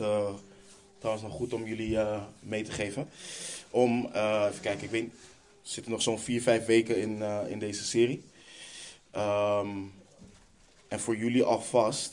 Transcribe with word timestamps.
uh, 0.00 0.28
trouwens 0.98 1.26
nog 1.26 1.34
goed 1.34 1.52
om 1.52 1.66
jullie 1.66 1.90
uh, 1.90 2.22
mee 2.40 2.62
te 2.62 2.70
geven. 2.70 3.08
Om, 3.70 4.08
uh, 4.14 4.46
even 4.48 4.60
kijken, 4.60 4.84
ik 4.84 4.90
weet, 4.90 5.10
we 5.62 5.72
zitten 5.72 5.92
nog 5.92 6.02
zo'n 6.02 6.18
vier, 6.18 6.42
vijf 6.42 6.66
weken 6.66 6.96
in, 6.96 7.22
in 7.48 7.58
deze 7.58 7.84
serie. 7.84 8.22
Um, 9.16 9.92
en 10.88 11.00
voor 11.00 11.16
jullie 11.16 11.42
alvast 11.42 12.12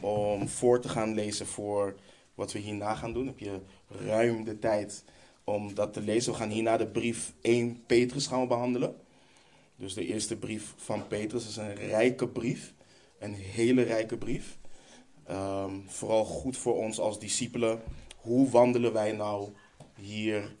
om 0.00 0.48
voor 0.48 0.80
te 0.80 0.88
gaan 0.88 1.14
lezen 1.14 1.46
voor 1.46 1.94
wat 2.34 2.52
we 2.52 2.58
hierna 2.58 2.94
gaan 2.94 3.12
doen, 3.12 3.26
heb 3.26 3.38
je 3.38 3.60
ruim 3.88 4.44
de 4.44 4.58
tijd 4.58 5.04
om 5.44 5.74
dat 5.74 5.92
te 5.92 6.00
lezen. 6.00 6.32
We 6.32 6.38
gaan 6.38 6.50
hierna 6.50 6.76
de 6.76 6.86
brief 6.86 7.32
1 7.40 7.82
Petrus 7.86 8.26
gaan 8.26 8.48
behandelen. 8.48 8.96
Dus 9.76 9.94
de 9.94 10.06
eerste 10.06 10.36
brief 10.36 10.74
van 10.76 11.06
Petrus 11.06 11.48
is 11.48 11.56
een 11.56 11.74
rijke 11.74 12.28
brief. 12.28 12.72
Een 13.18 13.34
hele 13.34 13.82
rijke 13.82 14.16
brief. 14.16 14.56
Um, 15.30 15.84
vooral 15.86 16.24
goed 16.24 16.56
voor 16.56 16.76
ons 16.76 16.98
als 16.98 17.18
discipelen. 17.18 17.82
Hoe 18.16 18.50
wandelen 18.50 18.92
wij 18.92 19.12
nou 19.12 19.48
hier 19.94 20.54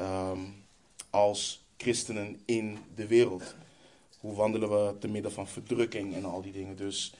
um, 0.00 0.64
als 1.10 1.64
christenen 1.76 2.40
in 2.44 2.78
de 2.94 3.06
wereld? 3.06 3.54
Hoe 4.20 4.34
wandelen 4.34 4.70
we 4.70 4.98
te 4.98 5.08
midden 5.08 5.32
van 5.32 5.46
verdrukking 5.46 6.14
en 6.14 6.24
al 6.24 6.42
die 6.42 6.52
dingen? 6.52 6.76
Dus 6.76 7.14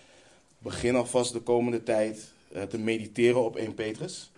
begin 0.58 0.96
alvast 0.96 1.32
de 1.32 1.40
komende 1.40 1.82
tijd 1.82 2.32
uh, 2.52 2.62
te 2.62 2.78
mediteren 2.78 3.44
op 3.44 3.56
1 3.56 3.74
Petrus. 3.74 4.30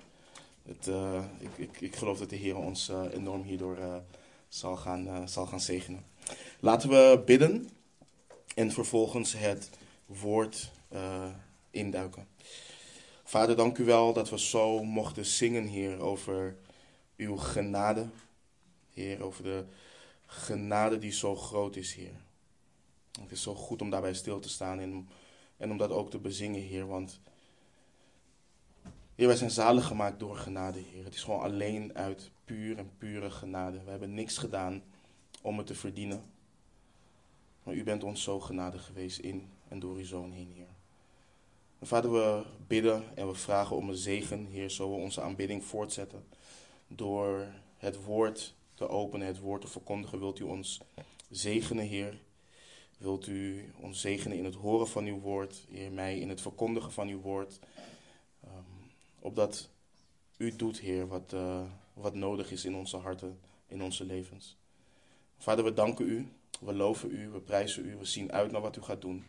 Het, 0.62 0.86
uh, 0.86 1.24
ik, 1.38 1.50
ik, 1.56 1.80
ik, 1.80 1.96
geloof 1.96 2.18
dat 2.18 2.30
de 2.30 2.36
Heer 2.36 2.56
ons 2.56 2.88
uh, 2.88 3.02
enorm 3.12 3.42
hierdoor 3.42 3.78
zal, 4.48 4.76
gaan, 4.76 5.28
zal 5.28 5.46
gaan 5.46 5.60
zegenen. 5.60 6.04
Laten 6.60 6.88
we 6.88 7.22
bidden 7.24 7.68
en 8.54 8.72
vervolgens 8.72 9.32
het 9.32 9.70
woord 10.06 10.70
induiken. 11.70 12.26
Vader, 13.28 13.56
dank 13.56 13.78
u 13.78 13.84
wel 13.84 14.12
dat 14.12 14.30
we 14.30 14.38
zo 14.38 14.84
mochten 14.84 15.26
zingen, 15.26 15.66
Heer, 15.66 16.00
over 16.00 16.56
uw 17.16 17.36
genade. 17.36 18.08
Heer, 18.92 19.22
over 19.22 19.42
de 19.42 19.64
genade 20.26 20.98
die 20.98 21.12
zo 21.12 21.36
groot 21.36 21.76
is, 21.76 21.94
Heer. 21.94 22.14
Het 23.20 23.32
is 23.32 23.42
zo 23.42 23.54
goed 23.54 23.82
om 23.82 23.90
daarbij 23.90 24.14
stil 24.14 24.40
te 24.40 24.48
staan 24.48 24.78
en, 24.78 25.08
en 25.56 25.70
om 25.70 25.76
dat 25.76 25.90
ook 25.90 26.10
te 26.10 26.18
bezingen, 26.18 26.60
Heer. 26.60 26.86
Want, 26.86 27.20
Heer, 29.14 29.26
wij 29.26 29.36
zijn 29.36 29.50
zalig 29.50 29.86
gemaakt 29.86 30.18
door 30.18 30.36
genade, 30.36 30.78
Heer. 30.78 31.04
Het 31.04 31.14
is 31.14 31.22
gewoon 31.22 31.42
alleen 31.42 31.94
uit 31.94 32.30
puur 32.44 32.78
en 32.78 32.90
pure 32.98 33.30
genade. 33.30 33.84
We 33.84 33.90
hebben 33.90 34.14
niks 34.14 34.38
gedaan 34.38 34.82
om 35.42 35.58
het 35.58 35.66
te 35.66 35.74
verdienen. 35.74 36.22
Maar 37.62 37.74
u 37.74 37.84
bent 37.84 38.04
ons 38.04 38.22
zo 38.22 38.40
genade 38.40 38.78
geweest 38.78 39.18
in 39.18 39.48
en 39.68 39.78
door 39.78 39.96
uw 39.96 40.04
Zoon 40.04 40.32
heen, 40.32 40.52
Heer. 40.54 40.67
Vader, 41.82 42.12
we 42.12 42.42
bidden 42.66 43.16
en 43.16 43.28
we 43.28 43.34
vragen 43.34 43.76
om 43.76 43.88
een 43.88 43.96
zegen, 43.96 44.46
Heer, 44.46 44.70
zo 44.70 44.90
we 44.90 44.96
onze 44.96 45.20
aanbidding 45.20 45.64
voortzetten. 45.64 46.24
Door 46.86 47.46
het 47.76 48.04
woord 48.04 48.54
te 48.74 48.88
openen, 48.88 49.26
het 49.26 49.38
woord 49.38 49.60
te 49.60 49.68
verkondigen, 49.68 50.18
wilt 50.18 50.38
u 50.38 50.44
ons 50.44 50.80
zegenen, 51.30 51.84
Heer. 51.84 52.20
Wilt 52.96 53.26
u 53.26 53.72
ons 53.80 54.00
zegenen 54.00 54.36
in 54.36 54.44
het 54.44 54.54
horen 54.54 54.88
van 54.88 55.04
uw 55.04 55.18
woord, 55.18 55.64
Heer, 55.70 55.92
mij 55.92 56.18
in 56.18 56.28
het 56.28 56.40
verkondigen 56.40 56.92
van 56.92 57.08
uw 57.08 57.20
woord. 57.20 57.58
Um, 58.44 58.90
opdat 59.18 59.68
u 60.36 60.56
doet, 60.56 60.78
Heer, 60.78 61.08
wat, 61.08 61.32
uh, 61.32 61.62
wat 61.92 62.14
nodig 62.14 62.50
is 62.50 62.64
in 62.64 62.74
onze 62.74 62.96
harten, 62.96 63.40
in 63.66 63.82
onze 63.82 64.04
levens. 64.04 64.56
Vader, 65.36 65.64
we 65.64 65.74
danken 65.74 66.08
u, 66.08 66.28
we 66.60 66.74
loven 66.74 67.10
u, 67.10 67.28
we 67.28 67.40
prijzen 67.40 67.86
u, 67.86 67.96
we 67.96 68.04
zien 68.04 68.32
uit 68.32 68.50
naar 68.50 68.60
wat 68.60 68.76
u 68.76 68.82
gaat 68.82 69.00
doen. 69.00 69.24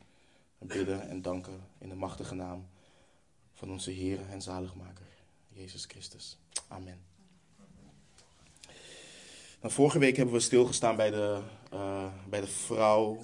Bidden 0.59 1.09
en 1.09 1.21
danken 1.21 1.61
in 1.77 1.89
de 1.89 1.95
machtige 1.95 2.35
naam 2.35 2.67
van 3.53 3.71
onze 3.71 3.91
Heer 3.91 4.19
en 4.29 4.41
Zaligmaker, 4.41 5.07
Jezus 5.47 5.85
Christus. 5.85 6.37
Amen. 6.67 6.99
Nou, 9.61 9.73
vorige 9.73 9.99
week 9.99 10.15
hebben 10.15 10.35
we 10.35 10.39
stilgestaan 10.39 10.95
bij 10.95 11.09
de, 11.09 11.41
uh, 11.73 12.13
bij 12.29 12.41
de 12.41 12.47
vrouw 12.47 13.19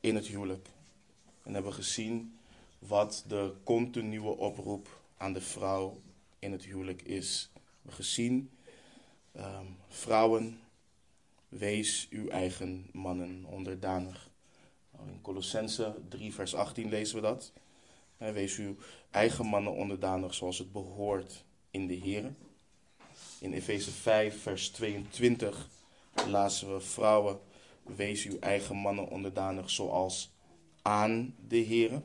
in 0.00 0.14
het 0.14 0.26
huwelijk. 0.26 0.68
En 1.42 1.54
hebben 1.54 1.70
we 1.70 1.76
gezien 1.76 2.38
wat 2.78 3.24
de 3.26 3.54
continue 3.64 4.22
oproep 4.22 5.02
aan 5.16 5.32
de 5.32 5.40
vrouw 5.40 6.00
in 6.38 6.52
het 6.52 6.64
huwelijk 6.64 7.02
is. 7.02 7.50
We 7.54 7.60
hebben 7.76 7.94
gezien, 7.94 8.50
um, 9.36 9.76
vrouwen, 9.88 10.60
wees 11.48 12.06
uw 12.10 12.28
eigen 12.28 12.86
mannen 12.92 13.44
onderdanig. 13.44 14.29
In 15.06 15.20
Colossense 15.22 15.94
3, 16.08 16.34
vers 16.34 16.54
18 16.54 16.88
lezen 16.88 17.16
we 17.16 17.22
dat. 17.22 17.52
Wees 18.16 18.56
uw 18.56 18.76
eigen 19.10 19.46
mannen 19.46 19.72
onderdanig 19.72 20.34
zoals 20.34 20.58
het 20.58 20.72
behoort 20.72 21.44
in 21.70 21.86
de 21.86 21.94
Heer. 21.94 22.34
In 23.38 23.52
Efeze 23.52 23.90
5, 23.90 24.42
vers 24.42 24.68
22 24.68 25.68
lazen 26.26 26.74
we 26.74 26.80
vrouwen, 26.80 27.38
wees 27.82 28.24
uw 28.24 28.38
eigen 28.38 28.76
mannen 28.76 29.08
onderdanig 29.08 29.70
zoals 29.70 30.30
aan 30.82 31.34
de 31.48 31.56
Heer. 31.56 32.02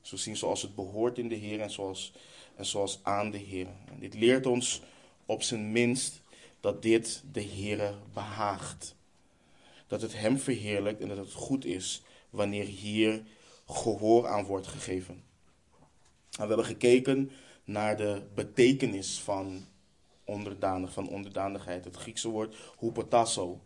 Zo 0.00 0.16
zien 0.16 0.36
zoals 0.36 0.62
het 0.62 0.74
behoort 0.74 1.18
in 1.18 1.28
de 1.28 1.34
Heer 1.34 1.60
en 1.60 1.70
zoals, 1.70 2.12
en 2.56 2.66
zoals 2.66 3.00
aan 3.02 3.30
de 3.30 3.38
Heer. 3.38 3.66
Dit 3.98 4.14
leert 4.14 4.46
ons 4.46 4.82
op 5.26 5.42
zijn 5.42 5.72
minst 5.72 6.20
dat 6.60 6.82
dit 6.82 7.22
de 7.32 7.40
Heer 7.40 7.94
behaagt. 8.12 8.94
Dat 9.86 10.02
het 10.02 10.18
Hem 10.18 10.38
verheerlijkt 10.38 11.00
en 11.00 11.08
dat 11.08 11.16
het 11.16 11.32
goed 11.32 11.64
is 11.64 12.02
wanneer 12.32 12.64
hier 12.64 13.22
gehoor 13.66 14.26
aan 14.26 14.44
wordt 14.44 14.66
gegeven. 14.66 15.14
En 16.38 16.42
we 16.42 16.46
hebben 16.46 16.64
gekeken 16.64 17.30
naar 17.64 17.96
de 17.96 18.22
betekenis 18.34 19.20
van 19.20 19.66
onderdanig, 20.24 20.92
van 20.92 21.08
onderdanigheid. 21.08 21.84
Het 21.84 21.96
Griekse 21.96 22.28
woord 22.28 22.56
hupotasso. 22.78 23.60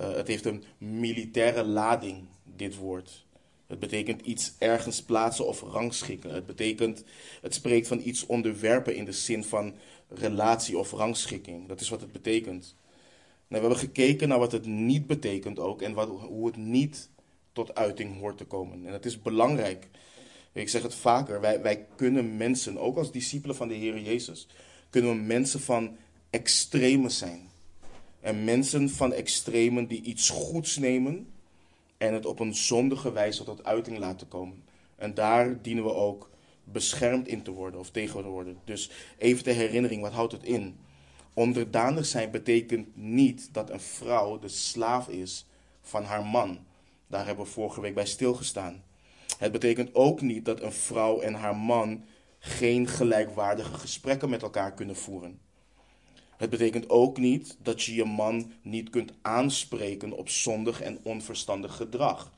Uh, 0.00 0.12
het 0.12 0.26
heeft 0.26 0.44
een 0.44 0.64
militaire 0.78 1.64
lading, 1.64 2.28
dit 2.44 2.76
woord. 2.76 3.26
Het 3.66 3.78
betekent 3.78 4.20
iets 4.20 4.52
ergens 4.58 5.02
plaatsen 5.02 5.46
of 5.46 5.60
rangschikken. 5.60 6.30
Het 6.30 6.46
betekent, 6.46 7.04
het 7.40 7.54
spreekt 7.54 7.86
van 7.86 8.00
iets 8.04 8.26
onderwerpen 8.26 8.96
in 8.96 9.04
de 9.04 9.12
zin 9.12 9.44
van 9.44 9.74
relatie 10.08 10.78
of 10.78 10.90
rangschikking. 10.90 11.68
Dat 11.68 11.80
is 11.80 11.88
wat 11.88 12.00
het 12.00 12.12
betekent. 12.12 12.76
Nou, 13.48 13.62
we 13.62 13.68
hebben 13.68 13.88
gekeken 13.88 14.28
naar 14.28 14.38
wat 14.38 14.52
het 14.52 14.66
niet 14.66 15.06
betekent 15.06 15.58
ook 15.58 15.82
en 15.82 15.92
wat, 15.92 16.08
hoe 16.08 16.46
het 16.46 16.56
niet 16.56 17.10
tot 17.52 17.74
uiting 17.74 18.18
hoort 18.18 18.38
te 18.38 18.44
komen. 18.44 18.86
En 18.86 18.92
dat 18.92 19.04
is 19.04 19.22
belangrijk. 19.22 19.88
Ik 20.52 20.68
zeg 20.68 20.82
het 20.82 20.94
vaker, 20.94 21.40
wij, 21.40 21.62
wij 21.62 21.86
kunnen 21.96 22.36
mensen, 22.36 22.78
ook 22.78 22.96
als 22.96 23.12
discipelen 23.12 23.56
van 23.56 23.68
de 23.68 23.74
Heer 23.74 24.00
Jezus, 24.00 24.46
kunnen 24.90 25.10
we 25.10 25.16
mensen 25.16 25.60
van 25.60 25.96
extremen 26.30 27.10
zijn. 27.10 27.50
En 28.20 28.44
mensen 28.44 28.90
van 28.90 29.12
extremen 29.12 29.86
die 29.86 30.02
iets 30.02 30.28
goeds 30.28 30.76
nemen 30.76 31.32
en 31.98 32.14
het 32.14 32.26
op 32.26 32.40
een 32.40 32.54
zondige 32.54 33.12
wijze 33.12 33.44
tot 33.44 33.64
uiting 33.64 33.98
laten 33.98 34.28
komen. 34.28 34.62
En 34.96 35.14
daar 35.14 35.62
dienen 35.62 35.84
we 35.84 35.94
ook 35.94 36.30
beschermd 36.64 37.28
in 37.28 37.42
te 37.42 37.50
worden 37.50 37.80
of 37.80 37.90
tegen 37.90 38.22
te 38.22 38.28
worden. 38.28 38.58
Dus 38.64 38.90
even 39.18 39.44
de 39.44 39.52
herinnering, 39.52 40.02
wat 40.02 40.12
houdt 40.12 40.32
het 40.32 40.44
in? 40.44 40.76
Onderdanig 41.34 42.06
zijn 42.06 42.30
betekent 42.30 42.96
niet 42.96 43.48
dat 43.52 43.70
een 43.70 43.80
vrouw 43.80 44.38
de 44.38 44.48
slaaf 44.48 45.08
is 45.08 45.46
van 45.80 46.04
haar 46.04 46.24
man. 46.24 46.58
Daar 47.12 47.26
hebben 47.26 47.44
we 47.44 47.50
vorige 47.50 47.80
week 47.80 47.94
bij 47.94 48.06
stilgestaan. 48.06 48.82
Het 49.38 49.52
betekent 49.52 49.94
ook 49.94 50.20
niet 50.20 50.44
dat 50.44 50.60
een 50.60 50.72
vrouw 50.72 51.20
en 51.20 51.34
haar 51.34 51.56
man 51.56 52.04
geen 52.38 52.88
gelijkwaardige 52.88 53.74
gesprekken 53.74 54.30
met 54.30 54.42
elkaar 54.42 54.74
kunnen 54.74 54.96
voeren. 54.96 55.40
Het 56.36 56.50
betekent 56.50 56.90
ook 56.90 57.18
niet 57.18 57.56
dat 57.62 57.82
je 57.82 57.94
je 57.94 58.04
man 58.04 58.52
niet 58.62 58.90
kunt 58.90 59.12
aanspreken 59.22 60.12
op 60.12 60.28
zondig 60.28 60.80
en 60.80 60.98
onverstandig 61.02 61.76
gedrag. 61.76 62.32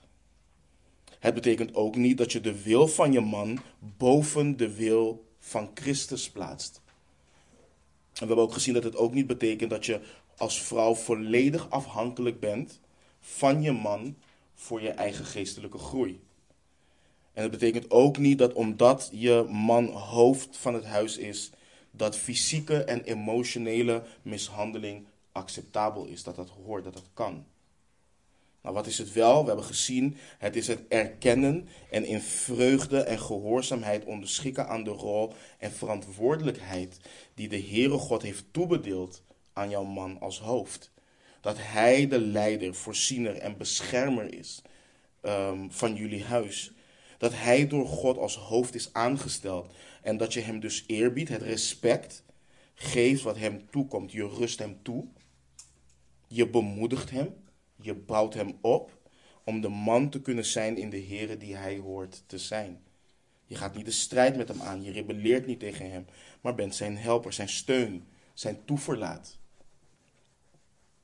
Het 1.19 1.35
betekent 1.35 1.75
ook 1.75 1.97
niet 1.97 2.19
dat 2.19 2.32
je 2.32 2.41
de 2.41 2.62
wil 2.62 2.88
van 2.88 3.12
je 3.12 3.21
man 3.21 3.59
boven 3.79 4.56
de 4.56 4.75
wil 4.75 5.26
van 5.38 5.71
Christus 5.75 6.31
plaatst. 6.31 6.81
En 8.12 8.21
we 8.21 8.26
hebben 8.26 8.44
ook 8.44 8.53
gezien 8.53 8.75
dat 8.75 8.85
het 8.85 8.97
ook 8.97 9.15
niet 9.15 9.26
betekent 9.26 9.71
dat 9.71 9.87
je 9.87 10.00
als 10.37 10.62
vrouw 10.62 10.94
volledig 10.94 11.71
afhankelijk 11.71 12.41
bent 12.41 12.81
van 13.21 13.62
je 13.62 13.73
man 13.73 14.17
voor 14.55 14.83
je 14.83 14.91
eigen 14.91 15.25
geestelijke 15.25 15.79
groei. 15.79 16.21
En 17.33 17.43
het 17.43 17.51
betekent 17.51 17.91
ook 17.91 18.19
niet 18.19 18.39
dat 18.39 18.53
omdat 18.53 19.09
je 19.12 19.47
man 19.51 19.87
hoofd 19.87 20.56
van 20.56 20.75
het 20.75 20.85
huis 20.85 21.17
is, 21.17 21.51
dat 21.91 22.17
fysieke 22.17 22.85
en 22.85 23.03
emotionele 23.03 24.03
mishandeling 24.23 25.06
acceptabel 25.33 26.05
is, 26.05 26.23
dat 26.23 26.37
dat 26.37 26.49
hoort, 26.49 26.85
dat 26.85 26.93
dat 26.93 27.09
kan. 27.15 27.45
Nou, 28.62 28.75
wat 28.75 28.87
is 28.87 28.99
het 28.99 29.12
wel? 29.12 29.41
We 29.41 29.47
hebben 29.47 29.65
gezien, 29.65 30.17
het 30.39 30.57
is 30.57 30.67
het 30.67 30.81
erkennen 30.89 31.69
en 31.91 32.05
in 32.05 32.21
vreugde 32.21 33.00
en 33.00 33.19
gehoorzaamheid 33.19 34.05
onderschikken 34.05 34.69
aan 34.69 34.85
de 34.85 34.91
rol 34.91 35.33
en 35.59 35.73
verantwoordelijkheid 35.73 36.99
die 37.35 37.49
de 37.49 37.61
Heere 37.61 37.99
God 37.99 38.23
heeft 38.23 38.45
toebedeeld 38.50 39.23
aan 39.53 39.71
jouw 39.71 39.85
man 39.85 40.21
als 40.21 40.41
hoofd 40.41 40.93
dat 41.44 41.56
Hij 41.58 42.08
de 42.08 42.20
leider, 42.20 42.75
voorziener 42.75 43.37
en 43.37 43.56
beschermer 43.56 44.35
is 44.35 44.62
um, 45.23 45.73
van 45.73 45.94
jullie 45.94 46.25
huis. 46.25 46.73
Dat 47.19 47.32
hij 47.35 47.67
door 47.67 47.87
God 47.87 48.19
als 48.19 48.37
hoofd 48.37 48.75
is 48.75 48.93
aangesteld. 48.93 49.75
En 50.02 50.17
dat 50.17 50.32
je 50.32 50.41
hem 50.41 50.61
dus 50.61 50.85
eerbiedt, 50.87 51.29
het 51.29 51.43
respect 51.43 52.25
geeft 52.75 53.23
wat 53.23 53.38
hem 53.38 53.70
toekomt. 53.70 54.12
Je 54.12 54.29
rust 54.29 54.58
hem 54.58 54.79
toe. 54.82 55.06
Je 56.29 56.49
bemoedigt 56.49 57.11
hem. 57.11 57.35
Je 57.81 57.94
bouwt 57.94 58.35
hem 58.35 58.58
op 58.61 58.99
om 59.44 59.61
de 59.61 59.69
man 59.69 60.11
te 60.11 60.20
kunnen 60.20 60.44
zijn 60.44 60.76
in 60.76 60.90
de 60.90 61.02
Here 61.02 61.37
die 61.37 61.56
hij 61.56 61.79
hoort 61.79 62.23
te 62.26 62.38
zijn. 62.38 62.82
Je 63.44 63.55
gaat 63.55 63.75
niet 63.75 63.85
de 63.85 63.90
strijd 63.90 64.37
met 64.37 64.49
hem 64.49 64.62
aan, 64.62 64.82
je 64.82 64.93
rebelleert 64.93 65.47
niet 65.47 65.61
tegen 65.61 65.90
hem, 65.90 66.06
maar 66.40 66.55
bent 66.55 66.75
zijn 66.75 66.97
helper, 66.97 67.32
zijn 67.32 67.49
steun, 67.49 68.05
zijn 68.35 68.64
toeverlaat. 68.64 69.38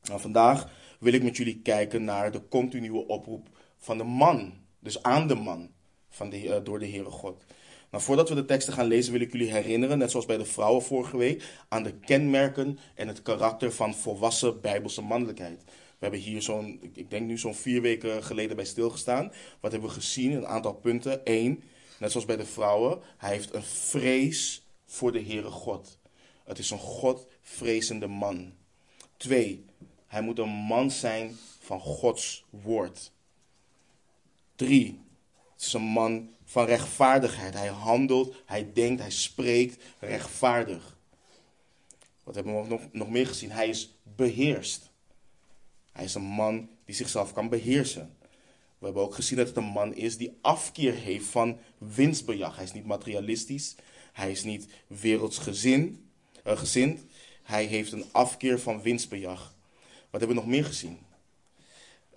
Nou, 0.02 0.20
vandaag 0.20 0.69
wil 0.99 1.12
ik 1.12 1.23
met 1.23 1.37
jullie 1.37 1.61
kijken 1.62 2.05
naar 2.05 2.32
de 2.32 2.49
continue 2.49 3.06
oproep 3.06 3.49
van 3.76 3.99
de 3.99 4.05
man, 4.05 4.52
dus 4.79 5.02
aan 5.02 5.29
de 5.29 5.35
man 5.35 5.70
van 6.08 6.31
de, 6.31 6.44
uh, 6.44 6.56
door 6.64 6.79
de 6.79 6.88
Heere 6.88 7.11
God. 7.11 7.44
Nou, 7.91 8.02
voordat 8.02 8.29
we 8.29 8.35
de 8.35 8.44
teksten 8.44 8.73
gaan 8.73 8.87
lezen, 8.87 9.12
wil 9.12 9.20
ik 9.20 9.32
jullie 9.32 9.52
herinneren, 9.52 9.99
net 9.99 10.11
zoals 10.11 10.26
bij 10.26 10.37
de 10.37 10.44
vrouwen 10.44 10.82
vorige 10.82 11.17
week, 11.17 11.44
aan 11.69 11.82
de 11.82 11.99
kenmerken 11.99 12.79
en 12.94 13.08
het 13.08 13.23
karakter 13.23 13.73
van 13.73 13.94
volwassen 13.94 14.61
bijbelse 14.61 15.02
mannelijkheid. 15.02 15.62
We 15.64 16.06
hebben 16.06 16.20
hier 16.20 16.43
zo'n, 16.43 16.81
ik 16.94 17.11
denk 17.11 17.26
nu 17.26 17.38
zo'n 17.38 17.55
vier 17.55 17.82
weken 17.82 18.25
geleden 18.25 18.56
bij 18.56 18.64
stilgestaan. 18.64 19.32
Wat 19.61 19.73
hebben 19.73 19.88
we 19.88 19.94
gezien? 19.94 20.32
Een 20.32 20.46
aantal 20.46 20.75
punten. 20.75 21.20
Eén, 21.25 21.62
net 21.99 22.11
zoals 22.11 22.26
bij 22.26 22.37
de 22.37 22.46
vrouwen, 22.46 23.00
hij 23.17 23.31
heeft 23.31 23.55
een 23.55 23.62
vrees 23.62 24.67
voor 24.87 25.12
de 25.12 25.23
Heere 25.23 25.50
God. 25.50 25.99
Het 26.44 26.58
is 26.58 26.70
een 26.70 26.79
Godvrezende 26.79 28.06
man. 28.06 28.53
Twee, 29.17 29.64
hij 30.10 30.22
moet 30.22 30.38
een 30.38 30.48
man 30.48 30.90
zijn 30.90 31.36
van 31.60 31.80
Gods 31.80 32.44
woord. 32.50 33.12
Drie, 34.56 35.00
het 35.52 35.62
is 35.62 35.72
een 35.72 35.82
man 35.82 36.30
van 36.44 36.64
rechtvaardigheid. 36.64 37.54
Hij 37.54 37.68
handelt, 37.68 38.34
hij 38.46 38.72
denkt, 38.72 39.00
hij 39.00 39.10
spreekt 39.10 39.84
rechtvaardig. 39.98 40.96
Wat 42.24 42.34
hebben 42.34 42.62
we 42.62 42.68
nog, 42.68 42.80
nog 42.92 43.10
meer 43.10 43.26
gezien? 43.26 43.50
Hij 43.50 43.68
is 43.68 43.94
beheerst. 44.02 44.90
Hij 45.92 46.04
is 46.04 46.14
een 46.14 46.22
man 46.22 46.68
die 46.84 46.94
zichzelf 46.94 47.32
kan 47.32 47.48
beheersen. 47.48 48.16
We 48.78 48.84
hebben 48.84 49.02
ook 49.02 49.14
gezien 49.14 49.38
dat 49.38 49.48
het 49.48 49.56
een 49.56 49.64
man 49.64 49.94
is 49.94 50.16
die 50.16 50.38
afkeer 50.40 50.94
heeft 50.94 51.26
van 51.26 51.58
winstbejag. 51.78 52.54
Hij 52.56 52.64
is 52.64 52.72
niet 52.72 52.86
materialistisch. 52.86 53.74
Hij 54.12 54.30
is 54.30 54.44
niet 54.44 54.68
wereldsgezind. 54.86 55.98
Gezind. 56.44 57.00
Hij 57.42 57.64
heeft 57.64 57.92
een 57.92 58.04
afkeer 58.12 58.60
van 58.60 58.82
winstbejag. 58.82 59.58
Wat 60.10 60.20
hebben 60.20 60.28
we 60.28 60.42
nog 60.42 60.46
meer 60.46 60.64
gezien? 60.64 60.98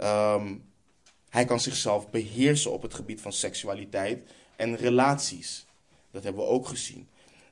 Um, 0.01 0.71
hij 1.29 1.45
kan 1.45 1.59
zichzelf 1.59 2.09
beheersen 2.09 2.71
op 2.71 2.81
het 2.81 2.93
gebied 2.93 3.21
van 3.21 3.33
seksualiteit 3.33 4.29
en 4.55 4.75
relaties. 4.75 5.65
Dat 6.11 6.23
hebben 6.23 6.43
we 6.43 6.49
ook 6.49 6.67
gezien. 6.67 7.07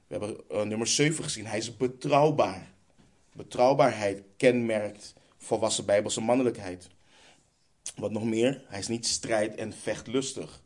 We 0.07 0.17
hebben 0.17 0.37
uh, 0.51 0.61
nummer 0.61 0.87
7 0.87 1.23
gezien. 1.23 1.45
Hij 1.45 1.57
is 1.57 1.77
betrouwbaar. 1.77 2.71
Betrouwbaarheid 3.33 4.23
kenmerkt 4.37 5.13
volwassen 5.37 5.85
bijbelse 5.85 6.21
mannelijkheid. 6.21 6.87
Wat 7.95 8.11
nog 8.11 8.23
meer? 8.23 8.63
Hij 8.67 8.79
is 8.79 8.87
niet 8.87 9.07
strijd- 9.07 9.55
en 9.55 9.73
vechtlustig. 9.73 10.61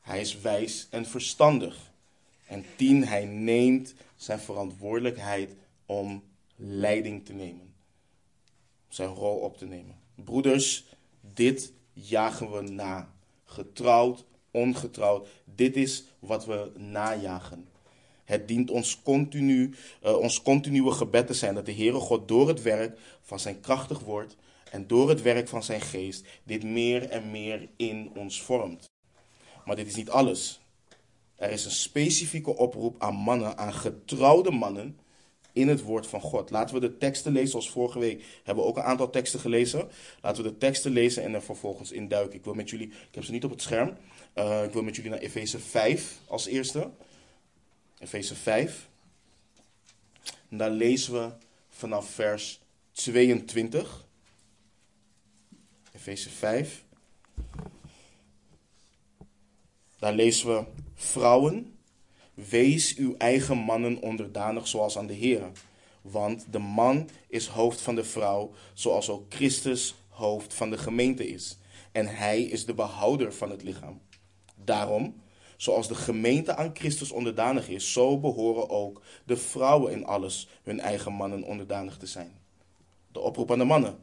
Hij 0.00 0.20
is 0.20 0.40
wijs 0.40 0.86
en 0.90 1.06
verstandig. 1.06 1.92
En 2.46 2.64
tien, 2.76 3.06
hij 3.06 3.24
neemt 3.24 3.94
zijn 4.16 4.38
verantwoordelijkheid 4.38 5.54
om 5.86 6.22
leiding 6.56 7.24
te 7.24 7.32
nemen. 7.32 7.65
Zijn 8.96 9.14
rol 9.14 9.36
op 9.36 9.58
te 9.58 9.66
nemen. 9.66 9.96
Broeders, 10.14 10.84
dit 11.20 11.72
jagen 11.92 12.52
we 12.52 12.60
na. 12.60 13.12
Getrouwd, 13.44 14.24
ongetrouwd. 14.50 15.28
Dit 15.44 15.76
is 15.76 16.04
wat 16.18 16.46
we 16.46 16.72
najagen. 16.76 17.68
Het 18.24 18.48
dient 18.48 18.70
ons, 18.70 19.02
continu, 19.02 19.74
uh, 20.04 20.18
ons 20.18 20.42
continue 20.42 20.90
gebed 20.90 21.26
te 21.26 21.34
zijn 21.34 21.54
dat 21.54 21.66
de 21.66 21.74
Heere 21.74 21.98
God 21.98 22.28
door 22.28 22.48
het 22.48 22.62
werk 22.62 22.98
van 23.22 23.40
zijn 23.40 23.60
krachtig 23.60 23.98
woord 23.98 24.36
en 24.70 24.86
door 24.86 25.08
het 25.08 25.22
werk 25.22 25.48
van 25.48 25.62
zijn 25.62 25.80
geest 25.80 26.26
dit 26.42 26.62
meer 26.62 27.08
en 27.08 27.30
meer 27.30 27.68
in 27.76 28.10
ons 28.14 28.42
vormt. 28.42 28.90
Maar 29.64 29.76
dit 29.76 29.86
is 29.86 29.94
niet 29.94 30.10
alles. 30.10 30.60
Er 31.34 31.50
is 31.50 31.64
een 31.64 31.70
specifieke 31.70 32.56
oproep 32.56 33.02
aan 33.02 33.14
mannen, 33.14 33.58
aan 33.58 33.74
getrouwde 33.74 34.50
mannen 34.50 34.98
in 35.56 35.68
het 35.68 35.82
woord 35.82 36.06
van 36.06 36.20
God. 36.20 36.50
Laten 36.50 36.74
we 36.74 36.80
de 36.80 36.96
teksten 36.96 37.32
lezen, 37.32 37.48
zoals 37.48 37.70
vorige 37.70 37.98
week 37.98 38.24
hebben 38.44 38.64
we 38.64 38.70
ook 38.70 38.76
een 38.76 38.82
aantal 38.82 39.10
teksten 39.10 39.40
gelezen. 39.40 39.88
Laten 40.22 40.42
we 40.44 40.50
de 40.50 40.58
teksten 40.58 40.92
lezen 40.92 41.22
en 41.22 41.34
er 41.34 41.42
vervolgens 41.42 41.92
induiken. 41.92 42.38
Ik 42.38 42.44
wil 42.44 42.54
met 42.54 42.70
jullie, 42.70 42.86
ik 42.86 43.14
heb 43.14 43.24
ze 43.24 43.32
niet 43.32 43.44
op 43.44 43.50
het 43.50 43.62
scherm, 43.62 43.96
uh, 44.34 44.64
ik 44.64 44.72
wil 44.72 44.82
met 44.82 44.96
jullie 44.96 45.10
naar 45.10 45.20
Efeze 45.20 45.58
5 45.58 46.18
als 46.26 46.46
eerste. 46.46 46.90
Efeze 47.98 48.34
5. 48.34 48.88
En 50.48 50.56
daar 50.56 50.70
lezen 50.70 51.12
we 51.12 51.30
vanaf 51.68 52.10
vers 52.10 52.60
22. 52.92 54.06
Efeze 55.92 56.30
5. 56.30 56.84
Daar 59.98 60.14
lezen 60.14 60.54
we: 60.54 60.64
Vrouwen, 60.94 61.75
wees 62.36 62.96
uw 62.96 63.14
eigen 63.16 63.56
mannen 63.56 64.02
onderdanig 64.02 64.68
zoals 64.68 64.98
aan 64.98 65.06
de 65.06 65.14
Heer. 65.14 65.50
Want 66.02 66.46
de 66.50 66.58
man 66.58 67.08
is 67.28 67.46
hoofd 67.46 67.80
van 67.80 67.94
de 67.94 68.04
vrouw, 68.04 68.52
zoals 68.72 69.10
ook 69.10 69.24
Christus 69.28 69.94
hoofd 70.08 70.54
van 70.54 70.70
de 70.70 70.78
gemeente 70.78 71.28
is. 71.28 71.58
En 71.92 72.06
hij 72.06 72.42
is 72.42 72.66
de 72.66 72.74
behouder 72.74 73.32
van 73.32 73.50
het 73.50 73.62
lichaam. 73.62 74.00
Daarom 74.64 75.14
Zoals 75.56 75.88
de 75.88 75.94
gemeente 75.94 76.56
aan 76.56 76.70
Christus 76.74 77.10
onderdanig 77.10 77.68
is, 77.68 77.92
zo 77.92 78.18
behoren 78.18 78.70
ook 78.70 79.02
de 79.24 79.36
vrouwen 79.36 79.92
in 79.92 80.06
alles 80.06 80.48
hun 80.62 80.80
eigen 80.80 81.12
mannen 81.12 81.42
onderdanig 81.42 81.96
te 81.96 82.06
zijn. 82.06 82.38
De 83.12 83.20
oproep 83.20 83.52
aan 83.52 83.58
de 83.58 83.64
mannen, 83.64 83.98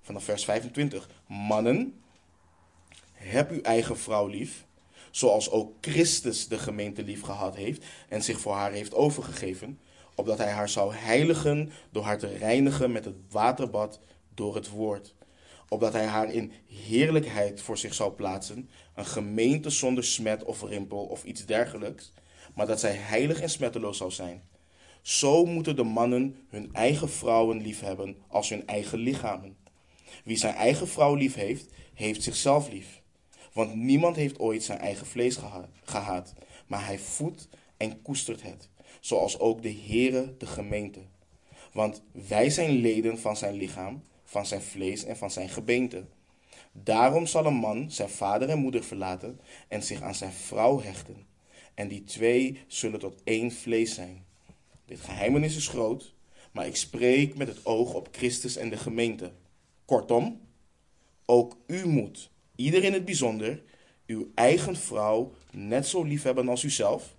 vanaf 0.00 0.24
vers 0.24 0.44
25. 0.44 1.08
Mannen, 1.26 2.02
heb 3.12 3.50
uw 3.50 3.60
eigen 3.60 3.98
vrouw 3.98 4.26
lief, 4.26 4.66
zoals 5.18 5.50
ook 5.50 5.72
Christus 5.80 6.48
de 6.48 6.58
gemeente 6.58 7.02
lief 7.02 7.22
gehad 7.22 7.56
heeft 7.56 7.84
en 8.08 8.22
zich 8.22 8.40
voor 8.40 8.54
haar 8.54 8.72
heeft 8.72 8.94
overgegeven, 8.94 9.80
opdat 10.14 10.38
hij 10.38 10.50
haar 10.50 10.68
zou 10.68 10.94
heiligen 10.94 11.70
door 11.90 12.02
haar 12.02 12.18
te 12.18 12.36
reinigen 12.36 12.92
met 12.92 13.04
het 13.04 13.16
waterbad 13.30 14.00
door 14.34 14.54
het 14.54 14.68
woord 14.68 15.14
opdat 15.68 15.92
hij 15.92 16.06
haar 16.06 16.32
in 16.32 16.52
heerlijkheid 16.66 17.60
voor 17.60 17.78
zich 17.78 17.94
zou 17.94 18.12
plaatsen, 18.12 18.68
een 18.94 19.06
gemeente 19.06 19.70
zonder 19.70 20.04
smet 20.04 20.44
of 20.44 20.62
rimpel 20.62 20.98
of 20.98 21.24
iets 21.24 21.46
dergelijks, 21.46 22.12
maar 22.54 22.66
dat 22.66 22.80
zij 22.80 22.92
heilig 22.92 23.40
en 23.40 23.50
smetteloos 23.50 23.96
zou 23.96 24.10
zijn. 24.10 24.42
Zo 25.02 25.44
moeten 25.44 25.76
de 25.76 25.82
mannen 25.82 26.36
hun 26.48 26.68
eigen 26.72 27.10
vrouwen 27.10 27.62
liefhebben 27.62 28.16
als 28.28 28.48
hun 28.48 28.66
eigen 28.66 28.98
lichamen. 28.98 29.56
Wie 30.24 30.36
zijn 30.36 30.54
eigen 30.54 30.88
vrouw 30.88 31.14
lief 31.14 31.34
heeft, 31.34 31.72
heeft 31.94 32.22
zichzelf 32.22 32.68
lief. 32.68 32.97
Want 33.58 33.74
niemand 33.74 34.16
heeft 34.16 34.38
ooit 34.38 34.62
zijn 34.62 34.78
eigen 34.78 35.06
vlees 35.06 35.38
gehaat, 35.84 36.32
maar 36.66 36.86
hij 36.86 36.98
voedt 36.98 37.48
en 37.76 38.02
koestert 38.02 38.42
het, 38.42 38.68
zoals 39.00 39.38
ook 39.38 39.62
de 39.62 39.74
Heere 39.86 40.34
de 40.36 40.46
gemeente. 40.46 41.00
Want 41.72 42.02
wij 42.28 42.50
zijn 42.50 42.70
leden 42.70 43.18
van 43.18 43.36
zijn 43.36 43.54
lichaam, 43.54 44.02
van 44.24 44.46
zijn 44.46 44.62
vlees 44.62 45.04
en 45.04 45.16
van 45.16 45.30
zijn 45.30 45.48
gebeente. 45.48 46.04
Daarom 46.72 47.26
zal 47.26 47.46
een 47.46 47.54
man 47.54 47.90
zijn 47.90 48.08
vader 48.08 48.48
en 48.48 48.58
moeder 48.58 48.84
verlaten 48.84 49.40
en 49.68 49.82
zich 49.82 50.02
aan 50.02 50.14
zijn 50.14 50.32
vrouw 50.32 50.80
hechten. 50.80 51.26
En 51.74 51.88
die 51.88 52.04
twee 52.04 52.60
zullen 52.66 53.00
tot 53.00 53.20
één 53.24 53.52
vlees 53.52 53.94
zijn. 53.94 54.24
Dit 54.84 55.00
geheimenis 55.00 55.56
is 55.56 55.68
groot, 55.68 56.14
maar 56.52 56.66
ik 56.66 56.76
spreek 56.76 57.36
met 57.36 57.48
het 57.48 57.66
oog 57.66 57.94
op 57.94 58.08
Christus 58.12 58.56
en 58.56 58.70
de 58.70 58.76
gemeente. 58.76 59.32
Kortom, 59.84 60.40
ook 61.24 61.56
u 61.66 61.86
moet, 61.86 62.30
ieder 62.58 62.84
in 62.84 62.92
het 62.92 63.04
bijzonder, 63.04 63.62
uw 64.06 64.30
eigen 64.34 64.76
vrouw 64.76 65.32
net 65.50 65.86
zo 65.86 66.02
lief 66.02 66.22
hebben 66.22 66.48
als 66.48 66.62
uzelf. 66.62 67.16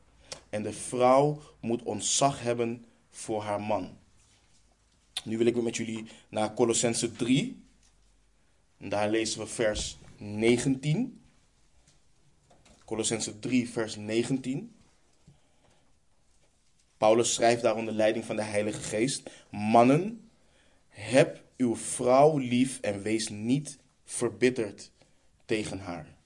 En 0.49 0.63
de 0.63 0.73
vrouw 0.73 1.41
moet 1.59 1.83
ontzag 1.83 2.41
hebben 2.41 2.85
voor 3.09 3.41
haar 3.41 3.61
man. 3.61 3.97
Nu 5.23 5.37
wil 5.37 5.45
ik 5.45 5.61
met 5.61 5.77
jullie 5.77 6.05
naar 6.29 6.53
Colossense 6.53 7.11
3. 7.11 7.63
En 8.77 8.89
daar 8.89 9.09
lezen 9.09 9.39
we 9.39 9.47
vers 9.47 9.97
19. 10.17 11.21
Colossense 12.85 13.39
3, 13.39 13.69
vers 13.69 13.95
19. 13.95 14.75
Paulus 16.97 17.33
schrijft 17.33 17.61
daar 17.61 17.75
onder 17.75 17.93
leiding 17.93 18.25
van 18.25 18.35
de 18.35 18.41
Heilige 18.41 18.81
Geest: 18.81 19.29
Mannen, 19.51 20.29
heb 20.87 21.43
uw 21.57 21.75
vrouw 21.75 22.37
lief 22.37 22.79
en 22.79 23.01
wees 23.01 23.29
niet 23.29 23.77
verbitterd 24.03 24.91
tegen 25.49 25.79
haar. 25.79 26.17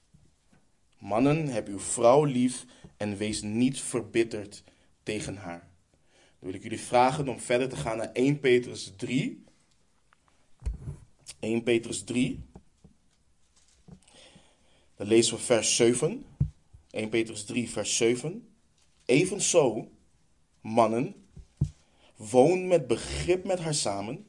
Mannen, 0.98 1.46
heb 1.46 1.68
uw 1.68 1.78
vrouw 1.78 2.24
lief 2.24 2.64
en 2.96 3.16
wees 3.16 3.42
niet 3.42 3.80
verbitterd 3.80 4.64
tegen 5.02 5.36
haar. 5.36 5.68
Dan 6.10 6.50
wil 6.50 6.54
ik 6.54 6.62
jullie 6.62 6.80
vragen 6.80 7.28
om 7.28 7.40
verder 7.40 7.68
te 7.68 7.76
gaan 7.76 7.96
naar 7.96 8.12
1 8.12 8.40
Petrus 8.40 8.92
3. 8.96 9.44
1 11.40 11.62
Petrus 11.62 12.04
3. 12.04 12.42
Dan 14.96 15.06
lezen 15.06 15.36
we 15.36 15.42
vers 15.42 15.76
7. 15.76 16.26
1 16.90 17.08
Petrus 17.08 17.44
3, 17.44 17.70
vers 17.70 17.96
7. 17.96 18.48
Evenzo, 19.04 19.90
mannen, 20.60 21.14
woon 22.16 22.66
met 22.66 22.86
begrip 22.86 23.44
met 23.44 23.60
haar 23.60 23.74
samen. 23.74 24.26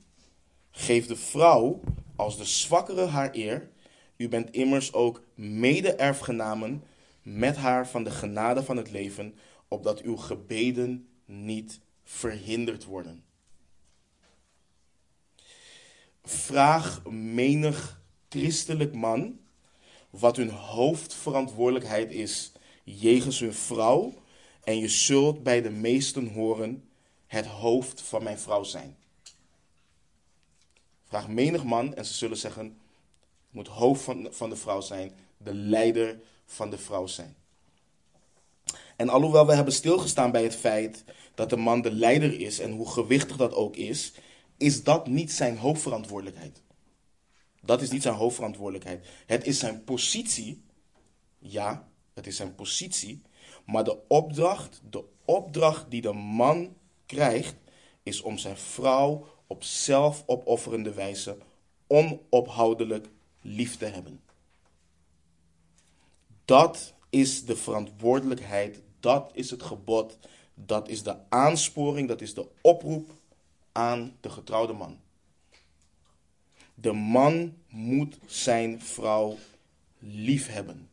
Geef 0.72 1.08
de 1.08 1.16
vrouw 1.16 1.82
als 2.16 2.38
de 2.38 2.46
zwakkere 2.46 3.06
haar 3.06 3.36
eer. 3.36 3.74
U 4.18 4.30
bent 4.30 4.52
immers 4.52 4.94
ook 4.94 5.24
mede-erfgenamen 5.36 6.84
met 7.22 7.56
haar 7.56 7.88
van 7.88 8.04
de 8.04 8.12
genade 8.12 8.64
van 8.64 8.78
het 8.78 8.92
leven, 8.92 9.36
opdat 9.68 10.02
uw 10.02 10.16
gebeden 10.16 11.08
niet 11.26 11.80
verhinderd 12.04 12.84
worden. 12.84 13.24
Vraag 16.24 17.06
menig 17.10 18.02
christelijk 18.30 18.94
man 18.94 19.40
wat 20.10 20.36
hun 20.36 20.50
hoofdverantwoordelijkheid 20.50 22.12
is 22.12 22.52
jegens 22.84 23.40
hun 23.40 23.54
vrouw, 23.54 24.14
en 24.64 24.78
je 24.78 24.88
zult 24.88 25.44
bij 25.44 25.62
de 25.62 25.70
meesten 25.70 26.28
horen 26.28 26.90
het 27.28 27.46
hoofd 27.46 28.02
van 28.02 28.24
mijn 28.24 28.40
vrouw 28.40 28.64
zijn. 28.64 28.98
Vraag 31.08 31.28
menig 31.28 31.64
man 31.64 31.96
en 31.96 32.06
ze 32.06 32.14
zullen 32.14 32.38
zeggen, 32.38 32.78
moet 33.56 33.68
hoofd 33.68 34.02
van, 34.02 34.28
van 34.32 34.50
de 34.50 34.56
vrouw 34.56 34.82
zijn, 34.82 35.12
de 35.38 35.54
leider 35.54 36.20
van 36.46 36.70
de 36.70 36.78
vrouw 36.78 37.08
zijn. 37.08 37.36
En 38.96 39.10
alhoewel 39.10 39.46
we 39.46 39.54
hebben 39.54 39.74
stilgestaan 39.74 40.32
bij 40.32 40.44
het 40.44 40.56
feit 40.56 41.04
dat 41.36 41.50
de 41.50 41.56
man 41.56 41.82
de 41.82 41.92
leider 41.92 42.40
is 42.40 42.60
en 42.60 42.72
hoe 42.72 42.90
gewichtig 42.90 43.38
dat 43.38 43.54
ook 43.54 43.76
is, 43.76 44.14
is 44.58 44.84
dat 44.84 45.08
niet 45.08 45.32
zijn 45.32 45.58
hoofdverantwoordelijkheid. 45.58 46.62
Dat 47.62 47.82
is 47.82 47.92
niet 47.92 48.02
zijn 48.02 48.16
hoofdverantwoordelijkheid. 48.16 49.08
Het 49.26 49.46
is 49.46 49.60
zijn 49.60 49.84
positie. 49.84 50.64
Ja, 51.40 51.88
het 52.14 52.28
is 52.28 52.36
zijn 52.36 52.56
positie. 52.56 53.22
Maar 53.66 53.84
de 53.84 54.08
opdracht, 54.08 54.82
de 54.90 55.04
opdracht 55.26 55.92
die 55.92 56.02
de 56.02 56.14
man 56.14 56.76
krijgt, 57.06 57.56
is 58.04 58.22
om 58.22 58.38
zijn 58.38 58.58
vrouw 58.58 59.28
op 59.48 59.64
zelfopofferende 59.64 60.94
wijze 60.94 61.38
onophoudelijk 61.88 63.08
lief 63.46 63.78
te 63.78 63.86
hebben. 63.86 64.22
Dat 66.46 66.94
is 67.10 67.46
de 67.46 67.56
verantwoordelijkheid, 67.56 68.82
dat 69.00 69.32
is 69.34 69.50
het 69.50 69.64
gebod, 69.64 70.18
dat 70.54 70.90
is 70.90 71.04
de 71.04 71.18
aansporing, 71.30 72.08
dat 72.08 72.22
is 72.22 72.34
de 72.34 72.48
oproep 72.62 73.12
aan 73.72 74.18
de 74.22 74.30
getrouwde 74.30 74.74
man. 74.74 75.00
De 76.74 76.92
man 76.92 77.58
moet 77.70 78.18
zijn 78.26 78.82
vrouw 78.82 79.38
lief 80.00 80.48
hebben. 80.48 80.90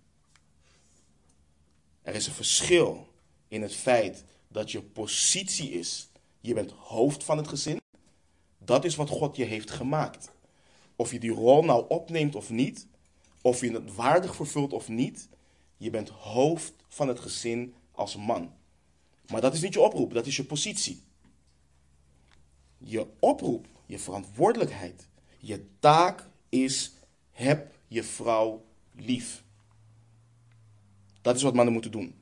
Er 2.02 2.14
is 2.14 2.26
een 2.26 2.32
verschil 2.32 3.08
in 3.48 3.62
het 3.62 3.74
feit 3.74 4.24
dat 4.48 4.70
je 4.70 4.82
positie 4.82 5.70
is. 5.70 6.08
Je 6.40 6.54
bent 6.54 6.70
hoofd 6.70 7.24
van 7.24 7.36
het 7.36 7.48
gezin. 7.48 7.80
Dat 8.58 8.84
is 8.84 8.96
wat 8.96 9.08
God 9.08 9.36
je 9.36 9.44
heeft 9.44 9.70
gemaakt. 9.70 10.32
Of 11.02 11.12
je 11.12 11.18
die 11.18 11.30
rol 11.30 11.64
nou 11.64 11.84
opneemt 11.88 12.34
of 12.34 12.50
niet, 12.50 12.86
of 13.40 13.60
je 13.60 13.72
het 13.72 13.94
waardig 13.94 14.36
vervult 14.36 14.72
of 14.72 14.88
niet, 14.88 15.28
je 15.76 15.90
bent 15.90 16.08
hoofd 16.08 16.74
van 16.88 17.08
het 17.08 17.20
gezin 17.20 17.74
als 17.92 18.16
man. 18.16 18.52
Maar 19.26 19.40
dat 19.40 19.54
is 19.54 19.60
niet 19.60 19.72
je 19.72 19.80
oproep, 19.80 20.12
dat 20.12 20.26
is 20.26 20.36
je 20.36 20.44
positie. 20.44 21.02
Je 22.78 23.06
oproep, 23.18 23.66
je 23.86 23.98
verantwoordelijkheid, 23.98 25.08
je 25.38 25.66
taak 25.78 26.28
is: 26.48 26.92
heb 27.30 27.74
je 27.88 28.02
vrouw 28.02 28.64
lief. 28.94 29.44
Dat 31.20 31.36
is 31.36 31.42
wat 31.42 31.54
mannen 31.54 31.72
moeten 31.72 31.90
doen. 31.90 32.14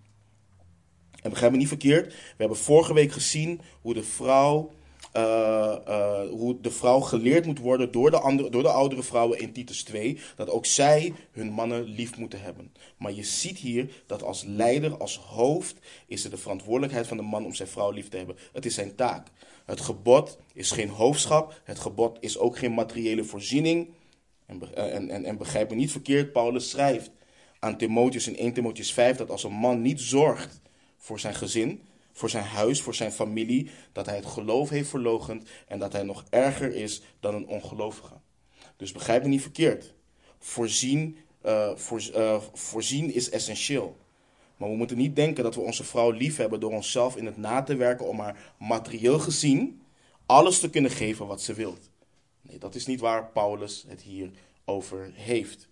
En 1.22 1.30
begrijp 1.30 1.52
me 1.52 1.58
niet 1.58 1.68
verkeerd. 1.68 2.06
We 2.12 2.34
hebben 2.36 2.58
vorige 2.58 2.94
week 2.94 3.12
gezien 3.12 3.60
hoe 3.80 3.94
de 3.94 4.04
vrouw, 4.04 4.72
uh, 5.16 5.76
uh, 5.88 6.20
hoe 6.28 6.60
de 6.60 6.70
vrouw 6.70 7.00
geleerd 7.00 7.46
moet 7.46 7.58
worden 7.58 7.92
door 7.92 8.10
de, 8.10 8.18
andere, 8.18 8.50
door 8.50 8.62
de 8.62 8.68
oudere 8.68 9.02
vrouwen 9.02 9.38
in 9.38 9.52
Titus 9.52 9.82
2. 9.82 10.18
Dat 10.36 10.50
ook 10.50 10.66
zij 10.66 11.14
hun 11.30 11.50
mannen 11.50 11.84
lief 11.84 12.16
moeten 12.16 12.42
hebben. 12.42 12.72
Maar 12.96 13.12
je 13.12 13.24
ziet 13.24 13.58
hier 13.58 14.02
dat 14.06 14.22
als 14.22 14.44
leider, 14.46 14.96
als 14.96 15.16
hoofd, 15.16 15.76
is 16.06 16.22
het 16.22 16.32
de 16.32 16.38
verantwoordelijkheid 16.38 17.06
van 17.06 17.16
de 17.16 17.22
man 17.22 17.44
om 17.44 17.54
zijn 17.54 17.68
vrouw 17.68 17.90
lief 17.90 18.08
te 18.08 18.16
hebben. 18.16 18.36
Het 18.52 18.66
is 18.66 18.74
zijn 18.74 18.94
taak. 18.94 19.26
Het 19.64 19.80
gebod 19.80 20.38
is 20.54 20.70
geen 20.70 20.88
hoofdschap. 20.88 21.60
Het 21.64 21.78
gebod 21.78 22.16
is 22.20 22.38
ook 22.38 22.58
geen 22.58 22.74
materiële 22.74 23.24
voorziening. 23.24 23.88
En, 24.46 24.74
eh, 24.74 24.94
en, 24.94 25.10
en, 25.10 25.24
en 25.24 25.38
begrijp 25.38 25.70
me 25.70 25.76
niet 25.76 25.90
verkeerd, 25.90 26.32
Paulus 26.32 26.70
schrijft 26.70 27.10
aan 27.58 27.76
Timotheus 27.76 28.28
in 28.28 28.36
1 28.36 28.52
Timotheus 28.52 28.92
5 28.92 29.16
dat 29.16 29.30
als 29.30 29.44
een 29.44 29.52
man 29.52 29.82
niet 29.82 30.00
zorgt 30.00 30.60
voor 30.96 31.20
zijn 31.20 31.34
gezin, 31.34 31.82
voor 32.12 32.30
zijn 32.30 32.44
huis, 32.44 32.82
voor 32.82 32.94
zijn 32.94 33.12
familie, 33.12 33.70
dat 33.92 34.06
hij 34.06 34.16
het 34.16 34.26
geloof 34.26 34.68
heeft 34.68 34.88
verlogend 34.88 35.48
en 35.66 35.78
dat 35.78 35.92
hij 35.92 36.02
nog 36.02 36.24
erger 36.30 36.74
is 36.74 37.02
dan 37.20 37.34
een 37.34 37.46
ongelovige. 37.46 38.14
Dus 38.76 38.92
begrijp 38.92 39.22
me 39.22 39.28
niet 39.28 39.42
verkeerd. 39.42 39.94
Voorzien, 40.38 41.16
uh, 41.46 41.76
voor, 41.76 42.02
uh, 42.16 42.40
voorzien 42.52 43.12
is 43.14 43.30
essentieel. 43.30 43.96
Maar 44.56 44.68
we 44.68 44.76
moeten 44.76 44.96
niet 44.96 45.16
denken 45.16 45.44
dat 45.44 45.54
we 45.54 45.60
onze 45.60 45.84
vrouw 45.84 46.10
lief 46.10 46.36
hebben 46.36 46.60
door 46.60 46.72
onszelf 46.72 47.16
in 47.16 47.26
het 47.26 47.36
na 47.36 47.62
te 47.62 47.76
werken 47.76 48.08
om 48.08 48.20
haar 48.20 48.54
materieel 48.58 49.18
gezien 49.18 49.82
alles 50.26 50.60
te 50.60 50.70
kunnen 50.70 50.90
geven 50.90 51.26
wat 51.26 51.42
ze 51.42 51.54
wilt. 51.54 51.90
Nee, 52.42 52.58
dat 52.58 52.74
is 52.74 52.86
niet 52.86 53.00
waar 53.00 53.26
Paulus 53.26 53.84
het 53.88 54.02
hier 54.02 54.30
over 54.64 55.10
heeft. 55.14 55.68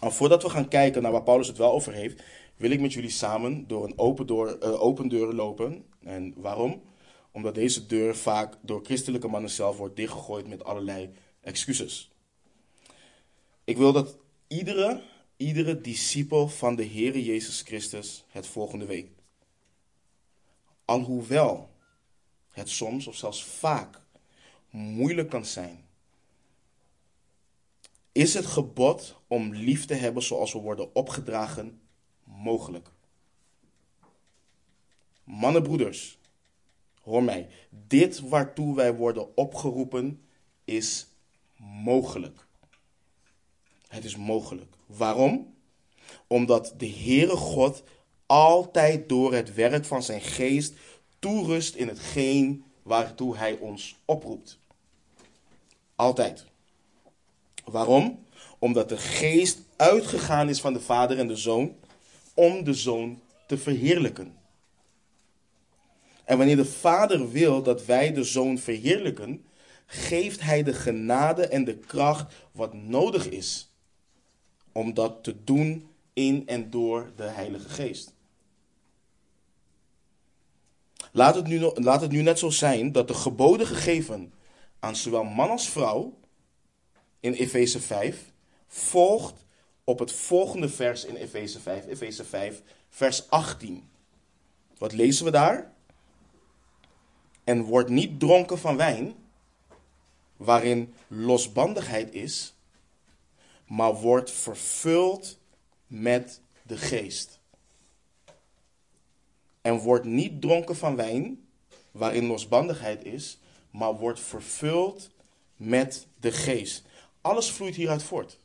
Al 0.00 0.10
voordat 0.10 0.42
we 0.42 0.48
gaan 0.48 0.68
kijken 0.68 1.02
naar 1.02 1.12
waar 1.12 1.22
Paulus 1.22 1.46
het 1.46 1.56
wel 1.56 1.72
over 1.72 1.92
heeft, 1.92 2.22
wil 2.56 2.70
ik 2.70 2.80
met 2.80 2.92
jullie 2.92 3.10
samen 3.10 3.66
door 3.66 3.84
een 3.84 3.98
open, 3.98 4.26
door, 4.26 4.60
open 4.60 5.08
deur 5.08 5.32
lopen. 5.32 5.84
En 6.02 6.34
waarom? 6.36 6.82
Omdat 7.30 7.54
deze 7.54 7.86
deur 7.86 8.16
vaak 8.16 8.58
door 8.60 8.84
christelijke 8.84 9.28
mannen 9.28 9.50
zelf 9.50 9.76
wordt 9.76 9.96
dichtgegooid 9.96 10.48
met 10.48 10.64
allerlei 10.64 11.10
excuses. 11.40 12.10
Ik 13.64 13.76
wil 13.76 13.92
dat 13.92 14.18
iedere, 14.46 15.02
iedere 15.36 15.80
discipel 15.80 16.48
van 16.48 16.76
de 16.76 16.86
Heere 16.86 17.24
Jezus 17.24 17.60
Christus 17.60 18.24
het 18.28 18.46
volgende 18.46 18.86
weet. 18.86 19.08
Alhoewel 20.84 21.68
het 22.50 22.68
soms 22.68 23.06
of 23.06 23.16
zelfs 23.16 23.44
vaak 23.44 24.00
moeilijk 24.70 25.30
kan 25.30 25.44
zijn 25.44 25.86
is 28.16 28.34
het 28.34 28.46
gebod 28.46 29.16
om 29.26 29.54
lief 29.54 29.84
te 29.84 29.94
hebben 29.94 30.22
zoals 30.22 30.52
we 30.52 30.58
worden 30.58 30.94
opgedragen 30.94 31.80
mogelijk? 32.46 32.88
Mannenbroeders, 35.24 36.18
hoor 37.02 37.22
mij. 37.22 37.48
Dit 37.86 38.20
waartoe 38.20 38.74
wij 38.74 38.94
worden 38.94 39.36
opgeroepen 39.36 40.20
is 40.64 41.06
mogelijk. 41.56 42.46
Het 43.88 44.04
is 44.04 44.16
mogelijk. 44.16 44.76
Waarom? 44.86 45.54
Omdat 46.26 46.74
de 46.76 46.88
Heere 46.88 47.36
God 47.36 47.82
altijd 48.26 49.08
door 49.08 49.34
het 49.34 49.54
werk 49.54 49.84
van 49.84 50.02
zijn 50.02 50.20
geest 50.20 50.74
toerust 51.18 51.74
in 51.74 51.88
hetgeen 51.88 52.64
waartoe 52.82 53.36
hij 53.36 53.58
ons 53.58 53.96
oproept. 54.04 54.58
Altijd. 55.94 56.44
Waarom? 57.64 58.24
Omdat 58.58 58.88
de 58.88 58.96
geest 58.96 59.58
uitgegaan 59.76 60.48
is 60.48 60.60
van 60.60 60.72
de 60.72 60.80
vader 60.80 61.18
en 61.18 61.26
de 61.26 61.36
zoon 61.36 61.76
om 62.36 62.64
de 62.64 62.74
zoon 62.74 63.20
te 63.46 63.58
verheerlijken. 63.58 64.34
En 66.24 66.36
wanneer 66.38 66.56
de 66.56 66.64
vader 66.64 67.30
wil 67.30 67.62
dat 67.62 67.84
wij 67.84 68.12
de 68.12 68.24
zoon 68.24 68.58
verheerlijken, 68.58 69.44
geeft 69.86 70.40
hij 70.40 70.62
de 70.62 70.72
genade 70.72 71.46
en 71.46 71.64
de 71.64 71.76
kracht 71.76 72.34
wat 72.52 72.74
nodig 72.74 73.28
is 73.28 73.70
om 74.72 74.94
dat 74.94 75.24
te 75.24 75.44
doen 75.44 75.88
in 76.12 76.46
en 76.46 76.70
door 76.70 77.12
de 77.16 77.22
Heilige 77.22 77.68
Geest. 77.68 78.14
Laat 81.12 81.34
het 81.34 81.46
nu, 81.46 81.58
laat 81.74 82.00
het 82.00 82.10
nu 82.10 82.22
net 82.22 82.38
zo 82.38 82.50
zijn 82.50 82.92
dat 82.92 83.08
de 83.08 83.14
geboden 83.14 83.66
gegeven 83.66 84.32
aan 84.78 84.96
zowel 84.96 85.24
man 85.24 85.50
als 85.50 85.68
vrouw 85.68 86.18
in 87.20 87.32
Efeze 87.32 87.80
5 87.80 88.32
volgt 88.66 89.45
op 89.88 89.98
het 89.98 90.12
volgende 90.12 90.68
vers 90.68 91.04
in 91.04 91.16
Efeze 91.16 91.60
5, 91.60 91.86
Efeze 91.86 92.24
5, 92.24 92.62
vers 92.88 93.30
18. 93.30 93.88
Wat 94.78 94.92
lezen 94.92 95.24
we 95.24 95.30
daar? 95.30 95.72
En 97.44 97.62
wordt 97.62 97.88
niet 97.88 98.20
dronken 98.20 98.58
van 98.58 98.76
wijn, 98.76 99.14
waarin 100.36 100.94
losbandigheid 101.06 102.14
is, 102.14 102.54
maar 103.66 103.94
wordt 103.94 104.30
vervuld 104.30 105.38
met 105.86 106.40
de 106.62 106.76
geest. 106.76 107.40
En 109.60 109.78
wordt 109.78 110.04
niet 110.04 110.40
dronken 110.40 110.76
van 110.76 110.96
wijn, 110.96 111.46
waarin 111.90 112.26
losbandigheid 112.26 113.04
is, 113.04 113.38
maar 113.70 113.94
wordt 113.94 114.20
vervuld 114.20 115.10
met 115.56 116.06
de 116.20 116.32
geest. 116.32 116.84
Alles 117.20 117.50
vloeit 117.50 117.74
hieruit 117.74 118.02
voort. 118.02 118.38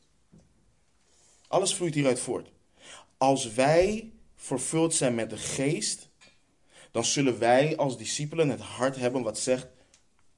Alles 1.51 1.73
vloeit 1.75 1.93
hieruit 1.93 2.19
voort. 2.19 2.51
Als 3.17 3.53
wij 3.53 4.11
vervuld 4.35 4.93
zijn 4.93 5.15
met 5.15 5.29
de 5.29 5.37
geest, 5.37 6.09
dan 6.91 7.05
zullen 7.05 7.39
wij 7.39 7.77
als 7.77 7.97
discipelen 7.97 8.49
het 8.49 8.59
hart 8.59 8.95
hebben 8.95 9.23
wat 9.23 9.39
zegt: 9.39 9.67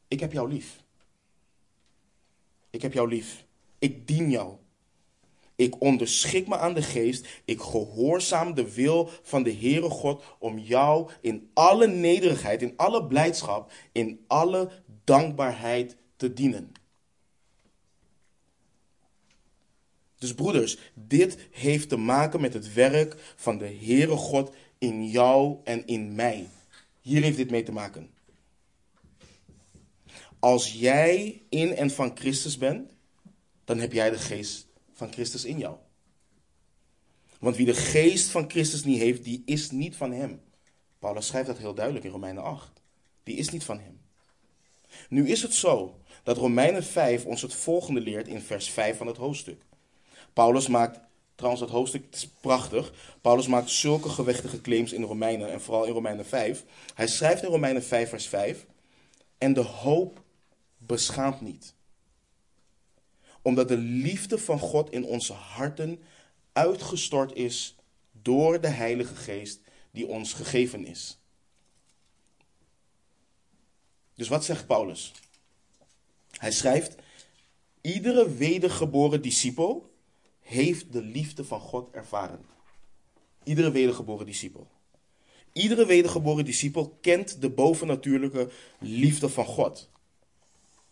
Ik 0.07 0.19
heb 0.19 0.31
jou 0.31 0.49
lief. 0.49 0.83
Ik 2.69 2.81
heb 2.81 2.93
jou 2.93 3.07
lief. 3.07 3.45
Ik 3.79 4.07
dien 4.07 4.29
jou. 4.29 4.55
Ik 5.55 5.81
onderschik 5.81 6.47
me 6.47 6.57
aan 6.57 6.73
de 6.73 6.81
geest. 6.81 7.27
Ik 7.45 7.61
gehoorzaam 7.61 8.53
de 8.53 8.73
wil 8.73 9.09
van 9.21 9.43
de 9.43 9.53
Heere 9.53 9.89
God 9.89 10.23
om 10.39 10.59
jou 10.59 11.09
in 11.21 11.49
alle 11.53 11.87
nederigheid, 11.87 12.61
in 12.61 12.73
alle 12.75 13.07
blijdschap, 13.07 13.71
in 13.91 14.23
alle 14.27 14.71
dankbaarheid 15.03 15.97
te 16.15 16.33
dienen. 16.33 16.71
Dus 20.23 20.33
broeders, 20.33 20.77
dit 20.93 21.37
heeft 21.51 21.89
te 21.89 21.97
maken 21.97 22.41
met 22.41 22.53
het 22.53 22.73
werk 22.73 23.33
van 23.35 23.57
de 23.57 23.77
Heere 23.81 24.15
God 24.15 24.51
in 24.77 25.09
jou 25.09 25.57
en 25.63 25.87
in 25.87 26.15
mij. 26.15 26.47
Hier 27.01 27.21
heeft 27.21 27.37
dit 27.37 27.51
mee 27.51 27.63
te 27.63 27.71
maken. 27.71 28.09
Als 30.39 30.73
jij 30.73 31.41
in 31.49 31.75
en 31.75 31.91
van 31.91 32.11
Christus 32.15 32.57
bent, 32.57 32.91
dan 33.65 33.79
heb 33.79 33.93
jij 33.93 34.09
de 34.09 34.17
geest 34.17 34.67
van 34.93 35.11
Christus 35.11 35.45
in 35.45 35.57
jou. 35.57 35.75
Want 37.39 37.55
wie 37.55 37.65
de 37.65 37.73
geest 37.73 38.29
van 38.29 38.49
Christus 38.49 38.83
niet 38.83 38.99
heeft, 38.99 39.23
die 39.23 39.41
is 39.45 39.71
niet 39.71 39.95
van 39.95 40.11
hem. 40.11 40.41
Paulus 40.99 41.27
schrijft 41.27 41.47
dat 41.47 41.57
heel 41.57 41.73
duidelijk 41.73 42.05
in 42.05 42.11
Romeinen 42.11 42.43
8. 42.43 42.81
Die 43.23 43.35
is 43.35 43.49
niet 43.49 43.63
van 43.63 43.79
hem. 43.79 43.99
Nu 45.09 45.29
is 45.29 45.41
het 45.41 45.53
zo 45.53 45.99
dat 46.23 46.37
Romeinen 46.37 46.83
5 46.83 47.25
ons 47.25 47.41
het 47.41 47.53
volgende 47.53 47.99
leert 47.99 48.27
in 48.27 48.41
vers 48.41 48.69
5 48.69 48.97
van 48.97 49.07
het 49.07 49.17
hoofdstuk. 49.17 49.61
Paulus 50.33 50.67
maakt, 50.67 50.99
trouwens 51.35 51.63
dat 51.63 51.71
hoofdstuk 51.71 52.03
is 52.11 52.27
prachtig, 52.27 52.93
Paulus 53.21 53.47
maakt 53.47 53.69
zulke 53.69 54.09
gewichtige 54.09 54.61
claims 54.61 54.93
in 54.93 55.03
Romeinen 55.03 55.51
en 55.51 55.61
vooral 55.61 55.85
in 55.85 55.93
Romeinen 55.93 56.25
5. 56.25 56.63
Hij 56.93 57.07
schrijft 57.07 57.43
in 57.43 57.49
Romeinen 57.49 57.83
5 57.83 58.09
vers 58.09 58.27
5, 58.27 58.65
en 59.37 59.53
de 59.53 59.61
hoop 59.61 60.21
beschaamt 60.77 61.41
niet. 61.41 61.73
Omdat 63.41 63.67
de 63.67 63.77
liefde 63.77 64.37
van 64.37 64.59
God 64.59 64.91
in 64.91 65.05
onze 65.05 65.33
harten 65.33 66.01
uitgestort 66.53 67.33
is 67.33 67.75
door 68.11 68.61
de 68.61 68.67
Heilige 68.67 69.15
Geest 69.15 69.59
die 69.91 70.07
ons 70.07 70.33
gegeven 70.33 70.85
is. 70.85 71.17
Dus 74.15 74.27
wat 74.27 74.45
zegt 74.45 74.67
Paulus? 74.67 75.11
Hij 76.31 76.51
schrijft: 76.51 76.95
Iedere 77.81 78.33
wedergeboren 78.33 79.21
discipel 79.21 79.92
heeft 80.43 80.93
de 80.93 81.01
liefde 81.01 81.45
van 81.45 81.59
God 81.59 81.89
ervaren. 81.91 82.45
Iedere 83.43 83.71
wedergeboren 83.71 84.25
discipel. 84.25 84.67
Iedere 85.53 85.85
wedergeboren 85.85 86.45
discipel 86.45 86.97
kent 87.01 87.41
de 87.41 87.49
bovennatuurlijke 87.49 88.49
liefde 88.79 89.29
van 89.29 89.45
God. 89.45 89.89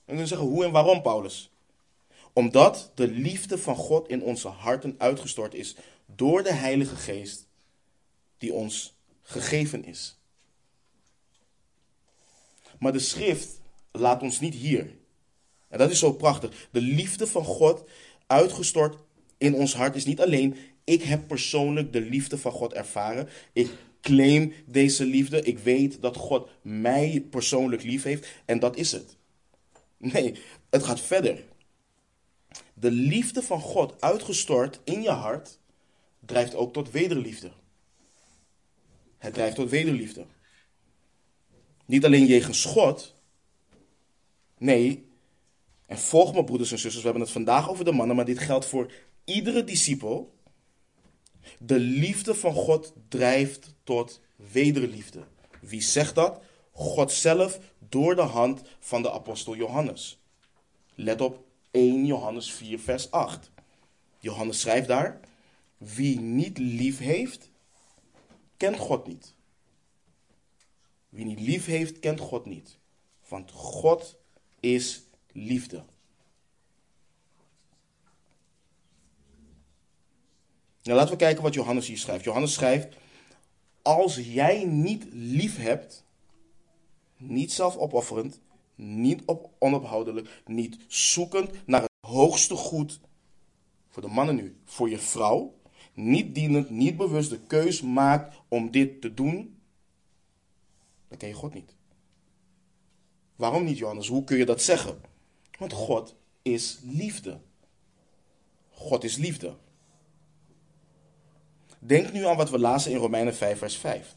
En 0.05 0.17
dan 0.17 0.27
zeggen 0.27 0.47
hoe 0.47 0.65
en 0.65 0.71
waarom, 0.71 1.01
Paulus? 1.01 1.51
Omdat 2.33 2.91
de 2.95 3.07
liefde 3.07 3.57
van 3.57 3.75
God 3.75 4.07
in 4.07 4.23
onze 4.23 4.47
harten 4.47 4.95
uitgestort 4.97 5.53
is 5.53 5.75
door 6.05 6.43
de 6.43 6.53
Heilige 6.53 6.95
Geest 6.95 7.47
die 8.37 8.53
ons 8.53 8.93
gegeven 9.21 9.85
is. 9.85 10.17
Maar 12.79 12.91
de 12.91 12.99
schrift 12.99 13.61
laat 13.91 14.21
ons 14.21 14.39
niet 14.39 14.53
hier. 14.53 14.95
En 15.67 15.77
dat 15.77 15.89
is 15.89 15.99
zo 15.99 16.13
prachtig. 16.13 16.67
De 16.71 16.81
liefde 16.81 17.27
van 17.27 17.43
God 17.43 17.83
uitgestort 18.27 18.97
in 19.41 19.53
ons 19.53 19.75
hart 19.75 19.95
is 19.95 20.05
niet 20.05 20.21
alleen 20.21 20.55
ik 20.83 21.03
heb 21.03 21.27
persoonlijk 21.27 21.93
de 21.93 22.01
liefde 22.01 22.37
van 22.37 22.51
God 22.51 22.73
ervaren. 22.73 23.29
Ik 23.53 23.69
claim 24.01 24.53
deze 24.65 25.05
liefde. 25.05 25.41
Ik 25.41 25.59
weet 25.59 26.01
dat 26.01 26.15
God 26.15 26.49
mij 26.61 27.27
persoonlijk 27.29 27.83
lief 27.83 28.03
heeft 28.03 28.27
en 28.45 28.59
dat 28.59 28.75
is 28.75 28.91
het. 28.91 29.17
Nee, 29.97 30.35
het 30.69 30.83
gaat 30.83 31.01
verder. 31.01 31.43
De 32.73 32.91
liefde 32.91 33.41
van 33.41 33.61
God 33.61 34.01
uitgestort 34.01 34.79
in 34.83 35.01
je 35.01 35.09
hart 35.09 35.59
drijft 36.25 36.55
ook 36.55 36.73
tot 36.73 36.91
wederliefde. 36.91 37.51
Het 39.17 39.33
drijft 39.33 39.55
tot 39.55 39.69
wederliefde. 39.69 40.25
Niet 41.85 42.05
alleen 42.05 42.25
jegens 42.25 42.65
God. 42.65 43.15
Nee, 44.57 45.09
en 45.85 45.97
volg 45.97 46.33
me 46.33 46.43
broeders 46.43 46.71
en 46.71 46.79
zusters, 46.79 47.03
we 47.03 47.09
hebben 47.09 47.21
het 47.21 47.31
vandaag 47.31 47.69
over 47.69 47.85
de 47.85 47.91
mannen, 47.91 48.15
maar 48.15 48.25
dit 48.25 48.39
geldt 48.39 48.65
voor 48.65 48.91
iedere 49.33 49.63
discipel. 49.63 50.33
De 51.59 51.79
liefde 51.79 52.35
van 52.35 52.53
God 52.53 52.93
drijft 53.07 53.75
tot 53.83 54.21
wederliefde. 54.35 55.23
Wie 55.61 55.81
zegt 55.81 56.15
dat? 56.15 56.41
God 56.71 57.11
zelf 57.11 57.59
door 57.89 58.15
de 58.15 58.21
hand 58.21 58.61
van 58.79 59.01
de 59.01 59.11
apostel 59.11 59.55
Johannes. 59.55 60.19
Let 60.95 61.21
op 61.21 61.45
1 61.71 62.05
Johannes 62.05 62.51
4, 62.51 62.79
vers 62.79 63.11
8. 63.11 63.51
Johannes 64.19 64.59
schrijft 64.59 64.87
daar: 64.87 65.19
Wie 65.77 66.19
niet 66.19 66.57
lief 66.57 66.99
heeft, 66.99 67.49
kent 68.57 68.77
God 68.77 69.07
niet. 69.07 69.33
Wie 71.09 71.25
niet 71.25 71.39
lief 71.39 71.65
heeft, 71.65 71.99
kent 71.99 72.19
God 72.19 72.45
niet. 72.45 72.77
Want 73.27 73.51
God 73.51 74.17
is 74.59 75.03
liefde. 75.31 75.83
Nou, 80.83 80.97
laten 80.97 81.11
we 81.11 81.19
kijken 81.19 81.43
wat 81.43 81.53
Johannes 81.53 81.87
hier 81.87 81.97
schrijft. 81.97 82.23
Johannes 82.23 82.53
schrijft: 82.53 82.95
Als 83.81 84.15
jij 84.15 84.65
niet 84.65 85.05
lief 85.11 85.57
hebt, 85.57 86.05
niet 87.17 87.51
zelfopofferend, 87.51 88.39
niet 88.75 89.21
op 89.25 89.49
onophoudelijk, 89.59 90.41
niet 90.45 90.77
zoekend 90.87 91.51
naar 91.65 91.81
het 91.81 91.91
hoogste 92.07 92.55
goed, 92.55 92.99
voor 93.89 94.01
de 94.01 94.07
mannen 94.07 94.35
nu, 94.35 94.55
voor 94.65 94.89
je 94.89 94.97
vrouw, 94.97 95.53
niet 95.93 96.35
dienend, 96.35 96.69
niet 96.69 96.97
bewust 96.97 97.29
de 97.29 97.39
keus 97.39 97.81
maakt 97.81 98.35
om 98.47 98.71
dit 98.71 99.01
te 99.01 99.13
doen, 99.13 99.59
dan 101.07 101.17
ken 101.17 101.27
je 101.27 101.33
God 101.35 101.53
niet. 101.53 101.75
Waarom 103.35 103.63
niet, 103.63 103.77
Johannes? 103.77 104.07
Hoe 104.07 104.23
kun 104.23 104.37
je 104.37 104.45
dat 104.45 104.61
zeggen? 104.61 105.01
Want 105.59 105.73
God 105.73 106.15
is 106.41 106.79
liefde. 106.83 107.39
God 108.69 109.03
is 109.03 109.15
liefde. 109.15 109.55
Denk 111.83 112.11
nu 112.11 112.25
aan 112.25 112.37
wat 112.37 112.49
we 112.49 112.59
lazen 112.59 112.91
in 112.91 112.97
Romeinen 112.97 113.35
5, 113.35 113.57
vers 113.57 113.75
5. 113.75 114.15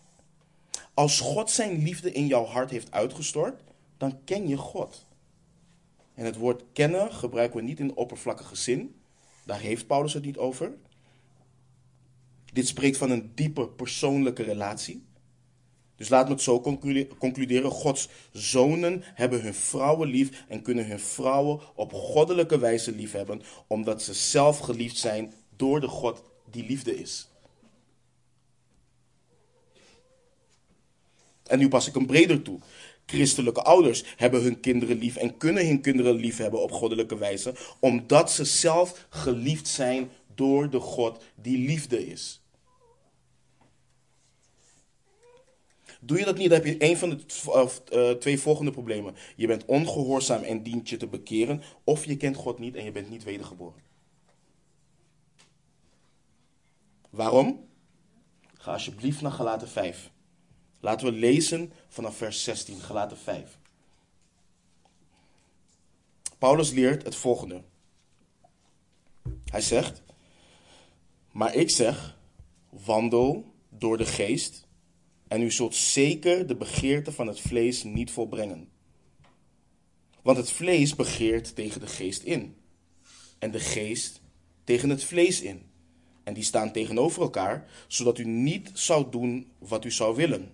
Als 0.94 1.20
God 1.20 1.50
zijn 1.50 1.82
liefde 1.82 2.12
in 2.12 2.26
jouw 2.26 2.44
hart 2.44 2.70
heeft 2.70 2.90
uitgestort, 2.90 3.62
dan 3.96 4.24
ken 4.24 4.48
je 4.48 4.56
God. 4.56 5.06
En 6.14 6.24
het 6.24 6.36
woord 6.36 6.62
kennen 6.72 7.12
gebruiken 7.12 7.56
we 7.56 7.64
niet 7.64 7.78
in 7.80 7.86
de 7.86 7.94
oppervlakkige 7.94 8.56
zin. 8.56 8.94
Daar 9.44 9.60
heeft 9.60 9.86
Paulus 9.86 10.12
het 10.12 10.24
niet 10.24 10.38
over. 10.38 10.72
Dit 12.52 12.66
spreekt 12.66 12.96
van 12.96 13.10
een 13.10 13.30
diepe 13.34 13.68
persoonlijke 13.68 14.42
relatie. 14.42 15.04
Dus 15.96 16.08
laat 16.08 16.26
me 16.26 16.32
het 16.32 16.42
zo 16.42 16.60
concluderen. 17.18 17.70
Gods 17.70 18.08
zonen 18.32 19.02
hebben 19.04 19.42
hun 19.42 19.54
vrouwen 19.54 20.08
lief 20.08 20.44
en 20.48 20.62
kunnen 20.62 20.86
hun 20.86 21.00
vrouwen 21.00 21.60
op 21.74 21.92
goddelijke 21.92 22.58
wijze 22.58 22.92
lief 22.92 23.12
hebben, 23.12 23.42
omdat 23.66 24.02
ze 24.02 24.14
zelf 24.14 24.58
geliefd 24.58 24.96
zijn 24.96 25.32
door 25.56 25.80
de 25.80 25.88
God 25.88 26.22
die 26.50 26.66
liefde 26.66 27.00
is. 27.00 27.28
En 31.46 31.58
nu 31.58 31.68
pas 31.68 31.88
ik 31.88 31.94
hem 31.94 32.06
breder 32.06 32.42
toe. 32.42 32.58
Christelijke 33.06 33.62
ouders 33.62 34.04
hebben 34.16 34.42
hun 34.42 34.60
kinderen 34.60 34.98
lief 34.98 35.16
en 35.16 35.36
kunnen 35.36 35.66
hun 35.66 35.80
kinderen 35.80 36.14
lief 36.14 36.36
hebben 36.36 36.62
op 36.62 36.72
goddelijke 36.72 37.18
wijze, 37.18 37.54
omdat 37.80 38.32
ze 38.32 38.44
zelf 38.44 39.06
geliefd 39.08 39.68
zijn 39.68 40.10
door 40.34 40.70
de 40.70 40.80
God 40.80 41.24
die 41.34 41.58
liefde 41.58 42.06
is. 42.06 42.42
Doe 46.00 46.18
je 46.18 46.24
dat 46.24 46.36
niet, 46.36 46.48
dan 46.48 46.58
heb 46.62 46.66
je 46.66 46.90
een 46.90 46.96
van 46.96 47.10
de 47.10 47.68
uh, 47.92 48.10
twee 48.10 48.40
volgende 48.40 48.70
problemen. 48.70 49.14
Je 49.36 49.46
bent 49.46 49.64
ongehoorzaam 49.64 50.42
en 50.42 50.62
dient 50.62 50.88
je 50.88 50.96
te 50.96 51.06
bekeren, 51.06 51.62
of 51.84 52.04
je 52.04 52.16
kent 52.16 52.36
God 52.36 52.58
niet 52.58 52.74
en 52.74 52.84
je 52.84 52.92
bent 52.92 53.10
niet 53.10 53.24
wedergeboren. 53.24 53.82
Waarom? 57.10 57.68
Ga 58.54 58.72
alsjeblieft 58.72 59.20
naar 59.20 59.32
Galaten 59.32 59.68
5. 59.68 60.10
Laten 60.84 61.06
we 61.06 61.12
lezen 61.12 61.72
vanaf 61.88 62.16
vers 62.16 62.44
16, 62.44 62.80
Galaten 62.80 63.18
5. 63.18 63.58
Paulus 66.38 66.70
leert 66.70 67.04
het 67.04 67.16
volgende. 67.16 67.62
Hij 69.44 69.60
zegt: 69.60 70.02
Maar 71.30 71.54
ik 71.54 71.70
zeg, 71.70 72.18
wandel 72.68 73.54
door 73.68 73.96
de 73.96 74.06
geest, 74.06 74.66
en 75.28 75.42
u 75.42 75.50
zult 75.50 75.74
zeker 75.74 76.46
de 76.46 76.56
begeerte 76.56 77.12
van 77.12 77.26
het 77.26 77.40
vlees 77.40 77.82
niet 77.82 78.10
volbrengen. 78.10 78.68
Want 80.22 80.36
het 80.36 80.50
vlees 80.50 80.94
begeert 80.94 81.54
tegen 81.54 81.80
de 81.80 81.86
geest 81.86 82.22
in, 82.22 82.56
en 83.38 83.50
de 83.50 83.60
geest 83.60 84.20
tegen 84.64 84.90
het 84.90 85.04
vlees 85.04 85.40
in. 85.40 85.62
En 86.24 86.34
die 86.34 86.44
staan 86.44 86.72
tegenover 86.72 87.22
elkaar, 87.22 87.68
zodat 87.88 88.18
u 88.18 88.24
niet 88.24 88.70
zou 88.72 89.10
doen 89.10 89.52
wat 89.58 89.84
u 89.84 89.90
zou 89.90 90.16
willen. 90.16 90.53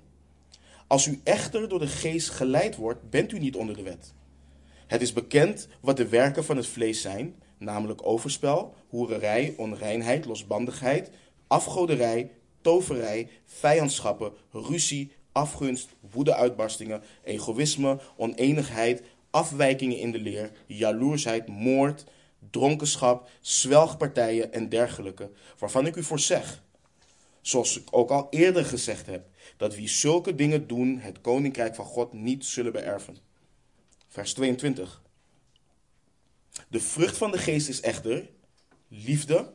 Als 0.91 1.07
u 1.07 1.21
echter 1.25 1.69
door 1.69 1.79
de 1.79 1.87
geest 1.87 2.31
geleid 2.31 2.77
wordt, 2.77 3.11
bent 3.11 3.33
u 3.33 3.39
niet 3.39 3.57
onder 3.57 3.77
de 3.77 3.83
wet. 3.83 4.15
Het 4.87 5.03
is 5.03 5.13
bekend 5.13 5.69
wat 5.81 5.97
de 5.97 6.09
werken 6.09 6.45
van 6.45 6.57
het 6.57 6.67
vlees 6.67 7.01
zijn, 7.01 7.35
namelijk 7.59 8.07
overspel, 8.07 8.75
hoererij, 8.89 9.55
onreinheid, 9.57 10.25
losbandigheid, 10.25 11.11
afgoderij, 11.47 12.31
toverij, 12.61 13.29
vijandschappen, 13.45 14.33
ruzie, 14.53 15.13
afgunst, 15.33 15.89
woedeuitbarstingen, 16.11 17.03
egoïsme, 17.25 17.99
oneenigheid, 18.17 19.03
afwijkingen 19.31 19.99
in 19.99 20.13
de 20.13 20.21
leer, 20.21 20.51
jaloersheid, 20.67 21.49
moord, 21.49 22.05
dronkenschap, 22.51 23.29
zwelgpartijen 23.41 24.53
en 24.53 24.69
dergelijke, 24.69 25.31
waarvan 25.59 25.87
ik 25.87 25.97
u 25.97 26.03
voor 26.03 26.21
zeg, 26.21 26.63
zoals 27.41 27.79
ik 27.79 27.89
ook 27.91 28.11
al 28.11 28.27
eerder 28.31 28.65
gezegd 28.65 29.07
heb, 29.07 29.29
dat 29.57 29.75
wie 29.75 29.89
zulke 29.89 30.35
dingen 30.35 30.67
doen, 30.67 30.99
het 30.99 31.21
koninkrijk 31.21 31.75
van 31.75 31.85
God 31.85 32.13
niet 32.13 32.45
zullen 32.45 32.73
beërven. 32.73 33.17
Vers 34.09 34.35
22. 34.35 35.03
De 36.69 36.81
vrucht 36.81 37.17
van 37.17 37.31
de 37.31 37.39
geest 37.39 37.69
is 37.69 37.81
echter 37.81 38.31
liefde, 38.89 39.53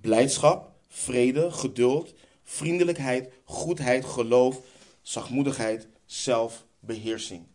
blijdschap, 0.00 0.72
vrede, 0.88 1.50
geduld, 1.50 2.14
vriendelijkheid, 2.42 3.32
goedheid, 3.44 4.04
geloof, 4.04 4.60
zachtmoedigheid, 5.02 5.88
zelfbeheersing. 6.04 7.46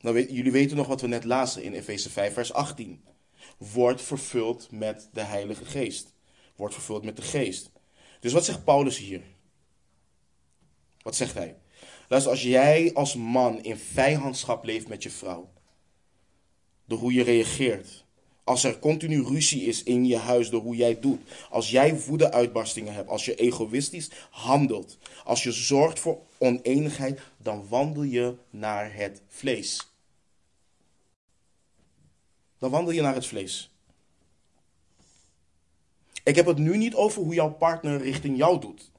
Nou, 0.00 0.32
jullie 0.32 0.52
weten 0.52 0.76
nog 0.76 0.86
wat 0.86 1.00
we 1.00 1.06
net 1.06 1.24
lazen 1.24 1.62
in 1.62 1.72
Efeze 1.72 2.10
5, 2.10 2.32
vers 2.32 2.52
18. 2.52 3.04
Wordt 3.58 4.02
vervuld 4.02 4.70
met 4.70 5.08
de 5.12 5.20
Heilige 5.20 5.64
Geest. 5.64 6.14
Wordt 6.56 6.74
vervuld 6.74 7.04
met 7.04 7.16
de 7.16 7.22
Geest. 7.22 7.70
Dus 8.20 8.32
wat 8.32 8.44
zegt 8.44 8.64
Paulus 8.64 8.98
hier? 8.98 9.22
Wat 11.02 11.16
zegt 11.16 11.34
hij? 11.34 11.56
Luister, 12.08 12.32
als 12.32 12.42
jij 12.42 12.90
als 12.94 13.14
man 13.14 13.62
in 13.62 13.76
vijandschap 13.76 14.64
leeft 14.64 14.88
met 14.88 15.02
je 15.02 15.10
vrouw, 15.10 15.52
door 16.84 16.98
hoe 16.98 17.12
je 17.12 17.22
reageert, 17.22 18.04
als 18.44 18.64
er 18.64 18.78
continu 18.78 19.22
ruzie 19.22 19.62
is 19.62 19.82
in 19.82 20.04
je 20.04 20.16
huis 20.16 20.50
door 20.50 20.60
hoe 20.60 20.76
jij 20.76 21.00
doet, 21.00 21.20
als 21.50 21.70
jij 21.70 22.00
woede-uitbarstingen 22.00 22.94
hebt, 22.94 23.08
als 23.08 23.24
je 23.24 23.34
egoïstisch 23.34 24.10
handelt, 24.30 24.98
als 25.24 25.42
je 25.42 25.52
zorgt 25.52 26.00
voor 26.00 26.18
oneenigheid, 26.38 27.20
dan 27.36 27.68
wandel 27.68 28.02
je 28.02 28.34
naar 28.50 28.94
het 28.94 29.22
vlees 29.28 29.91
dan 32.62 32.70
wandel 32.70 32.92
je 32.92 33.02
naar 33.02 33.14
het 33.14 33.26
vlees. 33.26 33.70
Ik 36.22 36.36
heb 36.36 36.46
het 36.46 36.58
nu 36.58 36.76
niet 36.76 36.94
over 36.94 37.22
hoe 37.22 37.34
jouw 37.34 37.50
partner 37.52 38.00
richting 38.00 38.36
jou 38.36 38.60
doet. 38.60 38.90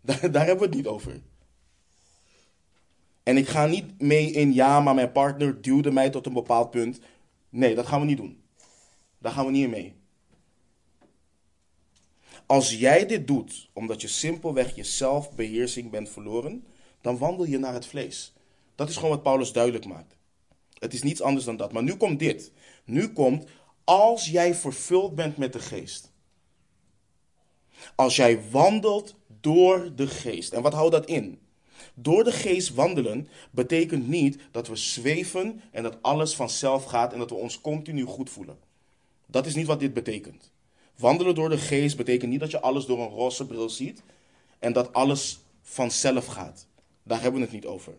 Daar, 0.00 0.20
hebben 0.20 0.58
we 0.58 0.64
het 0.64 0.74
niet 0.74 0.86
over. 0.86 1.20
En 3.22 3.36
ik 3.36 3.48
ga 3.48 3.66
niet 3.66 4.00
mee 4.00 4.30
in 4.30 4.52
ja, 4.52 4.80
maar 4.80 4.94
mijn 4.94 5.12
partner 5.12 5.62
duwde 5.62 5.90
mij 5.90 6.10
tot 6.10 6.26
een 6.26 6.32
bepaald 6.32 6.70
punt. 6.70 7.00
Nee, 7.48 7.74
dat 7.74 7.86
gaan 7.86 8.00
we 8.00 8.06
niet 8.06 8.16
doen. 8.16 8.42
Daar 9.18 9.32
gaan 9.32 9.46
we 9.46 9.50
niet 9.50 9.64
in 9.64 9.70
mee. 9.70 9.94
Als 12.46 12.74
jij 12.74 13.06
dit 13.06 13.26
doet 13.26 13.70
omdat 13.72 14.00
je 14.00 14.08
simpelweg 14.08 14.74
je 14.74 14.84
zelfbeheersing 14.84 15.90
bent 15.90 16.08
verloren, 16.08 16.66
dan 17.00 17.18
wandel 17.18 17.46
je 17.46 17.58
naar 17.58 17.74
het 17.74 17.86
vlees. 17.86 18.32
Dat 18.74 18.88
is 18.88 18.94
gewoon 18.94 19.10
wat 19.10 19.22
Paulus 19.22 19.52
duidelijk 19.52 19.86
maakt. 19.86 20.16
Het 20.78 20.94
is 20.94 21.02
niets 21.02 21.22
anders 21.22 21.44
dan 21.44 21.56
dat. 21.56 21.72
Maar 21.72 21.82
nu 21.82 21.96
komt 21.96 22.18
dit. 22.18 22.52
Nu 22.84 23.12
komt, 23.12 23.44
als 23.84 24.28
jij 24.28 24.54
vervuld 24.54 25.14
bent 25.14 25.36
met 25.36 25.52
de 25.52 25.58
geest. 25.58 26.10
Als 27.94 28.16
jij 28.16 28.50
wandelt 28.50 29.14
door 29.40 29.92
de 29.96 30.06
geest. 30.06 30.52
En 30.52 30.62
wat 30.62 30.72
houdt 30.72 30.92
dat 30.92 31.06
in? 31.06 31.40
Door 31.94 32.24
de 32.24 32.32
geest 32.32 32.74
wandelen 32.74 33.28
betekent 33.50 34.08
niet 34.08 34.38
dat 34.50 34.68
we 34.68 34.76
zweven 34.76 35.62
en 35.70 35.82
dat 35.82 36.02
alles 36.02 36.34
vanzelf 36.34 36.84
gaat 36.84 37.12
en 37.12 37.18
dat 37.18 37.30
we 37.30 37.36
ons 37.36 37.60
continu 37.60 38.04
goed 38.04 38.30
voelen. 38.30 38.58
Dat 39.26 39.46
is 39.46 39.54
niet 39.54 39.66
wat 39.66 39.80
dit 39.80 39.94
betekent. 39.94 40.52
Wandelen 40.96 41.34
door 41.34 41.48
de 41.48 41.58
geest 41.58 41.96
betekent 41.96 42.30
niet 42.30 42.40
dat 42.40 42.50
je 42.50 42.60
alles 42.60 42.86
door 42.86 43.00
een 43.00 43.08
roze 43.08 43.46
bril 43.46 43.70
ziet 43.70 44.02
en 44.58 44.72
dat 44.72 44.92
alles 44.92 45.38
vanzelf 45.62 46.26
gaat. 46.26 46.66
Daar 47.02 47.20
hebben 47.20 47.40
we 47.40 47.46
het 47.46 47.54
niet 47.54 47.66
over. 47.66 47.96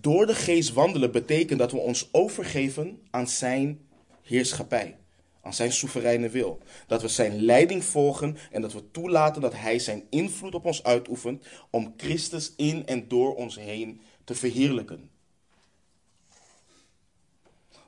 Door 0.00 0.26
de 0.26 0.34
geest 0.34 0.72
wandelen 0.72 1.12
betekent 1.12 1.58
dat 1.58 1.72
we 1.72 1.78
ons 1.78 2.08
overgeven 2.12 3.00
aan 3.10 3.28
zijn 3.28 3.80
heerschappij, 4.22 4.98
aan 5.42 5.54
zijn 5.54 5.72
soevereine 5.72 6.28
wil. 6.28 6.58
Dat 6.86 7.02
we 7.02 7.08
zijn 7.08 7.42
leiding 7.42 7.84
volgen 7.84 8.36
en 8.50 8.60
dat 8.62 8.72
we 8.72 8.90
toelaten 8.90 9.42
dat 9.42 9.54
hij 9.54 9.78
zijn 9.78 10.06
invloed 10.10 10.54
op 10.54 10.64
ons 10.64 10.82
uitoefent 10.82 11.46
om 11.70 11.94
Christus 11.96 12.52
in 12.56 12.86
en 12.86 13.08
door 13.08 13.34
ons 13.34 13.56
heen 13.56 14.00
te 14.24 14.34
verheerlijken 14.34 15.10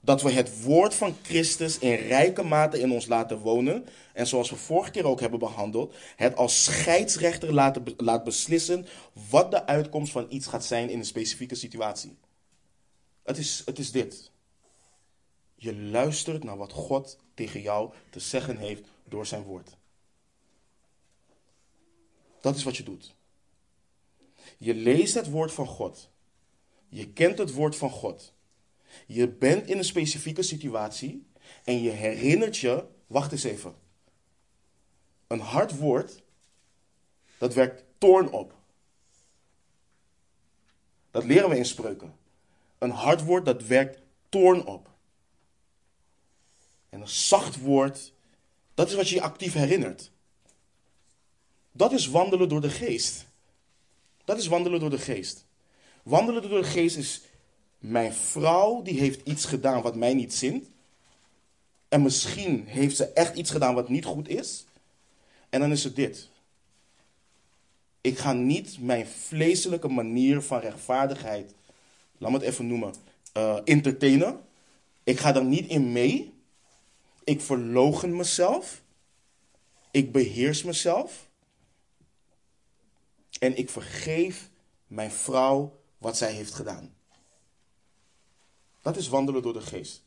dat 0.06 0.22
we 0.22 0.30
het 0.30 0.62
woord 0.62 0.94
van 0.94 1.16
Christus 1.22 1.78
in 1.78 1.94
rijke 1.94 2.42
mate 2.42 2.80
in 2.80 2.92
ons 2.92 3.06
laten 3.06 3.38
wonen. 3.38 3.86
En 4.12 4.26
zoals 4.26 4.50
we 4.50 4.56
vorige 4.56 4.90
keer 4.90 5.06
ook 5.06 5.20
hebben 5.20 5.38
behandeld, 5.38 5.94
het 6.16 6.36
als 6.36 6.64
scheidsrechter 6.64 7.52
laten, 7.52 7.84
laat 7.96 8.24
beslissen 8.24 8.86
wat 9.30 9.50
de 9.50 9.66
uitkomst 9.66 10.12
van 10.12 10.26
iets 10.28 10.46
gaat 10.46 10.64
zijn 10.64 10.90
in 10.90 10.98
een 10.98 11.04
specifieke 11.04 11.54
situatie. 11.54 12.16
Het 13.22 13.38
is, 13.38 13.62
het 13.64 13.78
is 13.78 13.90
dit. 13.90 14.30
Je 15.54 15.76
luistert 15.76 16.44
naar 16.44 16.56
wat 16.56 16.72
God 16.72 17.18
tegen 17.34 17.60
jou 17.60 17.92
te 18.10 18.20
zeggen 18.20 18.56
heeft 18.56 18.88
door 19.04 19.26
zijn 19.26 19.42
woord. 19.42 19.76
Dat 22.40 22.56
is 22.56 22.64
wat 22.64 22.76
je 22.76 22.82
doet. 22.82 23.14
Je 24.58 24.74
leest 24.74 25.14
het 25.14 25.30
woord 25.30 25.52
van 25.52 25.66
God. 25.66 26.08
Je 26.88 27.08
kent 27.08 27.38
het 27.38 27.52
woord 27.52 27.76
van 27.76 27.90
God. 27.90 28.34
Je 29.06 29.28
bent 29.28 29.66
in 29.66 29.78
een 29.78 29.84
specifieke 29.84 30.42
situatie 30.42 31.26
en 31.64 31.82
je 31.82 31.90
herinnert 31.90 32.56
je, 32.56 32.84
wacht 33.06 33.32
eens 33.32 33.44
even. 33.44 33.74
Een 35.26 35.40
hard 35.40 35.76
woord, 35.76 36.22
dat 37.38 37.54
werkt 37.54 37.84
toorn 37.98 38.30
op. 38.30 38.54
Dat 41.10 41.24
leren 41.24 41.48
we 41.48 41.56
in 41.56 41.64
spreuken. 41.64 42.14
Een 42.78 42.90
hard 42.90 43.24
woord, 43.24 43.44
dat 43.44 43.62
werkt 43.62 44.00
toorn 44.28 44.66
op. 44.66 44.90
En 46.88 47.00
een 47.00 47.08
zacht 47.08 47.60
woord, 47.60 48.12
dat 48.74 48.88
is 48.88 48.94
wat 48.94 49.08
je 49.08 49.14
je 49.14 49.22
actief 49.22 49.52
herinnert. 49.52 50.10
Dat 51.72 51.92
is 51.92 52.08
wandelen 52.08 52.48
door 52.48 52.60
de 52.60 52.70
geest. 52.70 53.26
Dat 54.24 54.38
is 54.38 54.46
wandelen 54.46 54.80
door 54.80 54.90
de 54.90 54.98
geest. 54.98 55.44
Wandelen 56.02 56.42
door 56.42 56.60
de 56.60 56.68
geest 56.68 56.96
is 56.96 57.22
mijn 57.88 58.12
vrouw 58.12 58.82
die 58.82 58.98
heeft 58.98 59.28
iets 59.28 59.44
gedaan 59.44 59.82
wat 59.82 59.96
mij 59.96 60.14
niet 60.14 60.34
zint. 60.34 60.70
En 61.88 62.02
misschien 62.02 62.66
heeft 62.66 62.96
ze 62.96 63.04
echt 63.12 63.36
iets 63.36 63.50
gedaan 63.50 63.74
wat 63.74 63.88
niet 63.88 64.04
goed 64.04 64.28
is. 64.28 64.66
En 65.48 65.60
dan 65.60 65.70
is 65.70 65.84
het 65.84 65.96
dit. 65.96 66.28
Ik 68.00 68.18
ga 68.18 68.32
niet 68.32 68.80
mijn 68.80 69.06
vleeselijke 69.06 69.88
manier 69.88 70.42
van 70.42 70.60
rechtvaardigheid, 70.60 71.54
laat 72.18 72.30
me 72.30 72.36
het 72.36 72.46
even 72.46 72.66
noemen, 72.66 72.94
uh, 73.36 73.58
entertainen. 73.64 74.40
Ik 75.04 75.18
ga 75.18 75.34
er 75.34 75.44
niet 75.44 75.68
in 75.68 75.92
mee. 75.92 76.34
Ik 77.24 77.40
verlogen 77.40 78.16
mezelf. 78.16 78.82
Ik 79.90 80.12
beheers 80.12 80.62
mezelf. 80.62 81.28
En 83.38 83.56
ik 83.56 83.70
vergeef 83.70 84.50
mijn 84.86 85.10
vrouw 85.10 85.80
wat 85.98 86.16
zij 86.16 86.32
heeft 86.32 86.54
gedaan. 86.54 86.95
Dat 88.86 88.96
is 88.96 89.08
wandelen 89.08 89.42
door 89.42 89.52
de 89.52 89.60
geest. 89.60 90.04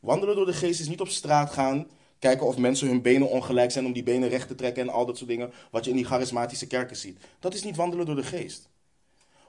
Wandelen 0.00 0.36
door 0.36 0.46
de 0.46 0.52
geest 0.52 0.80
is 0.80 0.88
niet 0.88 1.00
op 1.00 1.08
straat 1.08 1.52
gaan, 1.52 1.90
kijken 2.18 2.46
of 2.46 2.56
mensen 2.56 2.88
hun 2.88 3.02
benen 3.02 3.28
ongelijk 3.28 3.70
zijn 3.70 3.86
om 3.86 3.92
die 3.92 4.02
benen 4.02 4.28
recht 4.28 4.48
te 4.48 4.54
trekken 4.54 4.82
en 4.82 4.88
al 4.88 5.06
dat 5.06 5.16
soort 5.16 5.28
dingen, 5.28 5.52
wat 5.70 5.84
je 5.84 5.90
in 5.90 5.96
die 5.96 6.04
charismatische 6.04 6.66
kerken 6.66 6.96
ziet. 6.96 7.18
Dat 7.38 7.54
is 7.54 7.62
niet 7.62 7.76
wandelen 7.76 8.06
door 8.06 8.14
de 8.14 8.22
geest. 8.22 8.68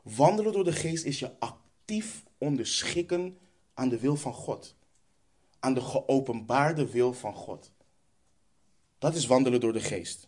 Wandelen 0.03 0.53
door 0.53 0.63
de 0.63 0.71
geest 0.71 1.05
is 1.05 1.19
je 1.19 1.39
actief 1.39 2.23
onderschikken 2.37 3.37
aan 3.73 3.89
de 3.89 3.99
wil 3.99 4.15
van 4.15 4.33
God. 4.33 4.75
Aan 5.59 5.73
de 5.73 5.81
geopenbaarde 5.81 6.91
wil 6.91 7.13
van 7.13 7.33
God. 7.33 7.71
Dat 8.97 9.15
is 9.15 9.25
wandelen 9.25 9.59
door 9.59 9.73
de 9.73 9.81
geest. 9.81 10.27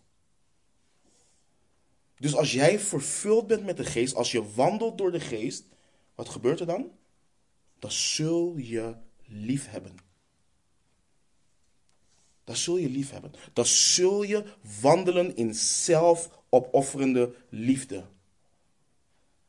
Dus 2.15 2.35
als 2.35 2.51
jij 2.51 2.79
vervuld 2.79 3.47
bent 3.47 3.65
met 3.65 3.77
de 3.77 3.85
geest, 3.85 4.15
als 4.15 4.31
je 4.31 4.53
wandelt 4.53 4.97
door 4.97 5.11
de 5.11 5.19
geest, 5.19 5.65
wat 6.15 6.29
gebeurt 6.29 6.59
er 6.59 6.65
dan? 6.65 6.91
Dan 7.79 7.91
zul 7.91 8.57
je 8.57 8.95
lief 9.25 9.69
hebben. 9.69 9.97
Dan 12.43 12.55
zul 12.55 12.77
je 12.77 12.89
lief 12.89 13.09
hebben. 13.09 13.31
Dan 13.53 13.65
zul 13.65 14.23
je 14.23 14.45
wandelen 14.81 15.35
in 15.35 15.55
zelfopofferende 15.55 17.35
liefde. 17.49 18.05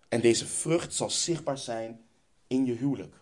En 0.08 0.20
deze 0.20 0.46
vrucht 0.46 0.94
zal 0.94 1.10
zichtbaar 1.10 1.58
zijn 1.58 2.00
in 2.46 2.66
je 2.66 2.72
huwelijk. 2.72 3.14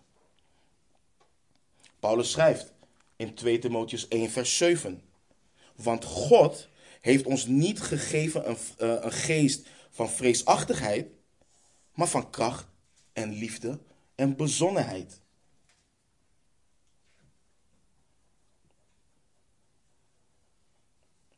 Paulus 2.01 2.31
schrijft 2.31 2.73
in 3.16 3.35
2 3.35 3.59
Timotheus 3.59 4.09
1, 4.09 4.31
vers 4.31 4.57
7. 4.57 5.03
Want 5.75 6.05
God 6.05 6.69
heeft 7.01 7.27
ons 7.27 7.47
niet 7.47 7.81
gegeven 7.81 8.49
een, 8.49 8.57
uh, 8.79 9.05
een 9.05 9.12
geest 9.12 9.66
van 9.90 10.11
vreesachtigheid, 10.11 11.09
maar 11.95 12.09
van 12.09 12.31
kracht 12.31 12.66
en 13.12 13.33
liefde 13.33 13.79
en 14.16 14.37
bezonnenheid. 14.37 15.20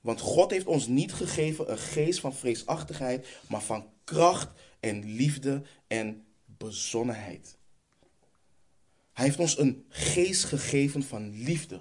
Want 0.01 0.21
God 0.21 0.51
heeft 0.51 0.67
ons 0.67 0.87
niet 0.87 1.13
gegeven 1.13 1.71
een 1.71 1.79
geest 1.79 2.21
van 2.21 2.35
vreesachtigheid, 2.35 3.41
maar 3.49 3.63
van 3.63 3.91
kracht 4.05 4.61
en 4.81 5.05
liefde 5.05 5.63
en 5.87 6.27
bezonnenheid. 6.45 7.57
Hij 9.13 9.25
heeft 9.25 9.39
ons 9.39 9.59
een 9.59 9.87
geest 9.89 10.45
gegeven 10.45 11.03
van 11.03 11.43
liefde. 11.43 11.81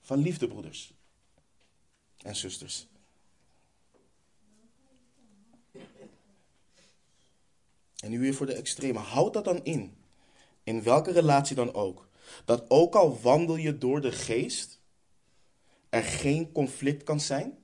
Van 0.00 0.18
liefde, 0.18 0.48
broeders 0.48 0.92
en 2.22 2.36
zusters. 2.36 2.88
En 8.02 8.10
nu 8.10 8.18
weer 8.18 8.34
voor 8.34 8.46
de 8.46 8.54
extreme. 8.54 8.98
Houd 8.98 9.32
dat 9.32 9.44
dan 9.44 9.64
in. 9.64 9.96
In 10.62 10.82
welke 10.82 11.12
relatie 11.12 11.56
dan 11.56 11.74
ook. 11.74 12.08
Dat 12.44 12.64
ook 12.68 12.94
al 12.94 13.20
wandel 13.20 13.56
je 13.56 13.78
door 13.78 14.00
de 14.00 14.12
geest, 14.12 14.80
er 15.88 16.02
geen 16.02 16.52
conflict 16.52 17.02
kan 17.02 17.20
zijn? 17.20 17.58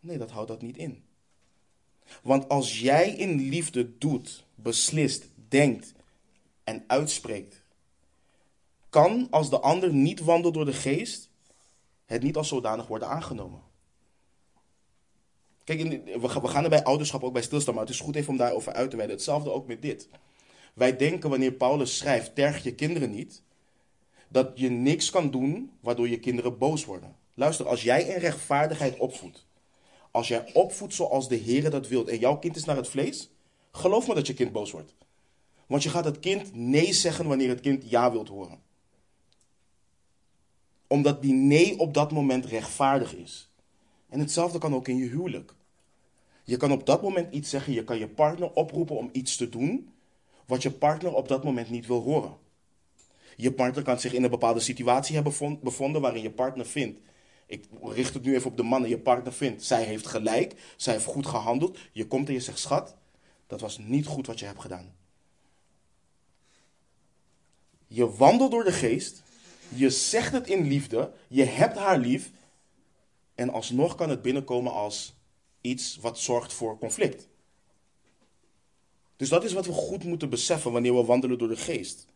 Nee, 0.00 0.18
dat 0.18 0.30
houdt 0.30 0.48
dat 0.48 0.62
niet 0.62 0.76
in. 0.76 1.04
Want 2.22 2.48
als 2.48 2.80
jij 2.80 3.10
in 3.10 3.48
liefde 3.48 3.98
doet, 3.98 4.44
beslist, 4.54 5.24
denkt 5.48 5.92
en 6.64 6.84
uitspreekt, 6.86 7.62
kan 8.88 9.26
als 9.30 9.50
de 9.50 9.60
ander 9.60 9.92
niet 9.92 10.20
wandelt 10.20 10.54
door 10.54 10.64
de 10.64 10.72
geest, 10.72 11.30
het 12.04 12.22
niet 12.22 12.36
als 12.36 12.48
zodanig 12.48 12.86
worden 12.86 13.08
aangenomen. 13.08 13.62
Kijk, 15.76 16.20
we 16.20 16.48
gaan 16.48 16.64
er 16.64 16.70
bij 16.70 16.84
ouderschap 16.84 17.22
ook 17.22 17.32
bij 17.32 17.42
stilstaan, 17.42 17.74
maar 17.74 17.82
het 17.84 17.92
is 17.92 18.00
goed 18.00 18.16
even 18.16 18.30
om 18.30 18.36
daarover 18.36 18.72
uit 18.72 18.90
te 18.90 18.96
wijden. 18.96 19.14
Hetzelfde 19.14 19.50
ook 19.50 19.66
met 19.66 19.82
dit. 19.82 20.08
Wij 20.74 20.96
denken 20.96 21.30
wanneer 21.30 21.52
Paulus 21.52 21.96
schrijft, 21.96 22.34
terg 22.34 22.62
je 22.62 22.74
kinderen 22.74 23.10
niet, 23.10 23.42
dat 24.28 24.50
je 24.54 24.68
niks 24.70 25.10
kan 25.10 25.30
doen 25.30 25.70
waardoor 25.80 26.08
je 26.08 26.18
kinderen 26.18 26.58
boos 26.58 26.84
worden. 26.84 27.16
Luister, 27.34 27.68
als 27.68 27.82
jij 27.82 28.02
in 28.02 28.18
rechtvaardigheid 28.18 28.98
opvoedt, 28.98 29.46
als 30.10 30.28
jij 30.28 30.52
opvoedt 30.52 30.94
zoals 30.94 31.28
de 31.28 31.36
Heer 31.36 31.70
dat 31.70 31.88
wilt 31.88 32.08
en 32.08 32.18
jouw 32.18 32.38
kind 32.38 32.56
is 32.56 32.64
naar 32.64 32.76
het 32.76 32.88
vlees, 32.88 33.30
geloof 33.72 34.08
me 34.08 34.14
dat 34.14 34.26
je 34.26 34.34
kind 34.34 34.52
boos 34.52 34.70
wordt. 34.70 34.94
Want 35.66 35.82
je 35.82 35.90
gaat 35.90 36.04
het 36.04 36.20
kind 36.20 36.54
nee 36.54 36.92
zeggen 36.92 37.26
wanneer 37.26 37.48
het 37.48 37.60
kind 37.60 37.90
ja 37.90 38.12
wilt 38.12 38.28
horen. 38.28 38.60
Omdat 40.86 41.22
die 41.22 41.32
nee 41.32 41.78
op 41.78 41.94
dat 41.94 42.12
moment 42.12 42.46
rechtvaardig 42.46 43.14
is. 43.14 43.50
En 44.08 44.18
hetzelfde 44.18 44.58
kan 44.58 44.74
ook 44.74 44.88
in 44.88 44.96
je 44.96 45.08
huwelijk. 45.08 45.58
Je 46.44 46.56
kan 46.56 46.72
op 46.72 46.86
dat 46.86 47.02
moment 47.02 47.34
iets 47.34 47.50
zeggen, 47.50 47.72
je 47.72 47.84
kan 47.84 47.98
je 47.98 48.08
partner 48.08 48.52
oproepen 48.52 48.96
om 48.96 49.08
iets 49.12 49.36
te 49.36 49.48
doen 49.48 49.92
wat 50.46 50.62
je 50.62 50.70
partner 50.70 51.14
op 51.14 51.28
dat 51.28 51.44
moment 51.44 51.70
niet 51.70 51.86
wil 51.86 52.02
horen. 52.02 52.36
Je 53.36 53.52
partner 53.52 53.84
kan 53.84 54.00
zich 54.00 54.12
in 54.12 54.24
een 54.24 54.30
bepaalde 54.30 54.60
situatie 54.60 55.14
hebben 55.14 55.58
bevonden 55.62 56.00
waarin 56.00 56.22
je 56.22 56.30
partner 56.30 56.66
vindt. 56.66 57.00
Ik 57.46 57.64
richt 57.82 58.14
het 58.14 58.22
nu 58.22 58.34
even 58.34 58.50
op 58.50 58.56
de 58.56 58.62
mannen. 58.62 58.90
Je 58.90 58.98
partner 58.98 59.32
vindt, 59.32 59.64
zij 59.64 59.82
heeft 59.82 60.06
gelijk, 60.06 60.74
zij 60.76 60.92
heeft 60.92 61.04
goed 61.04 61.26
gehandeld. 61.26 61.78
Je 61.92 62.06
komt 62.06 62.28
en 62.28 62.34
je 62.34 62.40
zegt, 62.40 62.58
schat, 62.58 62.96
dat 63.46 63.60
was 63.60 63.78
niet 63.78 64.06
goed 64.06 64.26
wat 64.26 64.38
je 64.38 64.46
hebt 64.46 64.60
gedaan. 64.60 64.94
Je 67.86 68.14
wandelt 68.14 68.50
door 68.50 68.64
de 68.64 68.72
geest, 68.72 69.22
je 69.68 69.90
zegt 69.90 70.32
het 70.32 70.48
in 70.48 70.66
liefde, 70.66 71.12
je 71.28 71.44
hebt 71.44 71.76
haar 71.76 71.98
lief. 71.98 72.30
En 73.34 73.50
alsnog 73.50 73.94
kan 73.94 74.10
het 74.10 74.22
binnenkomen 74.22 74.72
als 74.72 75.14
iets 75.60 75.98
wat 76.00 76.18
zorgt 76.18 76.52
voor 76.52 76.78
conflict. 76.78 77.28
Dus 79.16 79.28
dat 79.28 79.44
is 79.44 79.52
wat 79.52 79.66
we 79.66 79.72
goed 79.72 80.04
moeten 80.04 80.30
beseffen 80.30 80.72
wanneer 80.72 80.94
we 80.94 81.04
wandelen 81.04 81.38
door 81.38 81.48
de 81.48 81.56
geest. 81.56 82.06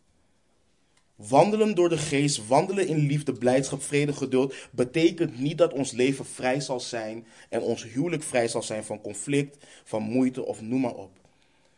Wandelen 1.16 1.74
door 1.74 1.88
de 1.88 1.98
geest, 1.98 2.46
wandelen 2.46 2.86
in 2.86 2.98
liefde, 2.98 3.32
blijdschap, 3.32 3.82
vrede, 3.82 4.12
geduld, 4.12 4.54
betekent 4.70 5.38
niet 5.38 5.58
dat 5.58 5.72
ons 5.72 5.92
leven 5.92 6.26
vrij 6.26 6.60
zal 6.60 6.80
zijn 6.80 7.26
en 7.48 7.60
ons 7.60 7.82
huwelijk 7.82 8.22
vrij 8.22 8.48
zal 8.48 8.62
zijn 8.62 8.84
van 8.84 9.00
conflict, 9.00 9.64
van 9.84 10.02
moeite 10.02 10.44
of 10.44 10.60
noem 10.60 10.80
maar 10.80 10.94
op. 10.94 11.10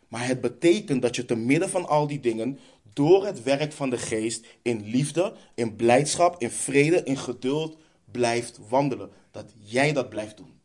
Maar 0.09 0.27
het 0.27 0.41
betekent 0.41 1.03
dat 1.03 1.17
je 1.17 1.25
te 1.25 1.37
midden 1.37 1.69
van 1.69 1.89
al 1.89 2.07
die 2.07 2.21
dingen, 2.21 2.59
door 2.93 3.27
het 3.27 3.43
werk 3.43 3.73
van 3.73 3.91
de 3.91 3.99
geest, 3.99 4.47
in 4.63 4.85
liefde, 4.85 5.35
in 5.55 5.77
blijdschap, 5.77 6.41
in 6.41 6.51
vrede, 6.51 7.03
in 7.03 7.19
geduld 7.19 7.77
blijft 8.11 8.61
wandelen. 8.69 9.11
Dat 9.31 9.53
jij 9.59 9.93
dat 9.93 10.09
blijft 10.09 10.37
doen. 10.37 10.56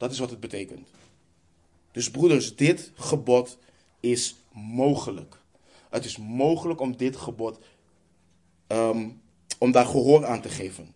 Dat 0.00 0.12
is 0.12 0.18
wat 0.18 0.30
het 0.30 0.40
betekent. 0.40 0.88
Dus 1.92 2.10
broeders, 2.10 2.56
dit 2.56 2.92
gebod 2.94 3.58
is 4.00 4.36
mogelijk. 4.52 5.36
Het 5.90 6.04
is 6.04 6.16
mogelijk 6.16 6.80
om 6.80 6.96
dit 6.96 7.16
gebod, 7.16 7.58
ehm, 8.66 9.08
om 9.58 9.72
daar 9.72 9.86
gehoor 9.86 10.26
aan 10.26 10.40
te 10.40 10.48
geven. 10.48 10.94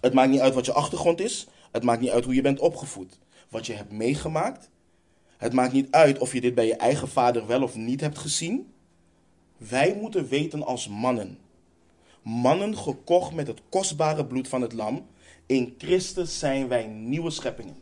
Het 0.00 0.12
maakt 0.12 0.30
niet 0.30 0.40
uit 0.40 0.54
wat 0.54 0.66
je 0.66 0.72
achtergrond 0.72 1.20
is. 1.20 1.46
Het 1.70 1.82
maakt 1.82 2.00
niet 2.00 2.10
uit 2.10 2.24
hoe 2.24 2.34
je 2.34 2.42
bent 2.42 2.60
opgevoed. 2.60 3.18
Wat 3.48 3.66
je 3.66 3.72
hebt 3.72 3.92
meegemaakt. 3.92 4.70
Het 5.36 5.52
maakt 5.52 5.72
niet 5.72 5.90
uit 5.90 6.18
of 6.18 6.32
je 6.32 6.40
dit 6.40 6.54
bij 6.54 6.66
je 6.66 6.76
eigen 6.76 7.08
vader 7.08 7.46
wel 7.46 7.62
of 7.62 7.74
niet 7.74 8.00
hebt 8.00 8.18
gezien. 8.18 8.72
Wij 9.56 9.96
moeten 10.00 10.28
weten 10.28 10.62
als 10.62 10.88
mannen. 10.88 11.38
Mannen 12.22 12.76
gekocht 12.76 13.34
met 13.34 13.46
het 13.46 13.60
kostbare 13.68 14.26
bloed 14.26 14.48
van 14.48 14.62
het 14.62 14.72
lam. 14.72 15.06
In 15.52 15.74
Christus 15.78 16.38
zijn 16.38 16.68
wij 16.68 16.86
nieuwe 16.86 17.30
scheppingen. 17.30 17.76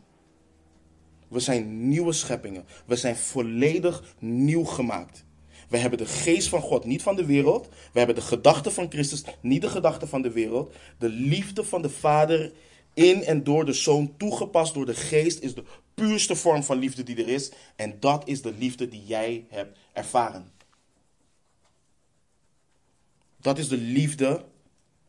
We 1.27 1.39
zijn 1.39 1.87
nieuwe 1.87 2.13
scheppingen. 2.13 2.65
We 2.85 2.95
zijn 2.95 3.15
volledig 3.15 4.15
nieuw 4.19 4.63
gemaakt. 4.63 5.25
We 5.69 5.77
hebben 5.77 5.99
de 5.99 6.05
geest 6.05 6.47
van 6.47 6.61
God, 6.61 6.85
niet 6.85 7.01
van 7.01 7.15
de 7.15 7.25
wereld. 7.25 7.69
We 7.93 7.97
hebben 7.97 8.15
de 8.15 8.21
gedachten 8.21 8.71
van 8.71 8.89
Christus, 8.89 9.23
niet 9.41 9.61
de 9.61 9.69
gedachten 9.69 10.07
van 10.07 10.21
de 10.21 10.31
wereld. 10.31 10.75
De 10.97 11.09
liefde 11.09 11.63
van 11.63 11.81
de 11.81 11.89
Vader 11.89 12.53
in 12.93 13.23
en 13.23 13.43
door 13.43 13.65
de 13.65 13.73
Zoon, 13.73 14.17
toegepast 14.17 14.73
door 14.73 14.85
de 14.85 14.95
geest, 14.95 15.39
is 15.39 15.55
de 15.55 15.63
puurste 15.93 16.35
vorm 16.35 16.63
van 16.63 16.77
liefde 16.77 17.03
die 17.03 17.17
er 17.23 17.27
is. 17.27 17.51
En 17.75 17.99
dat 17.99 18.27
is 18.27 18.41
de 18.41 18.53
liefde 18.57 18.87
die 18.87 19.05
jij 19.05 19.45
hebt 19.49 19.77
ervaren. 19.93 20.51
Dat 23.37 23.57
is 23.57 23.67
de 23.67 23.77
liefde 23.77 24.45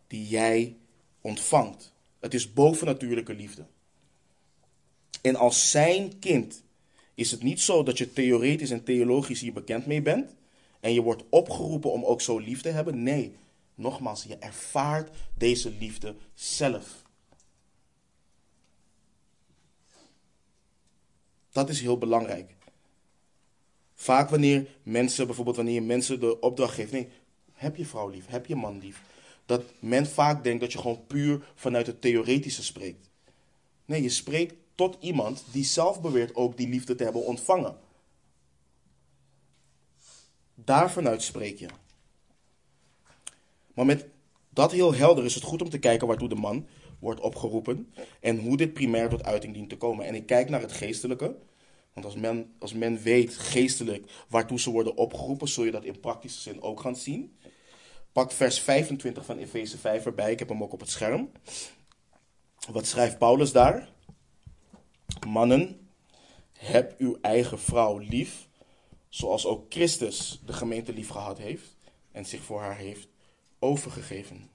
die 0.07 0.29
jij 0.29 0.77
ontvangt. 1.21 1.93
Het 2.23 2.35
is 2.35 2.53
bovennatuurlijke 2.53 3.35
liefde. 3.35 3.67
En 5.23 5.37
als 5.37 5.71
zijn 5.71 6.19
kind 6.19 6.63
is 7.15 7.31
het 7.31 7.43
niet 7.43 7.61
zo 7.61 7.83
dat 7.83 7.99
je 7.99 8.13
theoretisch 8.13 8.71
en 8.71 8.85
theologisch 8.85 9.41
hier 9.41 9.53
bekend 9.53 9.87
mee 9.87 10.03
bent. 10.03 10.35
En 10.81 10.93
je 10.93 11.03
wordt 11.03 11.25
opgeroepen 11.29 11.93
om 11.93 12.05
ook 12.05 12.21
zo 12.21 12.39
lief 12.39 12.63
te 12.63 12.69
hebben. 12.69 13.03
Nee, 13.03 13.37
nogmaals, 13.75 14.25
je 14.25 14.37
ervaart 14.37 15.17
deze 15.35 15.71
liefde 15.71 16.15
zelf. 16.35 17.03
Dat 21.51 21.69
is 21.69 21.81
heel 21.81 21.99
belangrijk. 21.99 22.55
Vaak 23.95 24.31
wanneer 24.31 24.67
mensen, 24.83 25.27
bijvoorbeeld 25.27 25.57
wanneer 25.57 25.75
je 25.75 25.81
mensen 25.81 26.21
de 26.21 26.41
opdracht 26.41 26.75
geeft, 26.75 26.93
nee, 26.93 27.09
heb 27.53 27.77
je 27.77 27.87
vrouw 27.87 28.09
lief, 28.09 28.27
heb 28.27 28.47
je 28.47 28.57
man 28.57 28.79
lief. 28.79 29.03
Dat 29.47 29.63
men 29.79 30.07
vaak 30.07 30.45
denkt 30.45 30.61
dat 30.61 30.73
je 30.73 30.79
gewoon 30.79 31.07
puur 31.07 31.45
vanuit 31.55 31.87
het 31.87 32.01
theoretische 32.01 32.63
spreekt. 32.63 33.11
Nee, 33.85 34.03
je 34.03 34.09
spreekt 34.09 34.55
tot 34.75 34.97
iemand 35.01 35.45
die 35.51 35.65
zelf 35.65 36.01
beweert 36.01 36.35
ook 36.35 36.57
die 36.57 36.69
liefde 36.69 36.95
te 36.95 37.05
hebben 37.05 37.25
ontvangen. 37.25 37.77
Daarvanuit 40.55 41.23
spreek 41.23 41.59
je. 41.59 41.69
Maar 43.75 43.87
met 43.87 44.07
dat 44.49 44.73
heel 44.73 44.95
helder 44.95 45.25
is 45.25 45.35
het 45.35 45.45
goed 45.45 45.63
om 45.63 45.71
te 45.71 45.79
kijken 45.79 46.07
waartoe 46.07 46.29
de 46.29 46.35
man 46.35 46.67
wordt 46.99 47.21
opgeroepen 47.21 47.93
en 48.21 48.39
hoe 48.39 48.57
dit 48.57 48.73
primair 48.73 49.09
tot 49.09 49.25
uiting 49.25 49.55
dient 49.55 49.69
te 49.69 49.77
komen. 49.77 50.07
En 50.07 50.15
ik 50.15 50.27
kijk 50.27 50.49
naar 50.49 50.61
het 50.61 50.73
geestelijke, 50.73 51.37
want 51.93 52.07
als 52.07 52.15
men, 52.15 52.53
als 52.59 52.73
men 52.73 53.03
weet 53.03 53.35
geestelijk 53.35 54.25
waartoe 54.29 54.61
ze 54.61 54.71
worden 54.71 54.97
opgeroepen, 54.97 55.49
zul 55.49 55.65
je 55.65 55.71
dat 55.71 55.85
in 55.85 56.01
praktische 56.01 56.41
zin 56.41 56.63
ook 56.63 56.81
gaan 56.81 56.97
zien. 56.97 57.37
Pak 58.13 58.33
vers 58.33 58.61
25 58.61 59.25
van 59.25 59.39
Efeze 59.39 59.79
5 59.79 60.07
erbij, 60.07 60.33
ik 60.33 60.39
heb 60.39 60.49
hem 60.49 60.63
ook 60.63 60.73
op 60.73 60.81
het 60.81 60.91
scherm. 60.91 61.31
Wat 62.71 62.87
schrijft 62.87 63.19
Paulus 63.19 63.53
daar? 63.53 63.93
Mannen, 65.27 65.89
heb 66.53 66.95
uw 66.99 67.19
eigen 67.21 67.59
vrouw 67.59 67.99
lief, 67.99 68.49
zoals 69.09 69.47
ook 69.47 69.67
Christus 69.69 70.41
de 70.47 70.53
gemeente 70.53 70.93
lief 70.93 71.09
gehad 71.09 71.39
heeft 71.39 71.77
en 72.11 72.25
zich 72.27 72.43
voor 72.43 72.61
haar 72.61 72.77
heeft 72.77 73.09
overgegeven. 73.59 74.51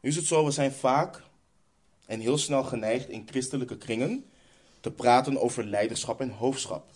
Nu 0.00 0.08
is 0.10 0.16
het 0.16 0.26
zo, 0.26 0.44
we 0.44 0.50
zijn 0.50 0.72
vaak 0.72 1.22
en 2.06 2.20
heel 2.20 2.38
snel 2.38 2.64
geneigd 2.64 3.08
in 3.08 3.28
christelijke 3.30 3.78
kringen 3.78 4.30
te 4.80 4.90
praten 4.90 5.40
over 5.40 5.64
leiderschap 5.64 6.20
en 6.20 6.30
hoofdschap. 6.30 6.90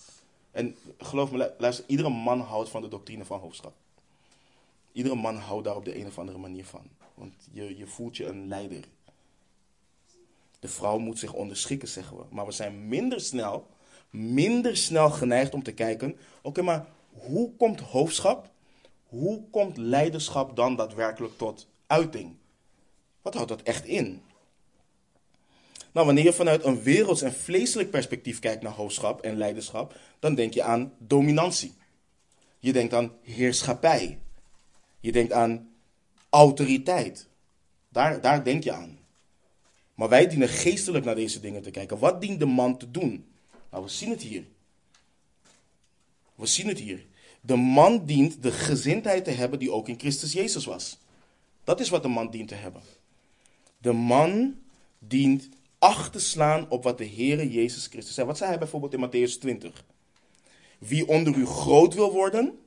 En 0.50 0.76
geloof 0.98 1.30
me, 1.30 1.54
luister, 1.58 1.84
iedere 1.88 2.08
man 2.08 2.40
houdt 2.40 2.68
van 2.68 2.82
de 2.82 2.88
doctrine 2.88 3.24
van 3.24 3.40
hoofdschap. 3.40 3.74
Iedere 4.92 5.14
man 5.14 5.36
houdt 5.36 5.64
daar 5.64 5.76
op 5.76 5.84
de 5.84 5.98
een 5.98 6.06
of 6.06 6.18
andere 6.18 6.38
manier 6.38 6.64
van. 6.64 6.90
Want 7.14 7.34
je, 7.52 7.76
je 7.76 7.86
voelt 7.86 8.16
je 8.16 8.26
een 8.26 8.48
leider. 8.48 8.84
De 10.60 10.68
vrouw 10.68 10.98
moet 10.98 11.18
zich 11.18 11.32
onderschikken, 11.32 11.88
zeggen 11.88 12.16
we. 12.16 12.22
Maar 12.30 12.46
we 12.46 12.52
zijn 12.52 12.88
minder 12.88 13.20
snel, 13.20 13.66
minder 14.10 14.76
snel 14.76 15.10
geneigd 15.10 15.54
om 15.54 15.62
te 15.62 15.72
kijken: 15.72 16.16
oké, 16.42 16.62
maar 16.62 16.86
hoe 17.12 17.56
komt 17.56 17.80
hoofdschap, 17.80 18.50
hoe 19.06 19.42
komt 19.50 19.76
leiderschap 19.76 20.56
dan 20.56 20.76
daadwerkelijk 20.76 21.38
tot 21.38 21.68
uiting? 21.86 22.36
Wat 23.22 23.34
houdt 23.34 23.48
dat 23.48 23.62
echt 23.62 23.84
in? 23.84 24.22
Nou, 25.92 26.06
wanneer 26.06 26.24
je 26.24 26.32
vanuit 26.32 26.64
een 26.64 26.82
werelds- 26.82 27.22
en 27.22 27.32
vleeselijk 27.32 27.90
perspectief 27.90 28.38
kijkt 28.38 28.62
naar 28.62 28.72
hoofdschap 28.72 29.20
en 29.20 29.36
leiderschap, 29.36 29.98
dan 30.18 30.34
denk 30.34 30.54
je 30.54 30.62
aan 30.62 30.92
dominantie. 30.98 31.74
Je 32.58 32.72
denkt 32.72 32.94
aan 32.94 33.12
heerschappij. 33.22 34.18
Je 35.00 35.12
denkt 35.12 35.32
aan 35.32 35.70
autoriteit. 36.28 37.28
Daar, 37.88 38.20
daar 38.20 38.44
denk 38.44 38.64
je 38.64 38.72
aan. 38.72 38.98
Maar 39.94 40.08
wij 40.08 40.28
dienen 40.28 40.48
geestelijk 40.48 41.04
naar 41.04 41.14
deze 41.14 41.40
dingen 41.40 41.62
te 41.62 41.70
kijken. 41.70 41.98
Wat 41.98 42.20
dient 42.20 42.38
de 42.38 42.46
man 42.46 42.78
te 42.78 42.90
doen? 42.90 43.24
Nou, 43.70 43.84
we 43.84 43.90
zien 43.90 44.10
het 44.10 44.22
hier. 44.22 44.44
We 46.34 46.46
zien 46.46 46.68
het 46.68 46.78
hier. 46.78 47.06
De 47.40 47.56
man 47.56 48.04
dient 48.04 48.42
de 48.42 48.52
gezindheid 48.52 49.24
te 49.24 49.30
hebben 49.30 49.58
die 49.58 49.72
ook 49.72 49.88
in 49.88 49.98
Christus 49.98 50.32
Jezus 50.32 50.64
was. 50.64 50.98
Dat 51.64 51.80
is 51.80 51.88
wat 51.88 52.02
de 52.02 52.08
man 52.08 52.30
dient 52.30 52.48
te 52.48 52.54
hebben. 52.54 52.82
De 53.78 53.92
man 53.92 54.56
dient 54.98 55.48
acht 55.78 56.12
te 56.12 56.20
slaan 56.20 56.70
op 56.70 56.84
wat 56.84 56.98
de 56.98 57.06
Heere 57.06 57.50
Jezus 57.50 57.86
Christus 57.86 58.14
zei. 58.14 58.26
Wat 58.26 58.36
zei 58.36 58.50
hij 58.50 58.58
bijvoorbeeld 58.58 58.94
in 58.94 59.08
Matthäus 59.08 59.38
20? 59.38 59.84
Wie 60.78 61.08
onder 61.08 61.36
u 61.36 61.46
groot 61.46 61.94
wil 61.94 62.12
worden, 62.12 62.58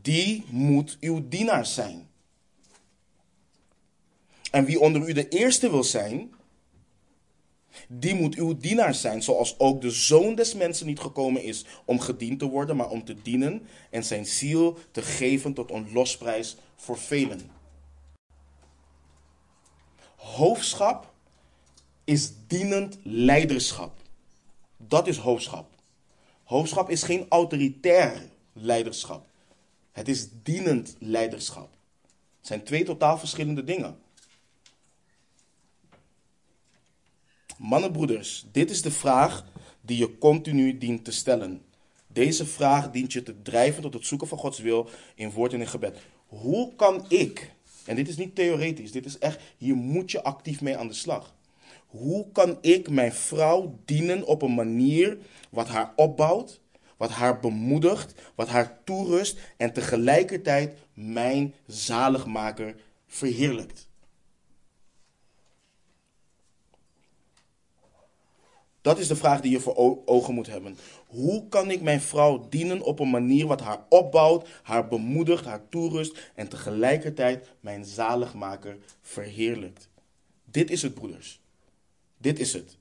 die 0.00 0.44
moet 0.48 0.96
uw 1.00 1.28
dienaar 1.28 1.66
zijn. 1.66 2.08
En 4.50 4.64
wie 4.64 4.80
onder 4.80 5.08
u 5.08 5.12
de 5.12 5.28
eerste 5.28 5.70
wil 5.70 5.84
zijn, 5.84 6.34
die 7.88 8.14
moet 8.14 8.34
uw 8.34 8.56
dienaar 8.56 8.94
zijn, 8.94 9.22
zoals 9.22 9.58
ook 9.58 9.80
de 9.80 9.90
zoon 9.90 10.34
des 10.34 10.54
mensen 10.54 10.86
niet 10.86 11.00
gekomen 11.00 11.42
is 11.42 11.64
om 11.84 12.00
gediend 12.00 12.38
te 12.38 12.48
worden, 12.48 12.76
maar 12.76 12.88
om 12.88 13.04
te 13.04 13.22
dienen 13.22 13.66
en 13.90 14.04
zijn 14.04 14.26
ziel 14.26 14.78
te 14.90 15.02
geven 15.02 15.52
tot 15.54 15.70
een 15.70 15.92
losprijs 15.92 16.56
voor 16.76 16.98
velen. 16.98 17.50
Hoofdschap 20.16 21.12
is 22.04 22.32
dienend 22.46 22.98
leiderschap. 23.02 23.92
Dat 24.76 25.06
is 25.06 25.16
hoofdschap. 25.16 25.70
Hoofdschap 26.44 26.90
is 26.90 27.02
geen 27.02 27.26
autoritair 27.28 28.28
leiderschap. 28.52 29.26
Het 29.92 30.08
is 30.08 30.28
dienend 30.42 30.96
leiderschap. 30.98 31.70
Het 32.38 32.46
zijn 32.46 32.62
twee 32.62 32.84
totaal 32.84 33.18
verschillende 33.18 33.64
dingen. 33.64 33.98
Mannenbroeders, 37.58 38.44
dit 38.52 38.70
is 38.70 38.82
de 38.82 38.90
vraag 38.90 39.44
die 39.80 39.98
je 39.98 40.18
continu 40.18 40.78
dient 40.78 41.04
te 41.04 41.12
stellen. 41.12 41.62
Deze 42.06 42.46
vraag 42.46 42.90
dient 42.90 43.12
je 43.12 43.22
te 43.22 43.42
drijven 43.42 43.82
tot 43.82 43.94
het 43.94 44.06
zoeken 44.06 44.28
van 44.28 44.38
Gods 44.38 44.58
wil 44.58 44.88
in 45.14 45.30
woord 45.30 45.52
en 45.52 45.60
in 45.60 45.68
gebed. 45.68 45.98
Hoe 46.26 46.74
kan 46.76 47.04
ik, 47.08 47.54
en 47.84 47.96
dit 47.96 48.08
is 48.08 48.16
niet 48.16 48.34
theoretisch, 48.34 48.92
dit 48.92 49.06
is 49.06 49.18
echt, 49.18 49.40
hier 49.56 49.74
moet 49.74 50.10
je 50.10 50.22
actief 50.22 50.60
mee 50.60 50.76
aan 50.76 50.88
de 50.88 50.94
slag. 50.94 51.34
Hoe 51.86 52.32
kan 52.32 52.58
ik 52.60 52.90
mijn 52.90 53.12
vrouw 53.12 53.78
dienen 53.84 54.26
op 54.26 54.42
een 54.42 54.54
manier 54.54 55.18
wat 55.50 55.68
haar 55.68 55.92
opbouwt, 55.96 56.60
wat 57.02 57.10
haar 57.10 57.40
bemoedigt, 57.40 58.14
wat 58.34 58.48
haar 58.48 58.84
toerust 58.84 59.38
en 59.56 59.72
tegelijkertijd 59.72 60.78
mijn 60.94 61.54
zaligmaker 61.66 62.74
verheerlijkt? 63.06 63.88
Dat 68.80 68.98
is 68.98 69.08
de 69.08 69.16
vraag 69.16 69.40
die 69.40 69.50
je 69.50 69.60
voor 69.60 70.02
ogen 70.04 70.34
moet 70.34 70.46
hebben. 70.46 70.76
Hoe 71.06 71.48
kan 71.48 71.70
ik 71.70 71.80
mijn 71.82 72.00
vrouw 72.00 72.46
dienen 72.48 72.82
op 72.82 72.98
een 72.98 73.10
manier 73.10 73.46
wat 73.46 73.60
haar 73.60 73.84
opbouwt, 73.88 74.48
haar 74.62 74.88
bemoedigt, 74.88 75.44
haar 75.44 75.68
toerust 75.68 76.30
en 76.34 76.48
tegelijkertijd 76.48 77.48
mijn 77.60 77.84
zaligmaker 77.84 78.78
verheerlijkt? 79.00 79.88
Dit 80.44 80.70
is 80.70 80.82
het, 80.82 80.94
broeders. 80.94 81.40
Dit 82.18 82.38
is 82.38 82.52
het. 82.52 82.76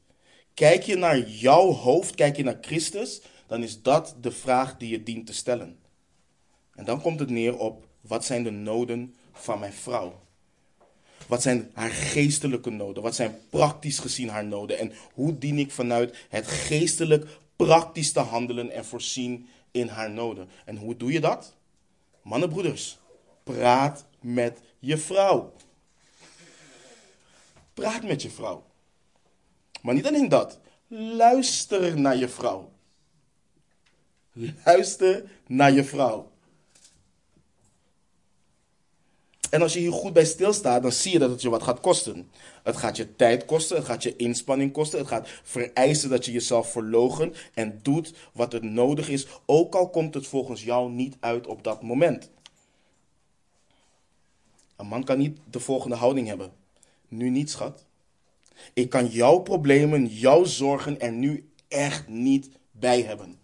Kijk 0.54 0.84
je 0.84 0.96
naar 0.96 1.20
jouw 1.20 1.72
hoofd, 1.72 2.16
kijk 2.16 2.36
je 2.36 2.44
naar 2.44 2.58
Christus, 2.62 3.22
dan 3.52 3.64
is 3.64 3.82
dat 3.82 4.16
de 4.22 4.32
vraag 4.32 4.78
die 4.78 4.90
je 4.90 5.04
dient 5.04 5.26
te 5.26 5.34
stellen. 5.34 5.80
En 6.76 6.86
dan 6.86 7.02
komt 7.02 7.20
het 7.20 7.30
neer 7.30 7.58
op 7.58 7.88
wat 8.02 8.26
zijn 8.26 8.44
de 8.44 8.50
noden 8.50 9.16
van 9.32 9.60
mijn 9.60 9.74
vrouw? 9.74 10.20
Wat 11.28 11.42
zijn 11.42 11.72
haar 11.74 11.90
geestelijke 11.90 12.70
noden? 12.70 13.04
Wat 13.04 13.16
zijn 13.16 13.40
praktisch 13.50 14.00
gezien 14.00 14.30
haar 14.30 14.46
noden? 14.46 14.80
En 14.80 14.94
hoe 15.14 15.38
dien 15.38 15.60
ik 15.60 15.72
vanuit 15.72 16.18
het 16.30 16.48
geestelijk 16.48 17.40
praktisch 17.56 18.12
te 18.12 18.20
handelen 18.20 18.72
en 18.72 18.86
voorzien 18.86 19.48
in 19.72 19.88
haar 19.88 20.12
noden? 20.12 20.50
En 20.66 20.78
hoe 20.78 20.98
doe 20.98 21.12
je 21.12 21.20
dat? 21.20 21.56
Mannenbroeders, 22.22 22.98
praat 23.44 24.06
met 24.20 24.60
je 24.80 24.98
vrouw. 24.98 25.54
Praat 27.74 28.04
met 28.04 28.22
je 28.22 28.30
vrouw. 28.30 28.64
Maar 29.82 29.94
niet 29.94 30.08
alleen 30.08 30.30
dat. 30.30 30.60
Luister 30.88 32.00
naar 32.00 32.18
je 32.18 32.30
vrouw. 32.30 32.72
Luister 34.34 35.30
naar 35.48 35.72
je 35.72 35.84
vrouw. 35.84 36.32
En 39.50 39.62
als 39.62 39.74
je 39.74 39.80
hier 39.80 39.92
goed 39.92 40.14
bij 40.14 40.26
stilstaat, 40.26 40.82
dan 40.82 40.92
zie 40.92 41.12
je 41.12 41.20
dat 41.20 41.30
het 41.30 41.42
je 41.42 41.50
wat 41.50 41.64
gaat 41.64 41.80
kosten. 41.80 42.32
Het 42.64 42.78
gaat 42.78 42.98
je 42.98 43.16
tijd 43.16 43.46
kosten, 43.46 43.78
het 43.78 43.86
gaat 43.86 44.04
je 44.04 44.16
inspanning 44.16 44.72
kosten, 44.72 45.00
het 45.00 45.08
gaat 45.08 45.30
vereisen 45.44 46.10
dat 46.10 46.26
je 46.26 46.32
jezelf 46.32 46.72
verlogen 46.72 47.34
en 47.54 47.80
doet 47.82 48.14
wat 48.34 48.52
het 48.52 48.64
nodig 48.64 49.10
is, 49.10 49.28
ook 49.46 49.76
al 49.76 49.90
komt 49.90 50.14
het 50.14 50.28
volgens 50.28 50.64
jou 50.64 50.92
niet 50.92 51.18
uit 51.20 51.48
op 51.48 51.64
dat 51.64 51.82
moment. 51.82 52.30
Een 54.76 54.88
man 54.88 55.04
kan 55.04 55.18
niet 55.18 55.40
de 55.50 55.60
volgende 55.60 55.96
houding 55.96 56.28
hebben. 56.28 56.52
Nu 57.08 57.30
niet, 57.30 57.50
schat. 57.50 57.86
Ik 58.74 58.90
kan 58.90 59.08
jouw 59.08 59.40
problemen, 59.40 60.06
jouw 60.06 60.44
zorgen 60.44 61.00
er 61.00 61.12
nu 61.12 61.50
echt 61.68 62.08
niet 62.08 62.50
bij 62.72 63.02
hebben. 63.02 63.41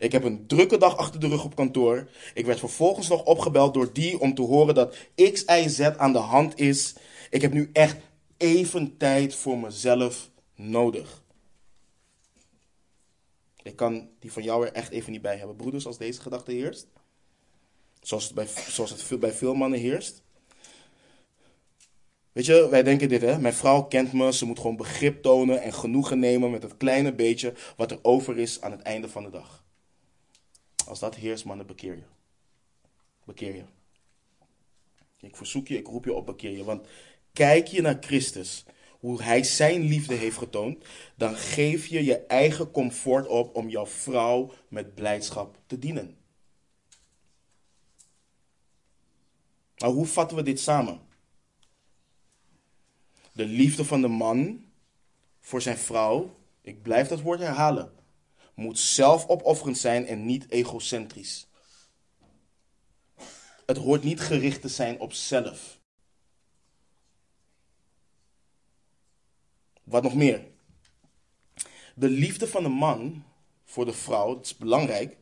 Ik 0.00 0.12
heb 0.12 0.24
een 0.24 0.46
drukke 0.46 0.78
dag 0.78 0.96
achter 0.96 1.20
de 1.20 1.28
rug 1.28 1.44
op 1.44 1.54
kantoor. 1.54 2.08
Ik 2.34 2.46
werd 2.46 2.58
vervolgens 2.58 3.08
nog 3.08 3.24
opgebeld 3.24 3.74
door 3.74 3.92
die 3.92 4.20
om 4.20 4.34
te 4.34 4.42
horen 4.42 4.74
dat 4.74 4.96
X, 5.14 5.44
Y, 5.44 5.68
Z 5.68 5.80
aan 5.80 6.12
de 6.12 6.18
hand 6.18 6.58
is. 6.60 6.94
Ik 7.30 7.42
heb 7.42 7.52
nu 7.52 7.70
echt 7.72 7.96
even 8.36 8.96
tijd 8.96 9.34
voor 9.34 9.58
mezelf 9.58 10.30
nodig. 10.54 11.22
Ik 13.62 13.76
kan 13.76 14.08
die 14.18 14.32
van 14.32 14.42
jou 14.42 14.66
er 14.66 14.72
echt 14.72 14.90
even 14.90 15.12
niet 15.12 15.22
bij 15.22 15.36
hebben. 15.36 15.56
Broeders, 15.56 15.86
als 15.86 15.98
deze 15.98 16.20
gedachte 16.20 16.52
heerst. 16.52 16.86
Zoals 18.00 18.24
het 18.24 18.34
bij, 18.34 18.46
zoals 18.68 18.90
het 18.90 19.20
bij 19.20 19.32
veel 19.32 19.54
mannen 19.54 19.78
heerst. 19.78 20.22
Weet 22.32 22.46
je, 22.46 22.68
wij 22.70 22.82
denken 22.82 23.08
dit, 23.08 23.20
hè? 23.20 23.38
Mijn 23.38 23.54
vrouw 23.54 23.82
kent 23.82 24.12
me, 24.12 24.32
ze 24.32 24.46
moet 24.46 24.58
gewoon 24.58 24.76
begrip 24.76 25.22
tonen 25.22 25.62
en 25.62 25.72
genoegen 25.72 26.18
nemen 26.18 26.50
met 26.50 26.62
het 26.62 26.76
kleine 26.76 27.14
beetje 27.14 27.54
wat 27.76 27.90
er 27.90 27.98
over 28.02 28.38
is 28.38 28.60
aan 28.60 28.70
het 28.70 28.82
einde 28.82 29.08
van 29.08 29.22
de 29.22 29.30
dag. 29.30 29.59
Als 30.90 30.98
dat 30.98 31.14
heerst, 31.14 31.44
mannen, 31.44 31.66
bekeer 31.66 31.96
je. 31.96 32.02
Bekeer 33.24 33.54
je. 33.54 33.64
Ik 35.20 35.36
verzoek 35.36 35.68
je, 35.68 35.78
ik 35.78 35.86
roep 35.86 36.04
je 36.04 36.14
op, 36.14 36.26
bekeer 36.26 36.56
je. 36.56 36.64
Want 36.64 36.86
kijk 37.32 37.66
je 37.66 37.80
naar 37.80 37.96
Christus, 38.00 38.64
hoe 39.00 39.22
hij 39.22 39.42
zijn 39.42 39.80
liefde 39.80 40.14
heeft 40.14 40.36
getoond, 40.36 40.84
dan 41.16 41.34
geef 41.34 41.86
je 41.86 42.04
je 42.04 42.26
eigen 42.26 42.70
comfort 42.70 43.26
op 43.26 43.56
om 43.56 43.68
jouw 43.68 43.86
vrouw 43.86 44.52
met 44.68 44.94
blijdschap 44.94 45.58
te 45.66 45.78
dienen. 45.78 46.16
Maar 49.78 49.90
hoe 49.90 50.06
vatten 50.06 50.36
we 50.36 50.42
dit 50.42 50.60
samen? 50.60 51.00
De 53.32 53.44
liefde 53.44 53.84
van 53.84 54.00
de 54.00 54.08
man 54.08 54.64
voor 55.40 55.62
zijn 55.62 55.78
vrouw, 55.78 56.36
ik 56.60 56.82
blijf 56.82 57.08
dat 57.08 57.20
woord 57.20 57.40
herhalen, 57.40 57.99
moet 58.60 58.78
zelfopofferend 58.78 59.78
zijn 59.78 60.06
en 60.06 60.26
niet 60.26 60.50
egocentrisch. 60.50 61.46
Het 63.66 63.76
hoort 63.76 64.02
niet 64.02 64.20
gericht 64.20 64.60
te 64.60 64.68
zijn 64.68 65.00
op 65.00 65.12
zelf. 65.12 65.78
Wat 69.84 70.02
nog 70.02 70.14
meer? 70.14 70.44
De 71.94 72.08
liefde 72.08 72.48
van 72.48 72.62
de 72.62 72.68
man 72.68 73.24
voor 73.64 73.84
de 73.84 73.92
vrouw, 73.92 74.34
dat 74.34 74.44
is 74.44 74.56
belangrijk, 74.56 75.16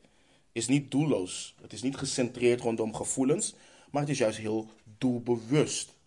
is 0.53 0.66
niet 0.66 0.91
doelloos. 0.91 1.55
Het 1.61 1.72
is 1.72 1.82
niet 1.82 1.97
gecentreerd 1.97 2.61
rondom 2.61 2.95
gevoelens, 2.95 3.55
maar 3.91 4.03
het 4.03 4.11
is 4.11 4.18
juist 4.18 4.39
heel 4.39 4.70
doelbewust. 4.99 5.98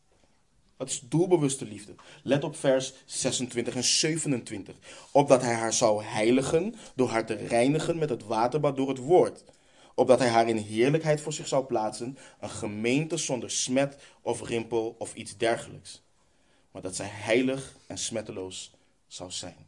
Dat 0.82 0.90
is 0.90 1.00
doelbewuste 1.00 1.66
liefde. 1.66 1.96
Let 2.24 2.44
op 2.44 2.56
vers 2.56 2.94
26 3.06 3.76
en 3.76 3.84
27. 3.84 4.76
Opdat 5.12 5.42
hij 5.42 5.54
haar 5.54 5.74
zou 5.74 6.04
heiligen 6.04 6.76
door 6.96 7.10
haar 7.10 7.26
te 7.26 7.34
reinigen 7.34 7.98
met 7.98 8.10
het 8.10 8.24
waterbad 8.24 8.76
door 8.76 8.88
het 8.90 8.98
woord. 8.98 9.44
opdat 9.96 10.20
hij 10.20 10.30
haar 10.30 10.48
in 10.48 10.58
heerlijkheid 10.58 11.22
voor 11.22 11.34
zich 11.34 11.48
zou 11.48 11.66
plaatsen, 11.66 12.18
een 12.40 12.50
gemeente 12.50 13.18
zonder 13.18 13.52
smet 13.52 13.98
of 14.22 14.48
rimpel 14.48 14.96
of 15.00 15.14
iets 15.14 15.38
dergelijks, 15.38 16.02
maar 16.72 16.82
dat 16.82 16.96
zij 16.96 17.10
heilig 17.10 17.76
en 17.88 17.98
smetteloos 17.98 18.72
zou 19.08 19.32
zijn. 19.32 19.68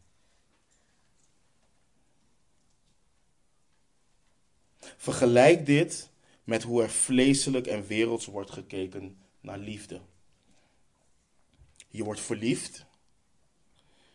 Vergelijk 4.98 5.66
dit 5.66 6.10
met 6.44 6.64
hoe 6.64 6.82
er 6.82 6.90
vleeselijk 6.90 7.68
en 7.68 7.88
werelds 7.88 8.26
wordt 8.26 8.52
gekeken 8.52 9.18
naar 9.42 9.58
liefde. 9.58 10.02
Je 11.94 12.04
wordt 12.04 12.22
verliefd, 12.22 12.86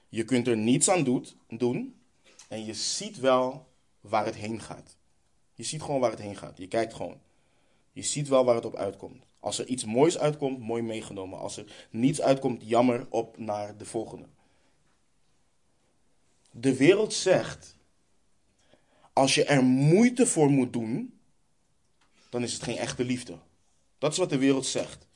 je 0.09 0.25
kunt 0.25 0.47
er 0.47 0.57
niets 0.57 0.91
aan 0.91 1.25
doen 1.49 1.95
en 2.49 2.65
je 2.65 2.75
ziet 2.75 3.19
wel 3.19 3.69
waar 4.01 4.25
het 4.25 4.35
heen 4.35 4.61
gaat. 4.61 4.97
Je 5.55 5.63
ziet 5.63 5.83
gewoon 5.83 6.01
waar 6.01 6.11
het 6.11 6.21
heen 6.21 6.37
gaat. 6.37 6.59
Je 6.59 6.69
kijkt 6.69 6.95
gewoon. 6.95 7.21
Je 7.93 8.03
ziet 8.03 8.29
wel 8.29 8.45
waar 8.45 8.55
het 8.55 8.65
op 8.65 8.75
uitkomt. 8.75 9.25
Als 9.41 9.59
er 9.59 9.67
iets 9.67 9.85
moois 9.85 10.19
uitkomt, 10.19 10.59
mooi 10.59 10.83
meegenomen. 10.83 11.39
Als 11.39 11.57
er 11.57 11.89
niets 11.91 12.21
uitkomt, 12.21 12.63
jammer 12.69 13.07
op 13.11 13.39
naar 13.39 13.77
de 13.77 13.85
volgende. 13.85 14.29
De 16.51 16.77
wereld 16.77 17.15
zegt: 17.15 17.77
als 19.13 19.35
je 19.35 19.45
er 19.45 19.65
moeite 19.65 20.27
voor 20.27 20.51
moet 20.51 20.73
doen, 20.73 21.21
dan 22.29 22.43
is 22.43 22.53
het 22.53 22.63
geen 22.63 22.77
echte 22.77 23.05
liefde. 23.05 23.39
Dat 23.99 24.13
is 24.13 24.19
wat 24.19 24.31
de 24.31 24.39
wereld 24.39 24.67
zegt. 24.67 25.08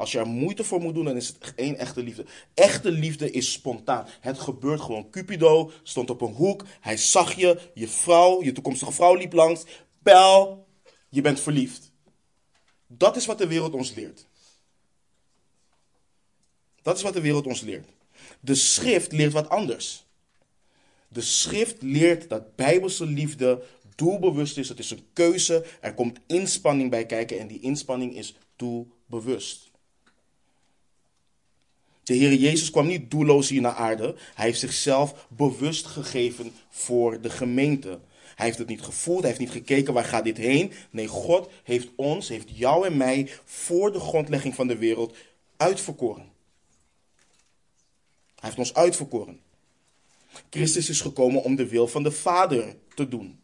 Als 0.00 0.12
je 0.12 0.18
er 0.18 0.26
moeite 0.26 0.64
voor 0.64 0.80
moet 0.80 0.94
doen, 0.94 1.04
dan 1.04 1.16
is 1.16 1.28
het 1.28 1.36
geen 1.56 1.76
echte 1.76 2.02
liefde. 2.02 2.24
Echte 2.54 2.90
liefde 2.90 3.30
is 3.30 3.52
spontaan. 3.52 4.06
Het 4.20 4.38
gebeurt 4.38 4.80
gewoon. 4.80 5.10
Cupido 5.10 5.70
stond 5.82 6.10
op 6.10 6.20
een 6.20 6.32
hoek. 6.32 6.64
Hij 6.80 6.96
zag 6.96 7.32
je. 7.32 7.60
Je 7.74 7.88
vrouw, 7.88 8.42
je 8.42 8.52
toekomstige 8.52 8.92
vrouw 8.92 9.14
liep 9.14 9.32
langs. 9.32 9.64
Pijl, 10.02 10.66
je 11.08 11.20
bent 11.20 11.40
verliefd. 11.40 11.92
Dat 12.86 13.16
is 13.16 13.26
wat 13.26 13.38
de 13.38 13.46
wereld 13.46 13.72
ons 13.72 13.94
leert. 13.94 14.26
Dat 16.82 16.96
is 16.96 17.02
wat 17.02 17.14
de 17.14 17.20
wereld 17.20 17.46
ons 17.46 17.60
leert. 17.60 17.88
De 18.40 18.54
schrift 18.54 19.12
leert 19.12 19.32
wat 19.32 19.48
anders. 19.48 20.04
De 21.08 21.20
schrift 21.20 21.82
leert 21.82 22.28
dat 22.28 22.56
bijbelse 22.56 23.06
liefde 23.06 23.62
doelbewust 23.94 24.58
is. 24.58 24.68
Het 24.68 24.78
is 24.78 24.90
een 24.90 25.06
keuze. 25.12 25.64
Er 25.80 25.94
komt 25.94 26.20
inspanning 26.26 26.90
bij 26.90 27.06
kijken 27.06 27.38
en 27.38 27.46
die 27.46 27.60
inspanning 27.60 28.16
is 28.16 28.36
doelbewust. 28.56 29.69
De 32.10 32.16
Heer 32.16 32.34
Jezus 32.34 32.70
kwam 32.70 32.86
niet 32.86 33.10
doelloos 33.10 33.48
hier 33.48 33.60
naar 33.60 33.74
aarde. 33.74 34.14
Hij 34.34 34.46
heeft 34.46 34.58
zichzelf 34.58 35.26
bewust 35.28 35.86
gegeven 35.86 36.52
voor 36.70 37.20
de 37.20 37.30
gemeente. 37.30 38.00
Hij 38.34 38.46
heeft 38.46 38.58
het 38.58 38.68
niet 38.68 38.82
gevoeld, 38.82 39.18
hij 39.18 39.28
heeft 39.28 39.40
niet 39.40 39.50
gekeken 39.50 39.92
waar 39.92 40.04
gaat 40.04 40.24
dit 40.24 40.36
heen. 40.36 40.72
Nee, 40.90 41.06
God 41.06 41.50
heeft 41.62 41.88
ons, 41.96 42.28
heeft 42.28 42.58
jou 42.58 42.86
en 42.86 42.96
mij 42.96 43.30
voor 43.44 43.92
de 43.92 44.00
grondlegging 44.00 44.54
van 44.54 44.66
de 44.66 44.76
wereld 44.76 45.16
uitverkoren. 45.56 46.32
Hij 48.34 48.48
heeft 48.48 48.58
ons 48.58 48.74
uitverkoren. 48.74 49.40
Christus 50.50 50.88
is 50.88 51.00
gekomen 51.00 51.42
om 51.42 51.56
de 51.56 51.68
wil 51.68 51.88
van 51.88 52.02
de 52.02 52.12
Vader 52.12 52.76
te 52.94 53.08
doen. 53.08 53.39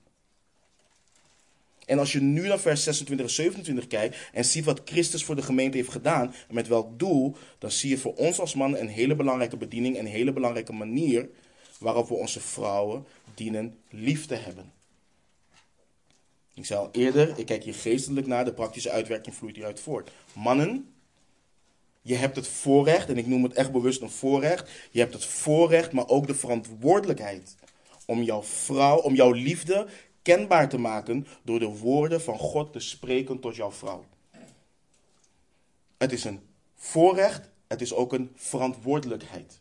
En 1.87 1.99
als 1.99 2.13
je 2.13 2.21
nu 2.21 2.49
naar 2.49 2.59
vers 2.59 2.83
26 2.83 3.27
en 3.27 3.33
27 3.33 3.87
kijkt 3.87 4.17
en 4.33 4.45
ziet 4.45 4.65
wat 4.65 4.81
Christus 4.85 5.25
voor 5.25 5.37
de 5.37 5.43
gemeente 5.43 5.77
heeft 5.77 5.91
gedaan 5.91 6.35
en 6.49 6.55
met 6.55 6.69
welk 6.69 6.99
doel, 6.99 7.37
dan 7.59 7.71
zie 7.71 7.91
je 7.91 7.99
voor 7.99 8.15
ons 8.15 8.41
als 8.41 8.55
man 8.55 8.77
een 8.77 8.89
hele 8.89 9.15
belangrijke 9.15 9.57
bediening, 9.57 9.99
een 9.99 10.07
hele 10.07 10.33
belangrijke 10.33 10.73
manier 10.73 11.29
waarop 11.79 12.09
we 12.09 12.15
onze 12.15 12.41
vrouwen 12.41 13.05
dienen 13.35 13.79
lief 13.91 14.27
te 14.27 14.35
hebben. 14.35 14.73
Ik 16.55 16.67
zei 16.67 16.81
al 16.81 16.89
eerder, 16.93 17.39
ik 17.39 17.47
kijk 17.47 17.65
hier 17.65 17.75
geestelijk 17.75 18.27
naar, 18.27 18.45
de 18.45 18.53
praktische 18.53 18.91
uitwerking 18.91 19.35
vloeit 19.35 19.55
hieruit 19.55 19.81
voort. 19.81 20.11
Mannen, 20.33 20.95
je 22.03 22.15
hebt 22.15 22.37
het 22.37 22.49
voorrecht, 22.49 23.09
en 23.09 23.19
ik 23.19 23.27
noem 23.27 23.43
het 23.43 23.53
echt 23.53 23.73
bewust 23.73 24.01
een 24.01 24.11
voorrecht, 24.11 24.71
je 24.91 25.01
hebt 25.01 25.15
het 25.15 25.25
voorrecht, 25.25 25.93
maar 25.93 26.09
ook 26.09 26.27
de 26.27 26.35
verantwoordelijkheid 26.35 27.57
om 28.07 28.23
jouw 28.23 28.43
vrouw, 28.43 28.99
om 28.99 29.15
jouw 29.15 29.33
liefde 29.33 29.87
kenbaar 30.27 30.69
te 30.69 30.79
maken 30.79 31.27
door 31.43 31.59
de 31.59 31.79
woorden 31.79 32.21
van 32.21 32.39
God 32.39 32.73
te 32.73 32.81
spreken 32.81 33.41
tot 33.41 33.57
jouw 33.57 33.73
vrouw. 33.73 34.05
Het 35.97 36.13
is 36.13 36.25
een 36.25 36.41
voorrecht, 36.75 37.51
het 37.67 37.81
is 37.81 37.95
ook 37.95 38.13
een 38.13 38.33
verantwoordelijkheid. 38.35 39.61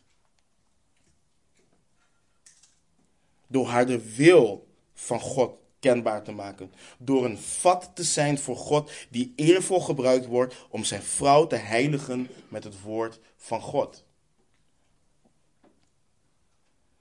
Door 3.46 3.66
haar 3.66 3.86
de 3.86 4.14
wil 4.14 4.66
van 4.94 5.20
God 5.20 5.54
kenbaar 5.78 6.22
te 6.22 6.32
maken. 6.32 6.72
Door 6.98 7.24
een 7.24 7.38
vat 7.38 7.90
te 7.94 8.02
zijn 8.02 8.38
voor 8.38 8.56
God 8.56 8.90
die 9.10 9.32
eervol 9.36 9.80
gebruikt 9.80 10.26
wordt 10.26 10.66
om 10.70 10.84
zijn 10.84 11.02
vrouw 11.02 11.46
te 11.46 11.56
heiligen 11.56 12.28
met 12.48 12.64
het 12.64 12.80
woord 12.80 13.20
van 13.36 13.60
God. 13.60 14.04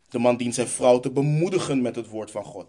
De 0.09 0.19
man 0.19 0.37
dient 0.37 0.55
zijn 0.55 0.67
vrouw 0.67 0.99
te 0.99 1.11
bemoedigen 1.11 1.81
met 1.81 1.95
het 1.95 2.07
woord 2.07 2.31
van 2.31 2.43
God. 2.43 2.67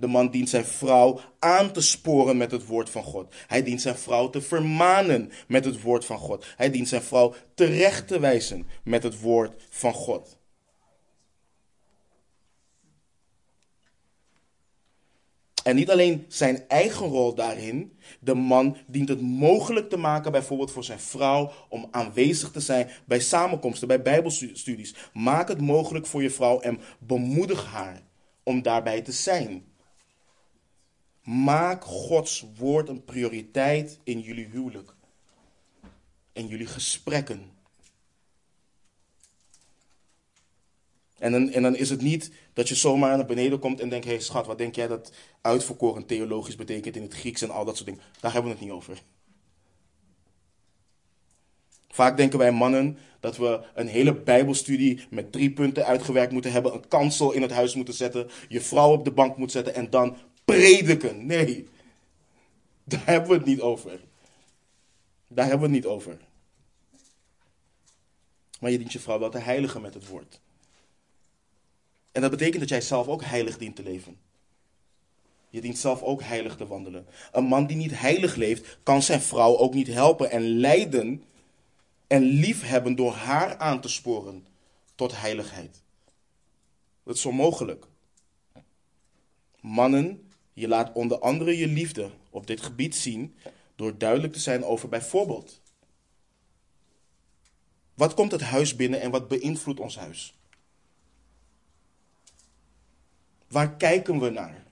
De 0.00 0.06
man 0.06 0.30
dient 0.30 0.48
zijn 0.48 0.64
vrouw 0.64 1.20
aan 1.38 1.72
te 1.72 1.80
sporen 1.80 2.36
met 2.36 2.50
het 2.50 2.66
woord 2.66 2.90
van 2.90 3.02
God. 3.02 3.34
Hij 3.46 3.62
dient 3.62 3.80
zijn 3.80 3.96
vrouw 3.96 4.30
te 4.30 4.40
vermanen 4.40 5.30
met 5.48 5.64
het 5.64 5.82
woord 5.82 6.04
van 6.04 6.18
God. 6.18 6.46
Hij 6.56 6.70
dient 6.70 6.88
zijn 6.88 7.02
vrouw 7.02 7.34
terecht 7.54 8.08
te 8.08 8.20
wijzen 8.20 8.66
met 8.84 9.02
het 9.02 9.20
woord 9.20 9.62
van 9.70 9.92
God. 9.92 10.38
En 15.62 15.76
niet 15.76 15.90
alleen 15.90 16.24
zijn 16.28 16.68
eigen 16.68 17.06
rol 17.06 17.34
daarin. 17.34 17.98
De 18.20 18.34
man 18.34 18.76
dient 18.86 19.08
het 19.08 19.20
mogelijk 19.20 19.88
te 19.88 19.96
maken, 19.96 20.32
bijvoorbeeld 20.32 20.70
voor 20.70 20.84
zijn 20.84 21.00
vrouw, 21.00 21.52
om 21.68 21.88
aanwezig 21.90 22.50
te 22.50 22.60
zijn 22.60 22.90
bij 23.04 23.20
samenkomsten, 23.20 23.88
bij 23.88 24.02
Bijbelstudies. 24.02 24.94
Maak 25.12 25.48
het 25.48 25.60
mogelijk 25.60 26.06
voor 26.06 26.22
je 26.22 26.30
vrouw 26.30 26.60
en 26.60 26.80
bemoedig 26.98 27.66
haar 27.66 28.02
om 28.42 28.62
daarbij 28.62 29.00
te 29.00 29.12
zijn. 29.12 29.69
Maak 31.22 31.84
Gods 31.84 32.44
woord 32.56 32.88
een 32.88 33.04
prioriteit 33.04 33.98
in 34.04 34.20
jullie 34.20 34.46
huwelijk. 34.46 34.94
In 36.32 36.46
jullie 36.46 36.66
gesprekken. 36.66 37.50
En 41.18 41.32
dan, 41.32 41.50
en 41.50 41.62
dan 41.62 41.76
is 41.76 41.90
het 41.90 42.00
niet 42.00 42.32
dat 42.52 42.68
je 42.68 42.74
zomaar 42.74 43.16
naar 43.16 43.26
beneden 43.26 43.58
komt 43.58 43.80
en 43.80 43.88
denkt: 43.88 44.06
hé 44.06 44.12
hey 44.12 44.20
schat, 44.20 44.46
wat 44.46 44.58
denk 44.58 44.74
jij 44.74 44.86
dat 44.86 45.12
uitverkoren 45.40 46.06
theologisch 46.06 46.56
betekent 46.56 46.96
in 46.96 47.02
het 47.02 47.14
Grieks 47.14 47.42
en 47.42 47.50
al 47.50 47.64
dat 47.64 47.76
soort 47.76 47.88
dingen. 47.88 48.04
Daar 48.20 48.32
hebben 48.32 48.50
we 48.50 48.56
het 48.56 48.66
niet 48.66 48.76
over. 48.76 49.02
Vaak 51.88 52.16
denken 52.16 52.38
wij 52.38 52.52
mannen 52.52 52.98
dat 53.20 53.36
we 53.36 53.60
een 53.74 53.86
hele 53.86 54.14
Bijbelstudie 54.14 55.06
met 55.10 55.32
drie 55.32 55.50
punten 55.50 55.86
uitgewerkt 55.86 56.32
moeten 56.32 56.52
hebben, 56.52 56.74
een 56.74 56.88
kansel 56.88 57.32
in 57.32 57.42
het 57.42 57.50
huis 57.50 57.74
moeten 57.74 57.94
zetten, 57.94 58.30
je 58.48 58.60
vrouw 58.60 58.92
op 58.92 59.04
de 59.04 59.12
bank 59.12 59.36
moeten 59.36 59.64
zetten 59.64 59.82
en 59.82 59.90
dan 59.90 60.16
prediken. 60.50 61.26
Nee, 61.26 61.68
daar 62.84 63.06
hebben 63.06 63.30
we 63.30 63.36
het 63.36 63.46
niet 63.46 63.60
over. 63.60 64.00
Daar 65.28 65.46
hebben 65.46 65.68
we 65.68 65.74
het 65.74 65.84
niet 65.84 65.92
over. 65.92 66.18
Maar 68.60 68.70
je 68.70 68.78
dient 68.78 68.92
je 68.92 69.00
vrouw 69.00 69.18
wel 69.18 69.30
te 69.30 69.38
heiligen 69.38 69.80
met 69.80 69.94
het 69.94 70.06
woord. 70.06 70.40
En 72.12 72.20
dat 72.20 72.30
betekent 72.30 72.60
dat 72.60 72.68
jij 72.68 72.80
zelf 72.80 73.08
ook 73.08 73.24
heilig 73.24 73.58
dient 73.58 73.76
te 73.76 73.82
leven. 73.82 74.18
Je 75.48 75.60
dient 75.60 75.78
zelf 75.78 76.02
ook 76.02 76.22
heilig 76.22 76.56
te 76.56 76.66
wandelen. 76.66 77.06
Een 77.32 77.44
man 77.44 77.66
die 77.66 77.76
niet 77.76 77.98
heilig 77.98 78.34
leeft, 78.34 78.78
kan 78.82 79.02
zijn 79.02 79.20
vrouw 79.20 79.56
ook 79.56 79.74
niet 79.74 79.86
helpen 79.86 80.30
en 80.30 80.42
leiden 80.42 81.24
en 82.06 82.22
liefhebben 82.22 82.96
door 82.96 83.12
haar 83.12 83.56
aan 83.56 83.80
te 83.80 83.88
sporen 83.88 84.46
tot 84.94 85.20
heiligheid. 85.20 85.82
Dat 87.02 87.16
is 87.16 87.26
onmogelijk. 87.26 87.86
Mannen 89.60 90.29
je 90.52 90.68
laat 90.68 90.92
onder 90.92 91.18
andere 91.18 91.56
je 91.56 91.66
liefde 91.66 92.10
op 92.30 92.46
dit 92.46 92.60
gebied 92.60 92.94
zien 92.94 93.34
door 93.76 93.98
duidelijk 93.98 94.32
te 94.32 94.40
zijn 94.40 94.64
over 94.64 94.88
bijvoorbeeld. 94.88 95.60
Wat 97.94 98.14
komt 98.14 98.32
het 98.32 98.40
huis 98.40 98.76
binnen 98.76 99.00
en 99.00 99.10
wat 99.10 99.28
beïnvloedt 99.28 99.80
ons 99.80 99.96
huis? 99.96 100.34
Waar 103.48 103.76
kijken 103.76 104.20
we 104.20 104.30
naar? 104.30 104.66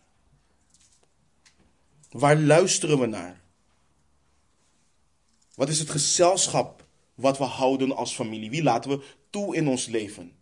Waar 2.11 2.39
luisteren 2.39 2.99
we 2.99 3.07
naar? 3.07 3.41
Wat 5.55 5.69
is 5.69 5.79
het 5.79 5.91
gezelschap 5.91 6.87
wat 7.15 7.39
we 7.39 7.45
houden 7.45 7.97
als 7.97 8.15
familie? 8.15 8.51
Wie 8.51 8.63
laten 8.63 8.91
we 8.91 9.05
toe 9.31 9.57
in 9.57 9.69
ons 9.69 9.87
leven? 9.87 10.37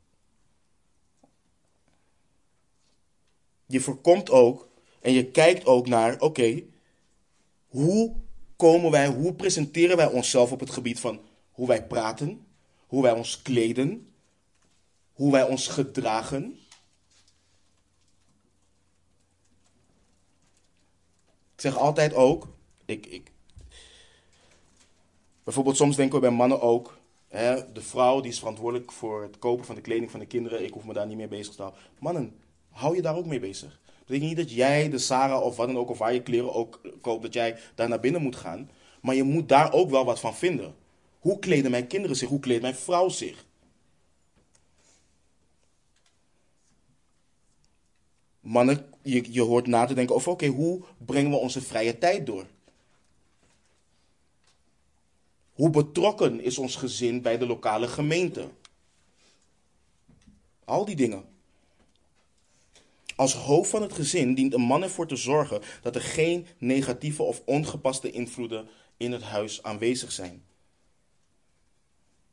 Je 3.67 3.81
voorkomt 3.81 4.31
ook 4.31 4.69
en 5.07 5.13
je 5.13 5.31
kijkt 5.31 5.67
ook 5.67 5.87
naar, 5.87 6.21
oké, 6.21 6.63
hoe 7.67 8.15
komen 8.57 8.91
wij, 8.91 9.07
hoe 9.07 9.35
presenteren 9.35 9.97
wij 9.97 10.07
onszelf 10.07 10.53
op 10.53 10.61
het 10.61 10.71
gebied 10.71 11.01
van 11.01 11.21
hoe 11.51 11.67
wij 11.67 11.87
praten, 11.87 12.47
hoe 12.87 13.03
wij 13.03 13.13
ons 13.13 13.43
kleden, 13.43 14.13
hoe 15.13 15.33
wij 15.33 15.43
ons 15.43 15.69
gedragen. 15.69 16.59
Ik 21.55 21.61
zeg 21.61 21.77
altijd 21.77 22.15
ook, 22.15 22.49
ik, 22.85 23.07
ik, 23.07 23.31
bijvoorbeeld 25.45 25.77
soms 25.77 25.97
denken 25.97 26.15
we 26.15 26.27
bij 26.27 26.37
mannen 26.37 26.61
ook, 26.61 26.99
hè, 27.29 27.73
de 27.73 27.83
vrouw 27.83 28.21
die 28.21 28.31
is 28.31 28.39
verantwoordelijk 28.39 28.93
voor 28.93 29.23
het 29.23 29.39
kopen 29.39 29.65
van 29.65 29.75
de 29.75 29.81
kleding 29.81 30.11
van 30.11 30.21
de 30.21 30.27
kinderen, 30.27 30.65
ik 30.65 30.73
hoef 30.73 30.85
me 30.85 30.93
daar 30.93 31.07
niet 31.07 31.17
mee 31.17 31.29
bezig 31.29 31.55
te 31.55 31.63
houden. 31.63 31.83
Mannen, 31.99 32.41
hou 32.69 32.95
je 32.95 33.03
daar 33.03 33.17
ook 33.17 33.27
mee 33.27 33.41
bezig. 33.41 33.85
Betekent 34.07 34.29
niet 34.29 34.47
dat 34.47 34.57
jij, 34.57 34.91
de 34.91 34.99
Sarah 34.99 35.43
of 35.43 35.57
wat 35.57 35.67
dan 35.67 35.79
ook, 35.79 35.91
of 35.91 35.99
waar 35.99 36.13
je 36.13 36.23
kleren 36.23 36.55
ook 36.55 36.81
koopt, 37.01 37.23
dat 37.23 37.35
jij 37.35 37.59
daar 37.75 37.89
naar 37.89 38.01
binnen 38.01 38.23
moet 38.23 38.37
gaan. 38.37 38.71
Maar 39.01 39.15
je 39.15 39.23
moet 39.23 39.49
daar 39.49 39.73
ook 39.73 39.91
wel 39.91 40.05
wat 40.05 40.21
van 40.21 40.35
vinden. 40.35 40.75
Hoe 41.19 41.39
kleden 41.39 41.71
mijn 41.71 41.87
kinderen 41.87 42.17
zich? 42.17 42.29
Hoe 42.29 42.41
kleedt 42.41 42.63
mijn 42.63 42.75
vrouw 42.75 43.09
zich? 43.09 43.45
Mannen, 48.41 48.87
je, 49.03 49.33
je 49.33 49.43
hoort 49.43 49.67
na 49.67 49.85
te 49.87 49.95
denken 49.95 50.15
over, 50.15 50.33
oké, 50.33 50.47
hoe 50.47 50.83
brengen 50.99 51.31
we 51.31 51.37
onze 51.37 51.63
vrije 51.63 51.99
tijd 51.99 52.27
door? 52.27 52.47
Hoe 55.53 55.71
betrokken 55.71 56.41
is 56.41 56.59
ons 56.59 56.77
gezin 56.77 57.23
bij 57.23 57.39
de 57.39 57.47
lokale 57.47 57.89
gemeente? 57.89 58.49
Al 60.65 60.85
die 60.85 60.97
dingen. 60.97 61.36
Als 63.17 63.35
hoofd 63.35 63.71
van 63.71 63.83
het 63.83 63.93
gezin 63.93 64.35
dient 64.35 64.55
een 64.55 64.61
man 64.61 64.83
ervoor 64.83 65.07
te 65.07 65.17
zorgen 65.17 65.61
dat 65.83 65.95
er 65.95 66.01
geen 66.01 66.47
negatieve 66.59 67.23
of 67.23 67.43
ongepaste 67.45 68.11
invloeden 68.11 68.69
in 68.97 69.13
het 69.13 69.23
huis 69.23 69.63
aanwezig 69.63 70.13
zijn. 70.13 70.45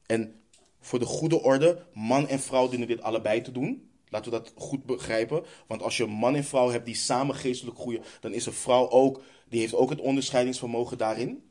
En 0.06 0.42
voor 0.80 1.00
de 1.00 1.06
goede 1.06 1.42
orde, 1.42 1.86
man 1.94 2.28
en 2.28 2.40
vrouw 2.40 2.70
dienen 2.70 2.88
dit 2.88 3.02
allebei 3.02 3.42
te 3.42 3.52
doen. 3.52 3.90
Laten 4.10 4.32
we 4.32 4.38
dat 4.38 4.54
goed 4.56 4.86
begrijpen. 4.86 5.44
Want 5.68 5.82
als 5.82 5.98
je 5.98 6.06
man 6.06 6.36
en 6.36 6.44
vrouw 6.44 6.70
hebt 6.70 6.86
die 6.86 6.96
samen 6.96 7.36
geestelijk 7.36 7.78
groeien, 7.78 8.04
dan 8.20 8.34
is 8.34 8.46
een 8.46 8.54
vrouw 8.54 8.90
ook, 8.90 9.22
die 9.50 9.60
heeft 9.60 9.76
ook 9.76 9.90
het 9.90 10.02
onderscheidingsvermogen 10.02 10.98
daarin. 10.98 11.44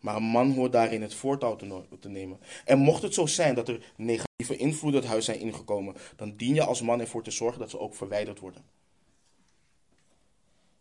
Maar 0.00 0.16
een 0.16 0.22
man 0.22 0.52
hoort 0.52 0.72
daarin 0.72 1.02
het 1.02 1.14
voortouw 1.14 1.56
te, 1.56 2.08
nemen. 2.08 2.40
En 2.64 2.78
mocht 2.78 3.02
het 3.02 3.14
zo 3.14 3.26
zijn 3.26 3.54
dat 3.54 3.68
er 3.68 3.92
negatieve 3.96 4.56
invloeden 4.56 5.00
het 5.00 5.10
huis 5.10 5.24
zijn 5.24 5.40
ingekomen, 5.40 5.96
dan 6.16 6.36
dien 6.36 6.54
je 6.54 6.64
als 6.64 6.82
man 6.82 7.00
ervoor 7.00 7.22
te 7.22 7.30
zorgen 7.30 7.60
dat 7.60 7.70
ze 7.70 7.78
ook 7.78 7.94
verwijderd 7.94 8.38
worden. 8.38 8.64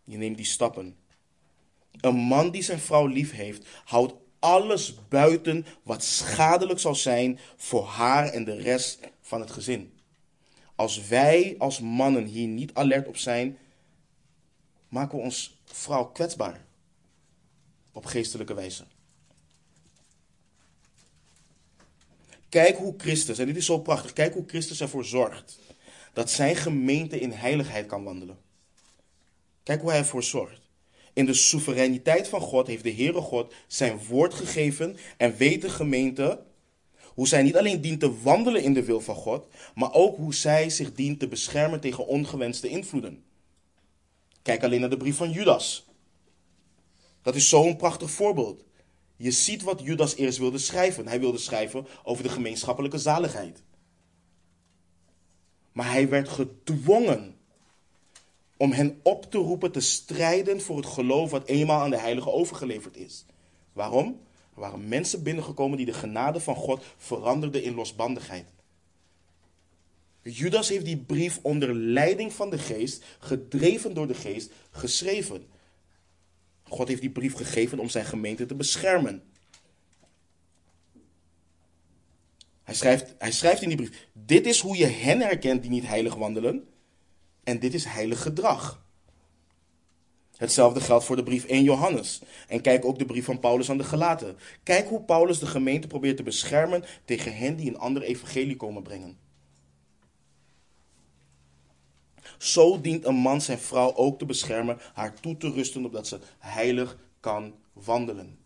Je 0.04 0.18
neemt 0.18 0.38
die 0.38 0.46
stappen. 0.46 0.98
Een 1.92 2.16
man 2.16 2.52
die 2.52 2.62
zijn 2.62 2.80
vrouw 2.80 3.06
lief 3.06 3.32
heeft, 3.32 3.68
houdt 3.86 4.14
alles 4.40 5.08
buiten 5.08 5.66
wat 5.84 6.04
schadelijk 6.04 6.80
zal 6.80 6.96
zijn 6.96 7.40
voor 7.56 7.86
haar 7.86 8.28
en 8.28 8.44
de 8.44 8.56
rest 8.56 9.00
van 9.22 9.40
het 9.40 9.52
gezin. 9.52 9.94
Als 10.76 11.08
wij 11.08 11.56
als 11.58 11.80
mannen 11.80 12.26
hier 12.26 12.48
niet 12.48 12.74
alert 12.74 13.08
op 13.08 13.18
zijn, 13.18 13.58
maken 14.88 15.18
we 15.18 15.24
ons 15.24 15.62
vrouw 15.66 16.06
kwetsbaar 16.06 16.66
op 17.92 18.06
geestelijke 18.06 18.54
wijze. 18.54 18.86
Kijk 22.50 22.78
hoe 22.78 22.94
Christus, 22.98 23.40
en 23.40 23.46
dit 23.46 23.56
is 23.56 23.66
zo 23.66 23.80
prachtig, 23.80 24.14
kijk 24.14 24.34
hoe 24.34 24.44
Christus 24.48 24.82
ervoor 24.82 25.06
zorgt 25.06 25.60
dat 26.14 26.32
zijn 26.32 26.56
gemeente 26.56 27.20
in 27.20 27.32
heiligheid 27.32 27.86
kan 27.86 28.04
wandelen. 28.04 28.38
Kijk 29.64 29.82
hoe 29.82 29.90
hij 29.90 30.00
ervoor 30.00 30.24
zorgt. 30.24 30.62
In 31.14 31.26
de 31.26 31.34
soevereiniteit 31.34 32.28
van 32.28 32.42
God 32.42 32.68
heeft 32.68 32.84
de 32.84 32.94
Heere 32.94 33.22
God 33.22 33.54
zijn 33.68 34.06
woord 34.08 34.34
gegeven 34.34 34.98
en 35.18 35.38
weet 35.38 35.62
de 35.62 35.70
gemeente 35.70 36.44
hoe 37.14 37.28
zij 37.28 37.44
niet 37.44 37.58
alleen 37.58 37.82
dient 37.82 38.00
te 38.00 38.22
wandelen 38.22 38.64
in 38.64 38.74
de 38.74 38.84
wil 38.84 39.02
van 39.02 39.16
God, 39.16 39.48
maar 39.76 39.94
ook 39.94 40.18
hoe 40.18 40.34
zij 40.34 40.70
zich 40.70 40.94
dient 40.94 41.20
te 41.20 41.28
beschermen 41.28 41.80
tegen 41.80 42.08
ongewenste 42.08 42.68
invloeden. 42.68 43.24
Kijk 44.42 44.64
alleen 44.64 44.80
naar 44.80 44.90
de 44.90 44.98
brief 44.98 45.16
van 45.16 45.32
Judas. 45.32 45.88
Dat 47.22 47.36
is 47.36 47.50
zo'n 47.50 47.76
prachtig 47.76 48.12
voorbeeld. 48.12 48.64
Je 49.22 49.32
ziet 49.32 49.64
wat 49.64 49.82
Judas 49.84 50.16
eerst 50.16 50.38
wilde 50.38 50.58
schrijven. 50.58 51.08
Hij 51.08 51.20
wilde 51.20 51.38
schrijven 51.38 51.88
over 52.04 52.24
de 52.24 52.30
gemeenschappelijke 52.30 52.98
zaligheid. 52.98 53.64
Maar 55.72 55.92
hij 55.92 56.10
werd 56.10 56.30
gedwongen 56.30 57.36
om 58.58 58.72
hen 58.72 59.00
op 59.04 59.32
te 59.32 59.38
roepen 59.38 59.72
te 59.72 59.80
strijden 59.80 60.62
voor 60.62 60.78
het 60.78 60.86
geloof 60.86 61.32
wat 61.32 61.48
eenmaal 61.48 61.82
aan 61.82 61.90
de 61.90 62.00
heilige 62.00 62.32
overgeleverd 62.32 62.98
is. 62.98 63.26
Waarom? 63.74 64.08
Er 64.54 64.60
waren 64.60 64.88
mensen 64.88 65.24
binnengekomen 65.24 65.78
die 65.78 65.86
de 65.86 65.94
genade 65.94 66.40
van 66.40 66.56
God 66.56 66.84
veranderden 66.98 67.64
in 67.64 67.74
losbandigheid. 67.74 68.46
Judas 70.22 70.70
heeft 70.70 70.86
die 70.86 70.98
brief 70.98 71.40
onder 71.42 71.74
leiding 71.76 72.34
van 72.34 72.50
de 72.50 72.58
geest, 72.58 73.04
gedreven 73.20 73.94
door 73.94 74.08
de 74.08 74.14
geest, 74.14 74.52
geschreven. 74.72 75.48
God 76.70 76.88
heeft 76.88 77.02
die 77.02 77.10
brief 77.10 77.34
gegeven 77.34 77.80
om 77.80 77.90
zijn 77.90 78.06
gemeente 78.06 78.46
te 78.46 78.56
beschermen. 78.56 79.24
Hij 82.64 82.76
schrijft, 82.76 83.16
hij 83.18 83.32
schrijft 83.32 83.62
in 83.62 83.68
die 83.68 83.78
brief: 83.78 84.08
Dit 84.14 84.46
is 84.46 84.60
hoe 84.60 84.78
je 84.78 84.86
hen 84.86 85.20
herkent 85.20 85.62
die 85.62 85.72
niet 85.72 85.88
heilig 85.88 86.16
wandelen. 86.16 86.68
En 87.44 87.60
dit 87.60 87.74
is 87.74 87.86
heilig 87.86 88.22
gedrag. 88.22 88.84
Hetzelfde 90.36 90.82
geldt 90.82 91.06
voor 91.06 91.16
de 91.16 91.24
brief 91.24 91.46
1 91.46 91.64
Johannes. 91.64 92.22
En 92.48 92.62
kijk 92.62 92.86
ook 92.86 93.00
de 93.00 93.06
brief 93.06 93.26
van 93.26 93.40
Paulus 93.40 93.70
aan 93.70 93.78
de 93.78 93.84
Gelaten. 93.84 94.38
Kijk 94.64 94.88
hoe 94.88 95.02
Paulus 95.02 95.40
de 95.40 95.46
gemeente 95.46 95.88
probeert 95.88 96.18
te 96.18 96.24
beschermen 96.24 96.84
tegen 97.06 97.36
hen 97.36 97.56
die 97.56 97.70
een 97.70 97.78
ander 97.78 98.02
evangelie 98.02 98.56
komen 98.56 98.84
brengen. 98.84 99.18
Zo 102.40 102.82
dient 102.82 103.06
een 103.06 103.16
man 103.16 103.42
zijn 103.42 103.60
vrouw 103.60 103.96
ook 103.96 104.20
te 104.20 104.26
beschermen, 104.26 104.78
haar 104.94 105.20
toe 105.20 105.38
te 105.38 105.52
rusten 105.52 105.86
opdat 105.86 106.08
ze 106.08 106.20
heilig 106.38 106.98
kan 107.20 107.56
wandelen. 107.74 108.38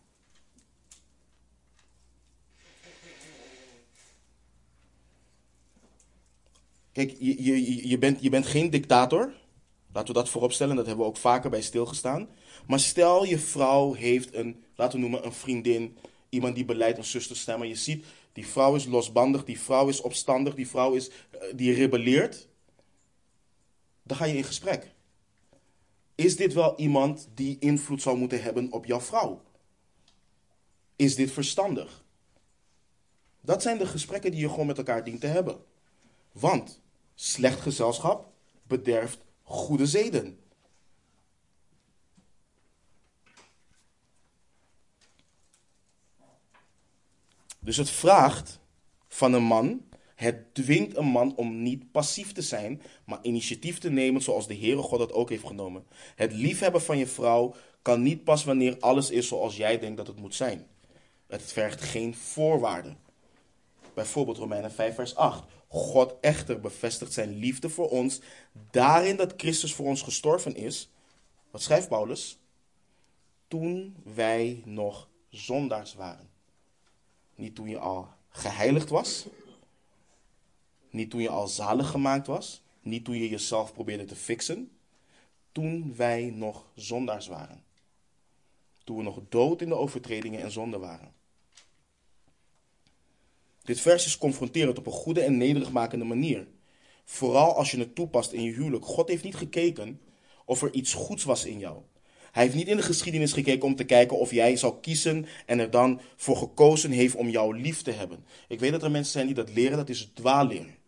Kijk, 6.91 7.15
je, 7.19 7.43
je, 7.43 7.87
je, 7.87 7.97
bent, 7.97 8.21
je 8.21 8.29
bent 8.29 8.45
geen 8.45 8.69
dictator. 8.69 9.33
Laten 9.93 10.13
we 10.13 10.19
dat 10.19 10.29
vooropstellen, 10.29 10.75
dat 10.75 10.85
hebben 10.85 11.05
we 11.05 11.11
ook 11.11 11.17
vaker 11.17 11.49
bij 11.49 11.61
stilgestaan. 11.61 12.29
Maar 12.67 12.79
stel 12.79 13.25
je 13.25 13.39
vrouw 13.39 13.93
heeft 13.93 14.33
een, 14.33 14.63
laten 14.75 14.95
we 14.95 15.01
noemen, 15.01 15.25
een 15.25 15.33
vriendin, 15.33 15.97
iemand 16.29 16.55
die 16.55 16.65
beleidt 16.65 16.97
een 16.97 17.03
zusterstem. 17.03 17.57
Maar 17.57 17.67
je 17.67 17.75
ziet, 17.75 18.05
die 18.31 18.47
vrouw 18.47 18.75
is 18.75 18.85
losbandig, 18.85 19.43
die 19.43 19.59
vrouw 19.59 19.87
is 19.87 20.01
opstandig, 20.01 20.55
die 20.55 20.67
vrouw 20.67 20.93
is, 20.93 21.09
eh, 21.09 21.39
die 21.55 21.73
rebelleert 21.73 22.47
dan 24.03 24.17
ga 24.17 24.25
je 24.25 24.37
in 24.37 24.43
gesprek. 24.43 24.93
Is 26.15 26.35
dit 26.35 26.53
wel 26.53 26.79
iemand 26.79 27.29
die 27.33 27.59
invloed 27.59 28.01
zou 28.01 28.17
moeten 28.17 28.43
hebben 28.43 28.71
op 28.71 28.85
jouw 28.85 29.01
vrouw? 29.01 29.41
Is 30.95 31.15
dit 31.15 31.31
verstandig? 31.31 32.03
Dat 33.41 33.61
zijn 33.61 33.77
de 33.77 33.87
gesprekken 33.87 34.31
die 34.31 34.39
je 34.39 34.49
gewoon 34.49 34.67
met 34.67 34.77
elkaar 34.77 35.03
dient 35.03 35.21
te 35.21 35.27
hebben. 35.27 35.63
Want 36.31 36.81
slecht 37.15 37.61
gezelschap 37.61 38.31
bederft 38.67 39.25
goede 39.43 39.85
zeden. 39.85 40.39
Dus 47.59 47.77
het 47.77 47.89
vraagt 47.89 48.59
van 49.07 49.33
een 49.33 49.43
man 49.43 49.85
het 50.24 50.55
dwingt 50.55 50.97
een 50.97 51.05
man 51.05 51.36
om 51.36 51.61
niet 51.61 51.91
passief 51.91 52.32
te 52.32 52.41
zijn, 52.41 52.82
maar 53.05 53.19
initiatief 53.21 53.80
te 53.80 53.89
nemen 53.89 54.21
zoals 54.21 54.47
de 54.47 54.57
Heere 54.57 54.82
God 54.82 54.99
dat 54.99 55.11
ook 55.11 55.30
heeft 55.30 55.47
genomen. 55.47 55.86
Het 56.15 56.34
liefhebben 56.34 56.82
van 56.82 56.97
je 56.97 57.07
vrouw 57.07 57.55
kan 57.82 58.01
niet 58.01 58.24
pas 58.24 58.43
wanneer 58.43 58.80
alles 58.80 59.09
is 59.09 59.28
zoals 59.28 59.57
jij 59.57 59.80
denkt 59.80 59.97
dat 59.97 60.07
het 60.07 60.19
moet 60.19 60.36
zijn. 60.36 60.67
Het 61.28 61.41
vergt 61.41 61.82
geen 61.82 62.15
voorwaarden. 62.15 62.97
Bijvoorbeeld 63.93 64.38
Romeinen 64.38 64.71
5 64.71 64.95
vers 64.95 65.15
8. 65.15 65.43
God 65.67 66.15
echter 66.21 66.59
bevestigt 66.59 67.13
zijn 67.13 67.38
liefde 67.38 67.69
voor 67.69 67.89
ons 67.89 68.21
daarin 68.71 69.15
dat 69.15 69.34
Christus 69.38 69.74
voor 69.74 69.86
ons 69.86 70.01
gestorven 70.01 70.55
is. 70.55 70.89
Wat 71.51 71.61
schrijft 71.61 71.88
Paulus? 71.88 72.38
Toen 73.47 73.95
wij 74.15 74.61
nog 74.65 75.09
zondaars 75.30 75.93
waren. 75.93 76.30
Niet 77.36 77.55
toen 77.55 77.69
je 77.69 77.80
al 77.80 78.07
geheiligd 78.30 78.89
was, 78.89 79.26
niet 80.93 81.09
toen 81.09 81.21
je 81.21 81.29
al 81.29 81.47
zalig 81.47 81.89
gemaakt 81.89 82.27
was. 82.27 82.61
Niet 82.81 83.05
toen 83.05 83.17
je 83.17 83.29
jezelf 83.29 83.73
probeerde 83.73 84.05
te 84.05 84.15
fixen. 84.15 84.71
Toen 85.51 85.95
wij 85.95 86.31
nog 86.35 86.65
zondaars 86.75 87.27
waren. 87.27 87.63
Toen 88.83 88.97
we 88.97 89.03
nog 89.03 89.19
dood 89.29 89.61
in 89.61 89.69
de 89.69 89.75
overtredingen 89.75 90.41
en 90.41 90.51
zonden 90.51 90.79
waren. 90.79 91.13
Dit 93.63 93.79
vers 93.79 94.05
is 94.05 94.17
confronterend 94.17 94.77
op 94.77 94.85
een 94.85 94.91
goede 94.91 95.21
en 95.21 95.37
nederigmakende 95.37 96.05
manier. 96.05 96.47
Vooral 97.05 97.55
als 97.55 97.71
je 97.71 97.79
het 97.79 97.95
toepast 97.95 98.31
in 98.31 98.43
je 98.43 98.51
huwelijk. 98.51 98.85
God 98.85 99.07
heeft 99.07 99.23
niet 99.23 99.35
gekeken 99.35 100.01
of 100.45 100.61
er 100.61 100.73
iets 100.73 100.93
goeds 100.93 101.23
was 101.23 101.45
in 101.45 101.59
jou. 101.59 101.81
Hij 102.31 102.43
heeft 102.43 102.55
niet 102.55 102.67
in 102.67 102.77
de 102.77 102.83
geschiedenis 102.83 103.33
gekeken 103.33 103.65
om 103.65 103.75
te 103.75 103.83
kijken 103.83 104.17
of 104.19 104.31
jij 104.31 104.55
zou 104.55 104.79
kiezen 104.81 105.25
en 105.45 105.59
er 105.59 105.71
dan 105.71 106.01
voor 106.15 106.37
gekozen 106.37 106.91
heeft 106.91 107.15
om 107.15 107.29
jou 107.29 107.59
lief 107.59 107.81
te 107.81 107.91
hebben. 107.91 108.25
Ik 108.47 108.59
weet 108.59 108.71
dat 108.71 108.83
er 108.83 108.91
mensen 108.91 109.11
zijn 109.11 109.25
die 109.25 109.35
dat 109.35 109.53
leren, 109.53 109.77
dat 109.77 109.89
is 109.89 110.11
dwaalleer. 110.13 110.81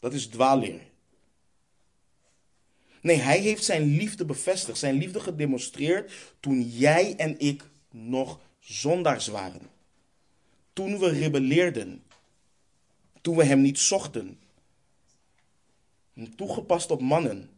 Dat 0.00 0.12
is 0.12 0.26
dwaalleer. 0.26 0.80
Nee, 3.00 3.16
hij 3.16 3.38
heeft 3.38 3.64
zijn 3.64 3.96
liefde 3.96 4.24
bevestigd, 4.24 4.78
zijn 4.78 4.94
liefde 4.94 5.20
gedemonstreerd 5.20 6.12
toen 6.40 6.62
jij 6.62 7.16
en 7.16 7.38
ik 7.38 7.64
nog 7.90 8.40
zondaars 8.60 9.26
waren. 9.26 9.62
Toen 10.72 10.98
we 10.98 11.08
rebelleerden. 11.08 12.02
Toen 13.20 13.36
we 13.36 13.44
hem 13.44 13.60
niet 13.60 13.78
zochten. 13.78 14.38
Toegepast 16.36 16.90
op 16.90 17.00
mannen. 17.00 17.50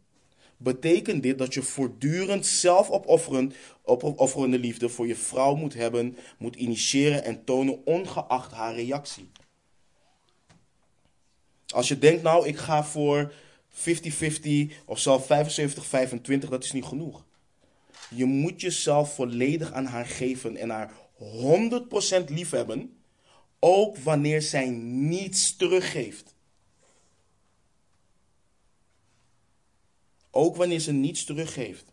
Betekent 0.57 1.23
dit 1.23 1.37
dat 1.37 1.53
je 1.53 1.61
voortdurend 1.61 2.45
zelfopofferend, 2.45 3.53
opofferende 3.83 4.59
liefde 4.59 4.89
voor 4.89 5.07
je 5.07 5.15
vrouw 5.15 5.55
moet 5.55 5.73
hebben, 5.73 6.17
moet 6.37 6.55
initiëren 6.55 7.23
en 7.23 7.43
tonen, 7.43 7.85
ongeacht 7.85 8.51
haar 8.51 8.75
reactie? 8.75 9.29
Als 11.73 11.87
je 11.87 11.99
denkt, 11.99 12.23
nou, 12.23 12.47
ik 12.47 12.57
ga 12.57 12.83
voor 12.83 13.33
50-50 13.71 14.71
of 14.85 14.99
zelf 14.99 15.27
75-25, 15.27 15.27
dat 16.49 16.63
is 16.63 16.71
niet 16.71 16.85
genoeg. 16.85 17.25
Je 18.09 18.25
moet 18.25 18.61
jezelf 18.61 19.13
volledig 19.13 19.71
aan 19.71 19.85
haar 19.85 20.05
geven 20.05 20.55
en 20.55 20.69
haar 20.69 20.91
100% 21.19 22.25
liefhebben, 22.27 22.97
ook 23.59 23.97
wanneer 23.97 24.41
zij 24.41 24.69
niets 24.69 25.55
teruggeeft. 25.55 26.35
Ook 30.31 30.55
wanneer 30.55 30.79
ze 30.79 30.91
niets 30.91 31.23
teruggeeft. 31.23 31.85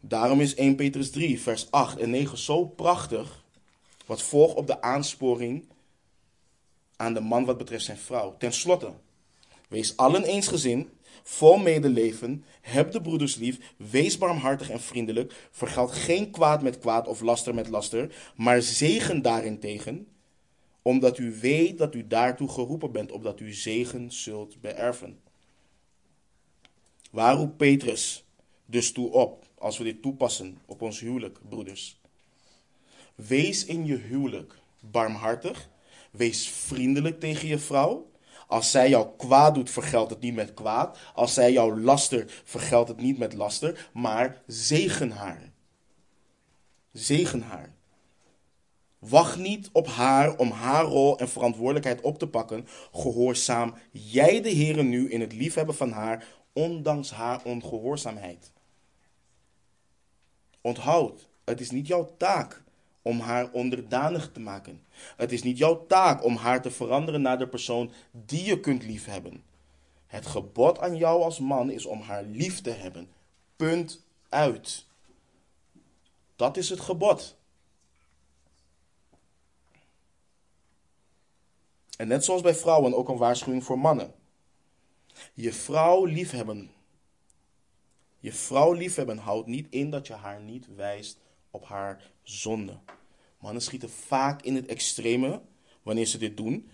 Daarom 0.00 0.40
is 0.40 0.54
1 0.54 0.74
Petrus 0.74 1.10
3, 1.10 1.40
vers 1.40 1.70
8 1.70 1.98
en 1.98 2.10
9 2.10 2.38
zo 2.38 2.64
prachtig, 2.64 3.44
wat 4.06 4.22
volgt 4.22 4.54
op 4.54 4.66
de 4.66 4.82
aansporing 4.82 5.68
aan 6.96 7.14
de 7.14 7.20
man 7.20 7.44
wat 7.44 7.58
betreft 7.58 7.84
zijn 7.84 7.98
vrouw. 7.98 8.36
Ten 8.38 8.52
slotte, 8.52 8.92
wees 9.68 9.96
allen 9.96 10.24
eensgezind, 10.24 10.88
vol 11.22 11.56
medeleven, 11.56 12.44
heb 12.60 12.92
de 12.92 13.00
broeders 13.00 13.34
lief, 13.34 13.58
wees 13.76 14.18
barmhartig 14.18 14.70
en 14.70 14.80
vriendelijk, 14.80 15.48
vergeld 15.50 15.92
geen 15.92 16.30
kwaad 16.30 16.62
met 16.62 16.78
kwaad 16.78 17.08
of 17.08 17.20
laster 17.20 17.54
met 17.54 17.68
laster, 17.68 18.32
maar 18.36 18.62
zegen 18.62 19.22
daarentegen, 19.22 20.06
omdat 20.82 21.18
u 21.18 21.34
weet 21.40 21.78
dat 21.78 21.94
u 21.94 22.06
daartoe 22.06 22.48
geroepen 22.48 22.92
bent, 22.92 23.12
opdat 23.12 23.40
u 23.40 23.52
zegen 23.52 24.12
zult 24.12 24.60
beërven. 24.60 25.20
Waar 27.10 27.36
roept 27.36 27.56
Petrus 27.56 28.24
dus 28.66 28.92
toe 28.92 29.10
op, 29.10 29.44
als 29.58 29.78
we 29.78 29.84
dit 29.84 30.02
toepassen 30.02 30.58
op 30.66 30.82
ons 30.82 31.00
huwelijk, 31.00 31.38
broeders? 31.48 32.00
Wees 33.14 33.64
in 33.64 33.86
je 33.86 33.96
huwelijk 33.96 34.54
barmhartig, 34.80 35.68
wees 36.16 36.48
vriendelijk 36.48 37.20
tegen 37.20 37.48
je 37.48 37.58
vrouw. 37.58 38.10
Als 38.46 38.70
zij 38.70 38.88
jou 38.88 39.08
kwaad 39.16 39.54
doet, 39.54 39.70
vergeldt 39.70 40.10
het 40.10 40.20
niet 40.20 40.34
met 40.34 40.54
kwaad. 40.54 40.98
Als 41.14 41.34
zij 41.34 41.52
jou 41.52 41.80
laster, 41.80 42.42
vergeldt 42.44 42.88
het 42.88 43.00
niet 43.00 43.18
met 43.18 43.32
laster, 43.32 43.90
maar 43.92 44.42
zegen 44.46 45.10
haar. 45.10 45.52
Zegen 46.92 47.42
haar. 47.42 47.74
Wacht 48.98 49.36
niet 49.38 49.68
op 49.72 49.86
haar 49.86 50.36
om 50.36 50.50
haar 50.50 50.84
rol 50.84 51.18
en 51.18 51.28
verantwoordelijkheid 51.28 52.00
op 52.00 52.18
te 52.18 52.28
pakken. 52.28 52.66
Gehoorzaam 52.92 53.74
jij 53.90 54.40
de 54.40 54.48
Heer 54.48 54.84
nu 54.84 55.10
in 55.10 55.20
het 55.20 55.32
liefhebben 55.32 55.74
van 55.74 55.90
haar, 55.90 56.26
ondanks 56.52 57.10
haar 57.10 57.44
ongehoorzaamheid. 57.44 58.52
Onthoud, 60.60 61.28
het 61.44 61.60
is 61.60 61.70
niet 61.70 61.86
jouw 61.86 62.14
taak 62.16 62.63
om 63.04 63.20
haar 63.20 63.50
onderdanig 63.50 64.32
te 64.32 64.40
maken. 64.40 64.82
Het 65.16 65.32
is 65.32 65.42
niet 65.42 65.58
jouw 65.58 65.86
taak 65.86 66.24
om 66.24 66.36
haar 66.36 66.62
te 66.62 66.70
veranderen 66.70 67.22
naar 67.22 67.38
de 67.38 67.48
persoon 67.48 67.92
die 68.10 68.44
je 68.44 68.60
kunt 68.60 68.82
liefhebben. 68.82 69.42
Het 70.06 70.26
gebod 70.26 70.78
aan 70.78 70.96
jou 70.96 71.22
als 71.22 71.38
man 71.38 71.70
is 71.70 71.86
om 71.86 72.00
haar 72.00 72.22
lief 72.22 72.60
te 72.60 72.70
hebben. 72.70 73.08
Punt 73.56 74.04
uit. 74.28 74.86
Dat 76.36 76.56
is 76.56 76.68
het 76.68 76.80
gebod. 76.80 77.36
En 81.96 82.08
net 82.08 82.24
zoals 82.24 82.42
bij 82.42 82.54
vrouwen 82.54 82.94
ook 82.94 83.08
een 83.08 83.16
waarschuwing 83.16 83.64
voor 83.64 83.78
mannen. 83.78 84.14
Je 85.34 85.52
vrouw 85.52 86.04
liefhebben. 86.04 86.70
Je 88.20 88.32
vrouw 88.32 88.72
liefhebben 88.72 89.18
houdt 89.18 89.46
niet 89.46 89.66
in 89.70 89.90
dat 89.90 90.06
je 90.06 90.14
haar 90.14 90.40
niet 90.40 90.74
wijst 90.74 91.18
op 91.54 91.64
haar 91.64 92.10
zonde. 92.22 92.78
Mannen 93.38 93.62
schieten 93.62 93.90
vaak 93.90 94.42
in 94.42 94.54
het 94.54 94.66
extreme 94.66 95.40
wanneer 95.82 96.06
ze 96.06 96.18
dit 96.18 96.36
doen. 96.36 96.68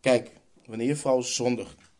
Kijk, 0.00 0.32
wanneer 0.64 0.86
je 0.86 0.96
vrouw 0.96 1.20
zondigt. 1.20 1.90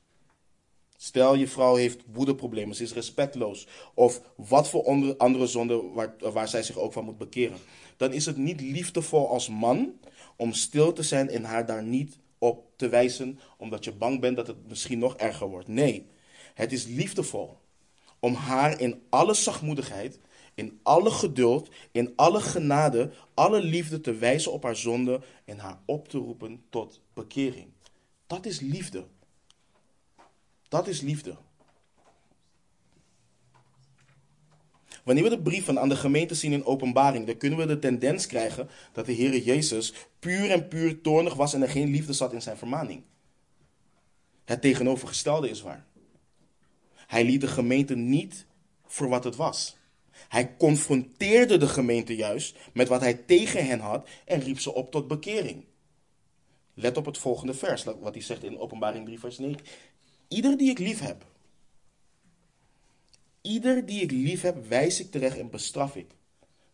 Stel 0.97 1.35
je 1.35 1.49
vrouw 1.49 1.75
heeft 1.75 2.03
woedeproblemen, 2.13 2.77
ze 2.77 2.83
is 2.83 2.93
respectloos. 2.93 3.67
Of 3.95 4.23
wat 4.37 4.69
voor 4.69 5.17
andere 5.17 5.47
zonde 5.47 5.83
waar, 5.95 6.15
waar 6.19 6.49
zij 6.49 6.63
zich 6.63 6.77
ook 6.77 6.93
van 6.93 7.05
moet 7.05 7.19
bekeren. 7.19 7.59
Dan 7.97 8.13
is 8.13 8.27
het 8.27 8.37
niet 8.37 8.61
liefdevol 8.61 9.29
als 9.29 9.49
man 9.49 9.93
om 10.37 10.53
stil 10.53 10.93
te 10.93 11.03
zijn 11.03 11.29
en 11.29 11.45
haar 11.45 11.67
daar 11.67 11.83
niet 11.83 12.19
op 12.39 12.67
te 12.77 12.89
wijzen, 12.89 13.41
omdat 13.57 13.85
je 13.85 13.93
bang 13.93 14.21
bent 14.21 14.37
dat 14.37 14.47
het 14.47 14.69
misschien 14.69 14.99
nog 14.99 15.17
erger 15.17 15.49
wordt. 15.49 15.69
Nee, 15.69 16.07
het 16.55 16.73
is 16.73 16.85
liefdevol 16.87 17.57
om 18.19 18.35
haar 18.35 18.81
in 18.81 19.03
alle 19.09 19.35
zachtmoedigheid, 19.35 20.19
in 20.59 20.79
alle 20.83 21.11
geduld, 21.11 21.69
in 21.93 22.13
alle 22.17 22.41
genade, 22.41 23.11
alle 23.35 23.63
liefde 23.63 24.01
te 24.01 24.15
wijzen 24.15 24.53
op 24.53 24.63
haar 24.63 24.77
zonde 24.77 25.21
en 25.45 25.59
haar 25.59 25.81
op 25.85 26.09
te 26.09 26.19
roepen 26.19 26.63
tot 26.71 27.01
bekering. 27.15 27.69
Dat 28.27 28.47
is 28.47 28.61
liefde. 28.61 29.05
Dat 30.69 30.87
is 30.87 31.01
liefde. 31.01 31.37
Wanneer 35.05 35.25
we 35.25 35.31
de 35.31 35.43
brieven 35.43 35.79
aan 35.79 35.89
de 35.89 35.97
gemeente 35.97 36.35
zien 36.35 36.53
in 36.53 36.65
openbaring, 36.65 37.27
dan 37.27 37.37
kunnen 37.37 37.59
we 37.59 37.67
de 37.67 37.79
tendens 37.79 38.27
krijgen 38.27 38.69
dat 38.93 39.07
de 39.07 39.13
Heer 39.13 39.39
Jezus 39.39 39.93
puur 40.19 40.51
en 40.51 40.69
puur 40.69 41.01
toornig 41.01 41.35
was 41.35 41.55
en 41.55 41.63
er 41.63 41.69
geen 41.69 41.91
liefde 41.91 42.13
zat 42.13 42.33
in 42.33 42.43
zijn 42.43 42.57
vermaning. 42.57 43.03
Het 44.45 44.61
tegenovergestelde 44.61 45.51
is 45.51 45.61
waar. 45.61 45.87
Hij 47.07 47.25
liet 47.25 47.41
de 47.41 47.49
gemeente 47.49 47.97
niet 47.97 48.47
voor 48.87 49.09
wat 49.09 49.25
het 49.25 49.37
was. 49.37 49.78
Hij 50.29 50.57
confronteerde 50.57 51.57
de 51.57 51.69
gemeente 51.69 52.17
juist 52.17 52.57
met 52.73 52.89
wat 52.89 53.01
hij 53.01 53.15
tegen 53.15 53.67
hen 53.67 53.81
had 53.81 54.09
en 54.25 54.41
riep 54.41 54.61
ze 54.61 54.75
op 54.75 54.91
tot 54.91 55.09
bekering. 55.09 55.65
Let 56.75 56.97
op 56.97 57.05
het 57.05 57.19
volgende 57.19 57.55
vers, 57.55 57.85
wat 57.85 58.15
hij 58.15 58.23
zegt 58.23 58.45
in 58.45 58.59
Openbaring 58.59 59.05
3, 59.05 59.19
vers 59.19 59.39
9. 59.39 59.61
Ieder 60.29 60.57
die 60.59 60.71
ik 60.71 60.79
lief 60.79 61.01
heb, 61.01 61.25
Ieder 63.49 63.87
die 63.87 64.03
ik 64.03 64.11
lief 64.11 64.41
heb, 64.41 64.69
wijs 64.69 65.01
ik 65.01 65.11
terecht 65.11 65.39
en 65.39 65.51
bestraf 65.51 65.97
ik. 65.97 66.11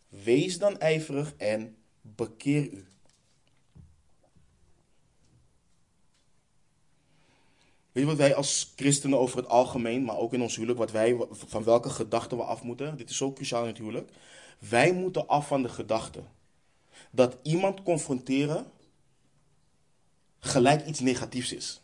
Wees 0.08 0.58
dan 0.58 0.78
ijverig 0.78 1.34
en 1.36 1.76
bekeer 2.00 2.72
u. 2.72 2.84
Weet 7.94 8.02
je 8.02 8.10
wat 8.10 8.18
wij 8.18 8.34
als 8.34 8.72
christenen 8.76 9.18
over 9.18 9.36
het 9.36 9.48
algemeen, 9.48 10.04
maar 10.04 10.16
ook 10.16 10.32
in 10.32 10.42
ons 10.42 10.56
huwelijk, 10.56 10.78
wat 10.78 10.90
wij, 10.90 11.26
van 11.30 11.64
welke 11.64 11.90
gedachten 11.90 12.36
we 12.36 12.42
af 12.42 12.62
moeten? 12.62 12.96
Dit 12.96 13.10
is 13.10 13.16
zo 13.16 13.32
cruciaal 13.32 13.62
in 13.62 13.68
het 13.68 13.78
huwelijk. 13.78 14.10
Wij 14.58 14.92
moeten 14.92 15.26
af 15.26 15.46
van 15.46 15.62
de 15.62 15.68
gedachte 15.68 16.22
dat 17.10 17.36
iemand 17.42 17.82
confronteren 17.82 18.66
gelijk 20.38 20.86
iets 20.86 21.00
negatiefs 21.00 21.52
is. 21.52 21.80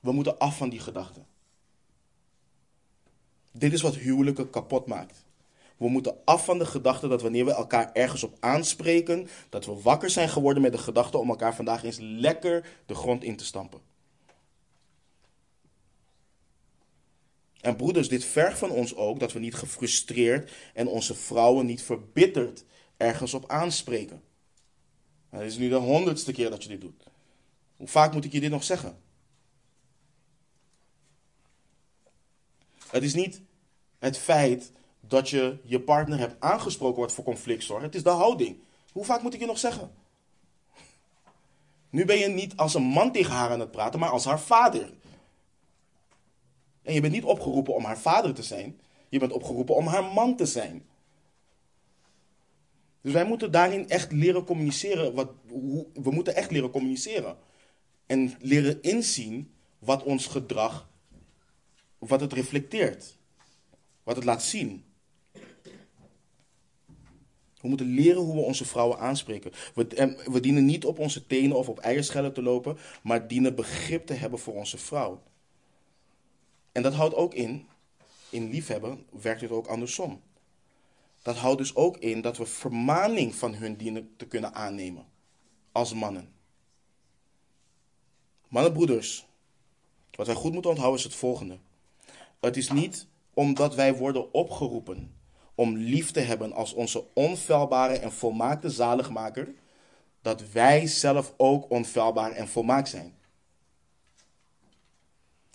We 0.00 0.12
moeten 0.12 0.38
af 0.38 0.56
van 0.56 0.68
die 0.68 0.80
gedachte. 0.80 1.20
Dit 3.52 3.72
is 3.72 3.82
wat 3.82 3.94
huwelijken 3.94 4.50
kapot 4.50 4.86
maakt. 4.86 5.24
We 5.80 5.88
moeten 5.88 6.16
af 6.24 6.44
van 6.44 6.58
de 6.58 6.66
gedachte 6.66 7.08
dat 7.08 7.22
wanneer 7.22 7.44
we 7.44 7.52
elkaar 7.52 7.92
ergens 7.92 8.22
op 8.22 8.36
aanspreken, 8.40 9.28
dat 9.48 9.66
we 9.66 9.80
wakker 9.80 10.10
zijn 10.10 10.28
geworden 10.28 10.62
met 10.62 10.72
de 10.72 10.78
gedachte 10.78 11.18
om 11.18 11.28
elkaar 11.28 11.54
vandaag 11.54 11.84
eens 11.84 11.98
lekker 12.00 12.68
de 12.86 12.94
grond 12.94 13.24
in 13.24 13.36
te 13.36 13.44
stampen. 13.44 13.80
En 17.60 17.76
broeders, 17.76 18.08
dit 18.08 18.24
vergt 18.24 18.58
van 18.58 18.70
ons 18.70 18.94
ook 18.94 19.20
dat 19.20 19.32
we 19.32 19.38
niet 19.38 19.54
gefrustreerd 19.54 20.52
en 20.74 20.86
onze 20.86 21.14
vrouwen 21.14 21.66
niet 21.66 21.82
verbitterd 21.82 22.64
ergens 22.96 23.34
op 23.34 23.50
aanspreken. 23.50 24.22
Het 25.28 25.42
is 25.42 25.56
nu 25.56 25.68
de 25.68 25.74
honderdste 25.74 26.32
keer 26.32 26.50
dat 26.50 26.62
je 26.62 26.68
dit 26.68 26.80
doet. 26.80 27.04
Hoe 27.76 27.88
vaak 27.88 28.12
moet 28.12 28.24
ik 28.24 28.32
je 28.32 28.40
dit 28.40 28.50
nog 28.50 28.64
zeggen? 28.64 28.98
Het 32.86 33.02
is 33.02 33.14
niet 33.14 33.40
het 33.98 34.18
feit 34.18 34.72
dat 35.10 35.28
je 35.28 35.58
je 35.64 35.80
partner 35.80 36.18
hebt 36.18 36.40
aangesproken 36.40 36.96
wordt 36.96 37.12
voor 37.12 37.24
conflictzorg. 37.24 37.82
Het 37.82 37.94
is 37.94 38.02
de 38.02 38.10
houding. 38.10 38.58
Hoe 38.92 39.04
vaak 39.04 39.22
moet 39.22 39.34
ik 39.34 39.40
je 39.40 39.46
nog 39.46 39.58
zeggen? 39.58 39.90
Nu 41.90 42.04
ben 42.04 42.18
je 42.18 42.26
niet 42.26 42.56
als 42.56 42.74
een 42.74 42.82
man 42.82 43.12
tegen 43.12 43.32
haar 43.32 43.50
aan 43.50 43.60
het 43.60 43.70
praten, 43.70 44.00
maar 44.00 44.10
als 44.10 44.24
haar 44.24 44.40
vader. 44.40 44.92
En 46.82 46.94
je 46.94 47.00
bent 47.00 47.12
niet 47.12 47.24
opgeroepen 47.24 47.74
om 47.74 47.84
haar 47.84 47.98
vader 47.98 48.34
te 48.34 48.42
zijn. 48.42 48.80
Je 49.08 49.18
bent 49.18 49.32
opgeroepen 49.32 49.74
om 49.74 49.86
haar 49.86 50.04
man 50.04 50.36
te 50.36 50.46
zijn. 50.46 50.86
Dus 53.00 53.12
wij 53.12 53.24
moeten 53.24 53.50
daarin 53.50 53.88
echt 53.88 54.12
leren 54.12 54.44
communiceren. 54.44 55.14
Wat, 55.14 55.30
hoe, 55.48 55.86
we 55.94 56.10
moeten 56.10 56.34
echt 56.34 56.50
leren 56.50 56.70
communiceren. 56.70 57.36
En 58.06 58.34
leren 58.38 58.82
inzien 58.82 59.54
wat 59.78 60.02
ons 60.02 60.26
gedrag 60.26 60.88
wat 61.98 62.20
het 62.20 62.32
reflecteert. 62.32 63.16
Wat 64.02 64.16
het 64.16 64.24
laat 64.24 64.42
zien. 64.42 64.84
We 67.60 67.68
moeten 67.68 67.94
leren 67.94 68.22
hoe 68.22 68.34
we 68.34 68.40
onze 68.40 68.64
vrouwen 68.64 68.98
aanspreken. 68.98 69.52
We, 69.74 70.40
dienen 70.40 70.64
niet 70.64 70.84
op 70.84 70.98
onze 70.98 71.26
tenen 71.26 71.56
of 71.56 71.68
op 71.68 71.78
eierschellen 71.78 72.32
te 72.32 72.42
lopen, 72.42 72.78
maar 73.02 73.28
dienen 73.28 73.54
begrip 73.54 74.06
te 74.06 74.14
hebben 74.14 74.38
voor 74.38 74.54
onze 74.54 74.78
vrouw. 74.78 75.22
En 76.72 76.82
dat 76.82 76.94
houdt 76.94 77.14
ook 77.14 77.34
in, 77.34 77.66
in 78.30 78.50
liefhebben 78.50 79.06
werkt 79.22 79.40
het 79.40 79.50
ook 79.50 79.66
andersom. 79.66 80.20
Dat 81.22 81.36
houdt 81.36 81.58
dus 81.58 81.74
ook 81.74 81.96
in 81.96 82.20
dat 82.20 82.36
we 82.36 82.46
vermaning 82.46 83.34
van 83.34 83.54
hun 83.54 83.76
dienen 83.76 84.10
te 84.16 84.26
kunnen 84.26 84.54
aannemen. 84.54 85.04
Als 85.72 85.94
mannen. 85.94 86.32
Mannenbroeders, 88.48 89.26
wat 90.10 90.26
wij 90.26 90.36
goed 90.36 90.52
moeten 90.52 90.70
onthouden 90.70 90.98
is 90.98 91.04
het 91.04 91.14
volgende. 91.14 91.58
Het 92.40 92.56
is 92.56 92.70
niet 92.70 93.06
omdat 93.34 93.74
wij 93.74 93.96
worden 93.96 94.32
opgeroepen 94.32 95.19
om 95.60 95.76
lief 95.76 96.10
te 96.10 96.20
hebben 96.20 96.52
als 96.52 96.72
onze 96.72 97.04
onfeilbare 97.12 97.98
en 97.98 98.12
volmaakte 98.12 98.70
zaligmaker, 98.70 99.54
dat 100.22 100.50
wij 100.52 100.86
zelf 100.86 101.34
ook 101.36 101.70
onfeilbaar 101.70 102.32
en 102.32 102.48
volmaakt 102.48 102.88
zijn. 102.88 103.14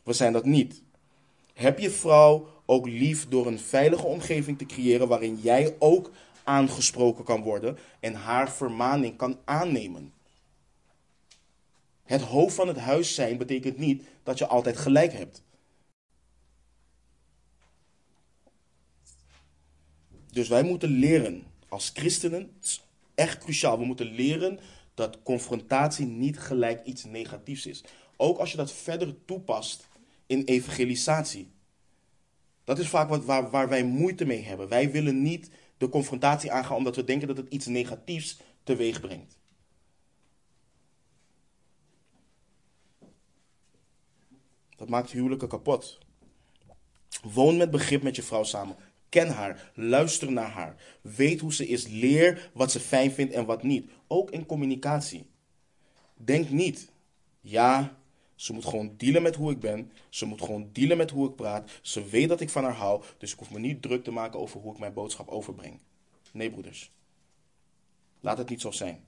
We 0.03 0.13
zijn 0.13 0.33
dat 0.33 0.45
niet. 0.45 0.81
Heb 1.53 1.79
je 1.79 1.89
vrouw 1.89 2.47
ook 2.65 2.87
lief 2.87 3.27
door 3.27 3.47
een 3.47 3.59
veilige 3.59 4.05
omgeving 4.05 4.57
te 4.57 4.65
creëren 4.65 5.07
waarin 5.07 5.39
jij 5.41 5.75
ook 5.79 6.11
aangesproken 6.43 7.23
kan 7.23 7.41
worden 7.41 7.77
en 7.99 8.13
haar 8.13 8.51
vermaning 8.51 9.17
kan 9.17 9.37
aannemen. 9.45 10.13
Het 12.03 12.21
hoofd 12.21 12.55
van 12.55 12.67
het 12.67 12.77
huis 12.77 13.15
zijn 13.15 13.37
betekent 13.37 13.77
niet 13.77 14.03
dat 14.23 14.37
je 14.37 14.47
altijd 14.47 14.77
gelijk 14.77 15.13
hebt. 15.13 15.43
Dus 20.35 20.47
wij 20.47 20.63
moeten 20.63 20.89
leren 20.89 21.43
als 21.69 21.91
christenen, 21.93 22.51
echt 23.13 23.37
cruciaal, 23.37 23.79
we 23.79 23.85
moeten 23.85 24.11
leren 24.11 24.59
dat 24.93 25.23
confrontatie 25.23 26.05
niet 26.05 26.39
gelijk 26.39 26.85
iets 26.85 27.03
negatiefs 27.03 27.65
is. 27.65 27.83
Ook 28.17 28.37
als 28.37 28.51
je 28.51 28.57
dat 28.57 28.71
verder 28.71 29.25
toepast 29.25 29.87
in 30.25 30.43
evangelisatie. 30.43 31.51
Dat 32.63 32.79
is 32.79 32.87
vaak 32.87 33.09
wat, 33.09 33.25
waar, 33.25 33.49
waar 33.49 33.69
wij 33.69 33.83
moeite 33.83 34.25
mee 34.25 34.41
hebben. 34.41 34.67
Wij 34.67 34.91
willen 34.91 35.21
niet 35.21 35.49
de 35.77 35.89
confrontatie 35.89 36.51
aangaan 36.51 36.77
omdat 36.77 36.95
we 36.95 37.03
denken 37.03 37.27
dat 37.27 37.37
het 37.37 37.49
iets 37.49 37.65
negatiefs 37.65 38.39
teweeg 38.63 39.01
brengt. 39.01 39.37
Dat 44.75 44.89
maakt 44.89 45.11
huwelijken 45.11 45.47
kapot. 45.47 45.97
Woon 47.21 47.57
met 47.57 47.71
begrip 47.71 48.03
met 48.03 48.15
je 48.15 48.23
vrouw 48.23 48.43
samen. 48.43 48.75
Ken 49.15 49.29
haar, 49.29 49.71
luister 49.73 50.31
naar 50.31 50.49
haar. 50.49 50.75
Weet 51.01 51.39
hoe 51.39 51.53
ze 51.53 51.67
is, 51.67 51.87
leer 51.87 52.49
wat 52.53 52.71
ze 52.71 52.79
fijn 52.79 53.11
vindt 53.11 53.33
en 53.33 53.45
wat 53.45 53.63
niet. 53.63 53.89
Ook 54.07 54.31
in 54.31 54.45
communicatie. 54.45 55.29
Denk 56.15 56.49
niet, 56.49 56.91
ja, 57.41 57.97
ze 58.35 58.53
moet 58.53 58.65
gewoon 58.65 58.93
dealen 58.97 59.21
met 59.21 59.35
hoe 59.35 59.51
ik 59.51 59.59
ben. 59.59 59.91
Ze 60.09 60.25
moet 60.25 60.41
gewoon 60.41 60.69
dealen 60.71 60.97
met 60.97 61.11
hoe 61.11 61.29
ik 61.29 61.35
praat. 61.35 61.71
Ze 61.81 62.05
weet 62.05 62.29
dat 62.29 62.41
ik 62.41 62.49
van 62.49 62.63
haar 62.63 62.73
hou, 62.73 63.03
dus 63.17 63.31
ik 63.31 63.39
hoef 63.39 63.51
me 63.51 63.59
niet 63.59 63.81
druk 63.81 64.03
te 64.03 64.11
maken 64.11 64.39
over 64.39 64.59
hoe 64.59 64.73
ik 64.73 64.79
mijn 64.79 64.93
boodschap 64.93 65.27
overbreng. 65.27 65.79
Nee, 66.31 66.49
broeders. 66.49 66.91
Laat 68.19 68.37
het 68.37 68.49
niet 68.49 68.61
zo 68.61 68.71
zijn. 68.71 69.03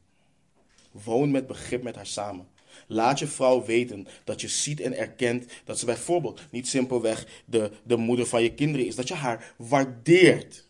Woon 0.92 1.32
met 1.32 1.48
begrip 1.48 1.84
met 1.84 1.96
haar 1.96 2.06
samen. 2.06 2.48
Laat 2.88 3.20
je 3.20 3.28
vrouw 3.28 3.66
weten 3.66 4.08
dat 4.24 4.42
je 4.42 4.48
ziet 4.48 4.80
en 4.80 4.98
erkent 4.98 5.46
dat 5.66 5.80
ze 5.80 5.86
bijvoorbeeld 5.86 6.42
niet 6.52 6.68
simpelweg 6.68 7.44
de, 7.46 7.72
de 7.84 7.96
moeder 7.96 8.26
van 8.26 8.44
je 8.44 8.54
kinderen 8.54 8.88
is. 8.88 8.96
Dat 8.96 9.08
je 9.08 9.14
haar 9.14 9.54
waardeert. 9.58 10.68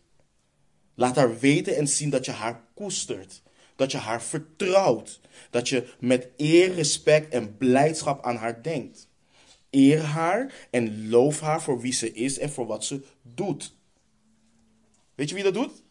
Laat 0.94 1.16
haar 1.16 1.38
weten 1.38 1.76
en 1.76 1.88
zien 1.88 2.10
dat 2.10 2.24
je 2.24 2.30
haar 2.30 2.64
koestert. 2.74 3.42
Dat 3.76 3.90
je 3.92 3.98
haar 3.98 4.22
vertrouwt. 4.22 5.20
Dat 5.50 5.68
je 5.68 5.94
met 6.00 6.28
eer, 6.36 6.74
respect 6.74 7.32
en 7.32 7.56
blijdschap 7.56 8.24
aan 8.24 8.36
haar 8.36 8.62
denkt. 8.62 9.08
Eer 9.70 10.00
haar 10.00 10.68
en 10.70 11.08
loof 11.08 11.40
haar 11.40 11.62
voor 11.62 11.80
wie 11.80 11.92
ze 11.92 12.12
is 12.12 12.38
en 12.38 12.50
voor 12.50 12.66
wat 12.66 12.84
ze 12.84 13.02
doet. 13.22 13.76
Weet 15.14 15.28
je 15.28 15.34
wie 15.34 15.44
dat 15.44 15.54
doet? 15.54 15.82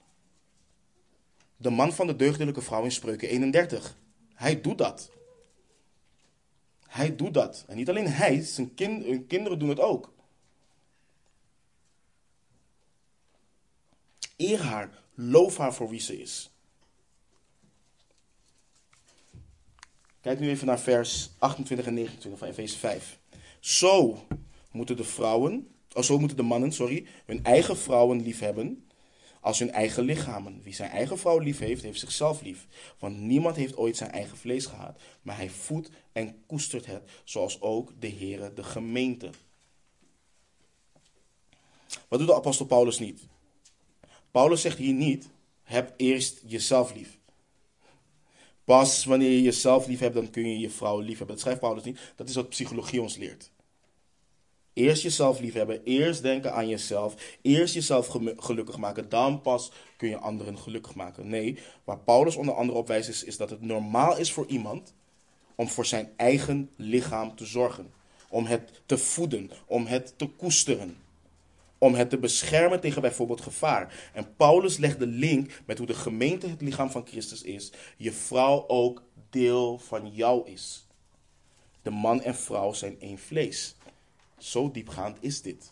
De 1.57 1.69
man 1.69 1.93
van 1.93 2.07
de 2.07 2.15
deugdelijke 2.15 2.61
vrouw 2.61 2.83
in 2.83 2.91
Spreuken 2.91 3.29
31. 3.29 3.97
Hij 4.33 4.61
doet 4.61 4.77
dat. 4.77 5.09
Hij 6.97 7.15
doet 7.15 7.33
dat. 7.33 7.65
En 7.67 7.75
niet 7.75 7.89
alleen 7.89 8.07
hij, 8.07 8.41
zijn 8.41 8.73
kind, 8.73 9.27
kinderen 9.27 9.59
doen 9.59 9.69
het 9.69 9.79
ook. 9.79 10.13
Eer 14.37 14.61
haar, 14.61 15.03
loof 15.13 15.57
haar 15.57 15.73
voor 15.73 15.89
wie 15.89 15.99
ze 15.99 16.21
is. 16.21 16.51
Kijk 20.21 20.39
nu 20.39 20.49
even 20.49 20.67
naar 20.67 20.79
vers 20.79 21.29
28 21.37 21.87
en 21.87 21.93
29 21.93 22.39
van 22.39 22.49
Efeze 22.49 22.77
5. 22.77 23.19
Zo 23.59 24.25
moeten 24.71 24.97
de 24.97 25.03
vrouwen, 25.03 25.67
oh, 25.93 26.03
zo 26.03 26.19
moeten 26.19 26.37
de 26.37 26.43
mannen, 26.43 26.71
sorry, 26.71 27.07
hun 27.25 27.43
eigen 27.43 27.77
vrouwen 27.77 28.21
lief 28.21 28.39
hebben 28.39 28.86
als 29.47 29.59
hun 29.59 29.71
eigen 29.71 30.03
lichamen. 30.03 30.61
Wie 30.63 30.73
zijn 30.73 30.89
eigen 30.89 31.19
vrouw 31.19 31.39
lief 31.39 31.59
heeft, 31.59 31.83
heeft 31.83 31.99
zichzelf 31.99 32.41
lief. 32.41 32.67
Want 32.99 33.17
niemand 33.19 33.55
heeft 33.55 33.77
ooit 33.77 33.97
zijn 33.97 34.11
eigen 34.11 34.37
vlees 34.37 34.65
gehad, 34.65 34.99
maar 35.21 35.35
hij 35.35 35.49
voedt 35.49 35.89
en 36.11 36.43
koestert 36.45 36.85
het, 36.85 37.09
zoals 37.23 37.61
ook 37.61 37.93
de 37.99 38.09
Heere 38.09 38.53
de 38.53 38.63
gemeente. 38.63 39.29
Wat 42.07 42.19
doet 42.19 42.27
de 42.27 42.35
apostel 42.35 42.65
Paulus 42.65 42.99
niet? 42.99 43.21
Paulus 44.31 44.61
zegt 44.61 44.77
hier 44.77 44.93
niet, 44.93 45.29
heb 45.63 45.93
eerst 45.97 46.41
jezelf 46.45 46.93
lief. 46.93 47.17
Pas 48.63 49.05
wanneer 49.05 49.31
je 49.31 49.41
jezelf 49.41 49.87
lief 49.87 49.99
hebt, 49.99 50.15
dan 50.15 50.29
kun 50.29 50.49
je 50.49 50.59
je 50.59 50.69
vrouw 50.69 50.99
lief 50.99 51.17
hebben. 51.17 51.27
Dat 51.27 51.39
schrijft 51.39 51.59
Paulus 51.59 51.83
niet. 51.83 51.99
Dat 52.15 52.29
is 52.29 52.35
wat 52.35 52.49
psychologie 52.49 53.01
ons 53.01 53.15
leert. 53.17 53.51
Eerst 54.77 55.03
jezelf 55.03 55.39
lief 55.39 55.53
hebben, 55.53 55.81
eerst 55.83 56.21
denken 56.21 56.53
aan 56.53 56.67
jezelf, 56.67 57.37
eerst 57.41 57.73
jezelf 57.73 58.07
gelukkig 58.37 58.77
maken, 58.77 59.09
dan 59.09 59.41
pas 59.41 59.71
kun 59.97 60.09
je 60.09 60.17
anderen 60.17 60.57
gelukkig 60.57 60.95
maken. 60.95 61.27
Nee, 61.27 61.57
waar 61.83 61.99
Paulus 61.99 62.35
onder 62.35 62.53
andere 62.53 62.77
op 62.77 62.87
wijst 62.87 63.09
is, 63.09 63.23
is 63.23 63.37
dat 63.37 63.49
het 63.49 63.61
normaal 63.61 64.17
is 64.17 64.31
voor 64.31 64.47
iemand 64.47 64.93
om 65.55 65.67
voor 65.67 65.85
zijn 65.85 66.09
eigen 66.17 66.69
lichaam 66.75 67.35
te 67.35 67.45
zorgen. 67.45 67.91
Om 68.29 68.45
het 68.45 68.81
te 68.85 68.97
voeden, 68.97 69.51
om 69.65 69.85
het 69.85 70.13
te 70.17 70.27
koesteren. 70.27 70.97
Om 71.77 71.93
het 71.93 72.09
te 72.09 72.17
beschermen 72.17 72.79
tegen 72.79 73.01
bijvoorbeeld 73.01 73.41
gevaar. 73.41 74.11
En 74.13 74.35
Paulus 74.35 74.77
legt 74.77 74.99
de 74.99 75.07
link 75.07 75.61
met 75.65 75.77
hoe 75.77 75.87
de 75.87 75.93
gemeente 75.93 76.47
het 76.47 76.61
lichaam 76.61 76.91
van 76.91 77.07
Christus 77.07 77.41
is. 77.41 77.71
Je 77.97 78.11
vrouw 78.11 78.67
ook 78.67 79.03
deel 79.29 79.79
van 79.79 80.11
jou 80.11 80.49
is. 80.49 80.87
De 81.81 81.89
man 81.89 82.21
en 82.21 82.35
vrouw 82.35 82.73
zijn 82.73 82.99
één 82.99 83.17
vlees. 83.17 83.75
Zo 84.37 84.71
diepgaand 84.71 85.17
is 85.19 85.41
dit. 85.41 85.71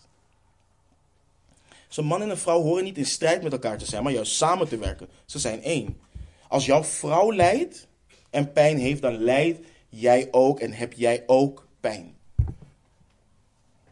Zo'n 1.87 2.05
man 2.05 2.21
en 2.21 2.29
een 2.29 2.37
vrouw 2.37 2.61
horen 2.61 2.83
niet 2.83 2.97
in 2.97 3.05
strijd 3.05 3.43
met 3.43 3.51
elkaar 3.51 3.77
te 3.77 3.85
zijn, 3.85 4.03
maar 4.03 4.11
juist 4.11 4.35
samen 4.35 4.67
te 4.67 4.77
werken. 4.77 5.07
Ze 5.25 5.39
zijn 5.39 5.63
één. 5.63 5.99
Als 6.47 6.65
jouw 6.65 6.83
vrouw 6.83 7.33
lijdt 7.33 7.87
en 8.29 8.51
pijn 8.51 8.77
heeft, 8.77 9.01
dan 9.01 9.17
lijdt 9.17 9.67
jij 9.89 10.27
ook 10.31 10.59
en 10.59 10.73
heb 10.73 10.93
jij 10.93 11.23
ook 11.25 11.67
pijn. 11.79 12.15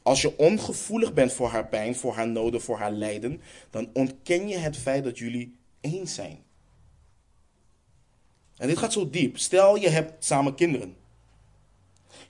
Als 0.01 0.21
je 0.21 0.37
ongevoelig 0.37 1.13
bent 1.13 1.33
voor 1.33 1.47
haar 1.47 1.67
pijn, 1.67 1.95
voor 1.95 2.13
haar 2.13 2.27
noden, 2.27 2.61
voor 2.61 2.77
haar 2.77 2.91
lijden, 2.91 3.41
dan 3.69 3.89
ontken 3.93 4.47
je 4.47 4.57
het 4.57 4.77
feit 4.77 5.03
dat 5.03 5.17
jullie 5.17 5.57
één 5.81 6.07
zijn. 6.07 6.43
En 8.57 8.67
dit 8.67 8.77
gaat 8.77 8.93
zo 8.93 9.09
diep. 9.09 9.37
Stel 9.37 9.75
je 9.75 9.89
hebt 9.89 10.25
samen 10.25 10.55
kinderen. 10.55 10.95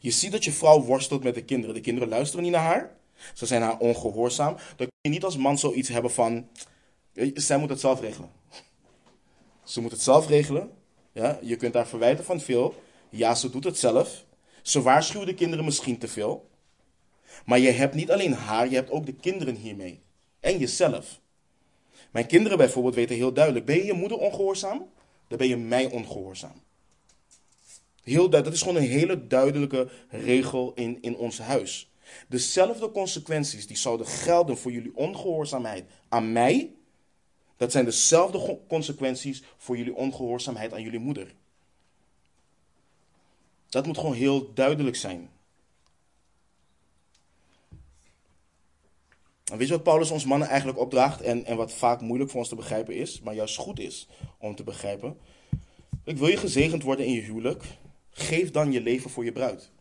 Je 0.03 0.11
ziet 0.11 0.31
dat 0.31 0.43
je 0.43 0.51
vrouw 0.51 0.81
worstelt 0.81 1.23
met 1.23 1.35
de 1.35 1.43
kinderen. 1.43 1.75
De 1.75 1.81
kinderen 1.81 2.09
luisteren 2.09 2.43
niet 2.43 2.53
naar 2.53 2.63
haar. 2.63 2.95
Ze 3.33 3.45
zijn 3.45 3.61
haar 3.61 3.77
ongehoorzaam. 3.77 4.55
Dan 4.55 4.87
kun 4.87 4.97
je 5.01 5.09
niet 5.09 5.23
als 5.23 5.37
man 5.37 5.57
zoiets 5.57 5.89
hebben 5.89 6.11
van, 6.11 6.47
zij 7.33 7.57
moet 7.57 7.69
het 7.69 7.79
zelf 7.79 7.99
regelen. 7.99 8.31
Ze 9.63 9.81
moet 9.81 9.91
het 9.91 10.01
zelf 10.01 10.27
regelen. 10.27 10.71
Ja, 11.11 11.39
je 11.41 11.55
kunt 11.55 11.73
haar 11.73 11.87
verwijten 11.87 12.25
van 12.25 12.39
veel. 12.39 12.83
Ja, 13.09 13.35
ze 13.35 13.49
doet 13.49 13.63
het 13.63 13.77
zelf. 13.77 14.25
Ze 14.61 14.81
waarschuwt 14.81 15.25
de 15.25 15.33
kinderen 15.33 15.65
misschien 15.65 15.97
te 15.97 16.07
veel. 16.07 16.49
Maar 17.45 17.59
je 17.59 17.71
hebt 17.71 17.95
niet 17.95 18.11
alleen 18.11 18.33
haar, 18.33 18.69
je 18.69 18.75
hebt 18.75 18.91
ook 18.91 19.05
de 19.05 19.13
kinderen 19.13 19.55
hiermee. 19.55 20.01
En 20.39 20.57
jezelf. 20.57 21.19
Mijn 22.11 22.27
kinderen 22.27 22.57
bijvoorbeeld 22.57 22.95
weten 22.95 23.15
heel 23.15 23.33
duidelijk: 23.33 23.65
ben 23.65 23.75
je 23.75 23.85
je 23.85 23.93
moeder 23.93 24.17
ongehoorzaam? 24.17 24.89
Dan 25.27 25.37
ben 25.37 25.47
je 25.47 25.57
mij 25.57 25.89
ongehoorzaam. 25.91 26.61
Heel 28.03 28.29
dat 28.29 28.53
is 28.53 28.61
gewoon 28.61 28.75
een 28.75 28.89
hele 28.89 29.27
duidelijke 29.27 29.89
regel 30.09 30.71
in, 30.75 30.97
in 31.01 31.15
ons 31.15 31.39
huis. 31.39 31.91
Dezelfde 32.27 32.91
consequenties 32.91 33.67
die 33.67 33.77
zouden 33.77 34.07
gelden 34.07 34.57
voor 34.57 34.71
jullie 34.71 34.95
ongehoorzaamheid 34.95 35.85
aan 36.09 36.31
mij, 36.31 36.73
dat 37.57 37.71
zijn 37.71 37.85
dezelfde 37.85 38.59
consequenties 38.67 39.43
voor 39.57 39.77
jullie 39.77 39.95
ongehoorzaamheid 39.95 40.73
aan 40.73 40.81
jullie 40.81 40.99
moeder. 40.99 41.33
Dat 43.69 43.85
moet 43.85 43.97
gewoon 43.97 44.13
heel 44.13 44.53
duidelijk 44.53 44.95
zijn. 44.95 45.29
En 49.51 49.57
weet 49.57 49.67
je 49.67 49.73
wat 49.73 49.83
Paulus 49.83 50.11
ons 50.11 50.25
mannen 50.25 50.47
eigenlijk 50.47 50.79
opdraagt 50.79 51.21
en, 51.21 51.45
en 51.45 51.57
wat 51.57 51.73
vaak 51.73 52.01
moeilijk 52.01 52.29
voor 52.29 52.39
ons 52.39 52.49
te 52.49 52.55
begrijpen 52.55 52.95
is, 52.95 53.21
maar 53.21 53.33
juist 53.33 53.57
goed 53.57 53.79
is 53.79 54.07
om 54.37 54.55
te 54.55 54.63
begrijpen? 54.63 55.17
Ik 56.03 56.17
wil 56.17 56.27
je 56.27 56.37
gezegend 56.37 56.83
worden 56.83 57.05
in 57.05 57.11
je 57.11 57.21
huwelijk, 57.21 57.63
geef 58.13 58.51
dan 58.51 58.71
je 58.71 58.81
leven 58.81 59.09
voor 59.09 59.25
je 59.25 59.31
bruid. 59.31 59.71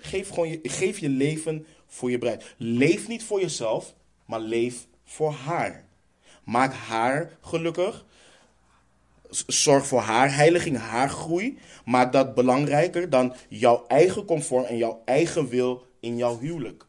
Geef, 0.00 0.28
gewoon 0.28 0.48
je, 0.48 0.60
geef 0.62 0.98
je 0.98 1.08
leven 1.08 1.66
voor 1.86 2.10
je 2.10 2.18
bruid. 2.18 2.54
Leef 2.56 3.08
niet 3.08 3.24
voor 3.24 3.40
jezelf, 3.40 3.94
maar 4.24 4.40
leef 4.40 4.86
voor 5.04 5.32
haar. 5.32 5.84
Maak 6.44 6.72
haar 6.72 7.38
gelukkig. 7.40 8.04
Zorg 9.46 9.86
voor 9.86 10.00
haar 10.00 10.34
heiliging, 10.34 10.76
haar 10.76 11.10
groei. 11.10 11.58
Maak 11.84 12.12
dat 12.12 12.34
belangrijker 12.34 13.10
dan 13.10 13.34
jouw 13.48 13.86
eigen 13.86 14.24
comfort 14.24 14.66
en 14.66 14.76
jouw 14.76 15.02
eigen 15.04 15.48
wil 15.48 15.86
in 16.00 16.16
jouw 16.16 16.38
huwelijk. 16.38 16.86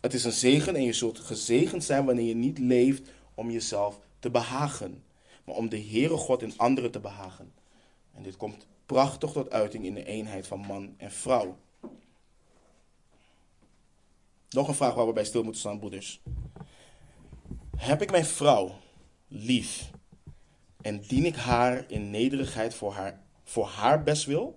Het 0.00 0.14
is 0.14 0.24
een 0.24 0.32
zegen 0.32 0.76
en 0.76 0.82
je 0.82 0.92
zult 0.92 1.18
gezegend 1.18 1.84
zijn 1.84 2.04
wanneer 2.04 2.26
je 2.26 2.34
niet 2.34 2.58
leeft 2.58 3.10
om 3.34 3.50
jezelf 3.50 3.98
te 4.18 4.30
behagen, 4.30 5.02
maar 5.48 5.56
om 5.56 5.68
de 5.68 5.80
Heere 5.80 6.16
God 6.16 6.42
in 6.42 6.58
anderen 6.58 6.90
te 6.90 7.00
behagen. 7.00 7.52
En 8.14 8.22
dit 8.22 8.36
komt 8.36 8.66
prachtig 8.86 9.32
tot 9.32 9.50
uiting 9.50 9.84
in 9.84 9.94
de 9.94 10.04
eenheid 10.04 10.46
van 10.46 10.60
man 10.60 10.94
en 10.96 11.10
vrouw. 11.10 11.58
Nog 14.50 14.68
een 14.68 14.74
vraag 14.74 14.94
waar 14.94 15.06
we 15.06 15.12
bij 15.12 15.24
stil 15.24 15.42
moeten 15.42 15.60
staan, 15.60 15.78
broeders. 15.78 16.20
Heb 17.76 18.02
ik 18.02 18.10
mijn 18.10 18.24
vrouw 18.24 18.74
lief 19.28 19.90
en 20.80 21.00
dien 21.00 21.24
ik 21.24 21.36
haar 21.36 21.90
in 21.90 22.10
nederigheid 22.10 22.74
voor 22.74 22.92
haar, 22.92 23.22
voor 23.44 23.66
haar 23.66 24.02
bestwil? 24.02 24.56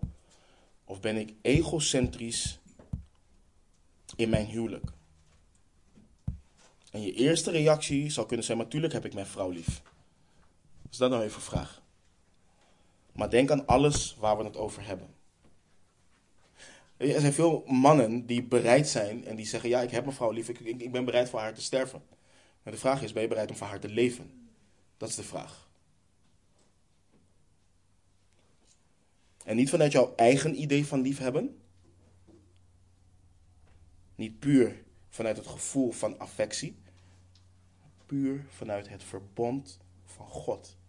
Of 0.86 1.00
ben 1.00 1.18
ik 1.18 1.34
egocentrisch 1.42 2.60
in 4.16 4.30
mijn 4.30 4.46
huwelijk? 4.46 4.92
En 6.92 7.02
je 7.02 7.14
eerste 7.14 7.52
reactie 7.52 8.10
zou 8.10 8.28
kunnen 8.28 8.46
zijn: 8.46 8.58
natuurlijk 8.58 8.94
heb 8.94 9.06
ik 9.06 9.14
mijn 9.14 9.26
vrouw 9.26 9.50
lief. 9.50 9.82
Dus 10.92 11.00
dat 11.00 11.10
nou 11.10 11.24
even 11.24 11.36
een 11.36 11.42
vraag. 11.42 11.82
Maar 13.12 13.30
denk 13.30 13.52
aan 13.52 13.68
alles 13.68 14.16
waar 14.20 14.38
we 14.38 14.44
het 14.44 14.58
over 14.58 14.86
hebben. 14.86 15.16
Er 16.98 17.20
zijn 17.20 17.34
veel 17.34 17.64
mannen 17.68 18.26
die 18.26 18.44
bereid 18.44 18.88
zijn 18.88 19.26
en 19.26 19.36
die 19.36 19.46
zeggen: 19.46 19.70
Ja, 19.70 19.82
ik 19.82 19.92
heb 19.92 20.04
mijn 20.04 20.16
vrouw 20.16 20.32
lief, 20.32 20.50
ik, 20.50 20.60
ik 20.60 20.92
ben 20.92 21.06
bereid 21.06 21.30
voor 21.30 21.40
haar 21.40 21.54
te 21.54 21.62
sterven. 21.62 22.04
Maar 22.64 22.74
de 22.74 22.80
vraag 22.80 23.02
is: 23.02 23.14
ben 23.14 23.22
je 23.22 23.28
bereid 23.28 23.50
om 23.50 23.56
voor 23.56 23.68
haar 23.68 23.80
te 23.80 23.90
leven? 23.90 24.50
Dat 24.98 25.10
is 25.10 25.16
de 25.16 25.24
vraag. 25.24 25.70
En 29.46 29.56
niet 29.56 29.70
vanuit 29.70 29.92
jouw 29.92 30.16
eigen 30.16 30.62
idee 30.62 30.86
van 30.86 31.02
liefhebben. 31.02 31.62
Niet 34.16 34.40
puur 34.40 34.84
vanuit 35.10 35.38
het 35.38 35.48
gevoel 35.48 35.92
van 35.92 36.20
affectie. 36.20 36.78
Puur 38.06 38.46
vanuit 38.50 38.90
het 38.90 39.04
verbond 39.04 39.80
van 40.06 40.28
God. 40.28 40.80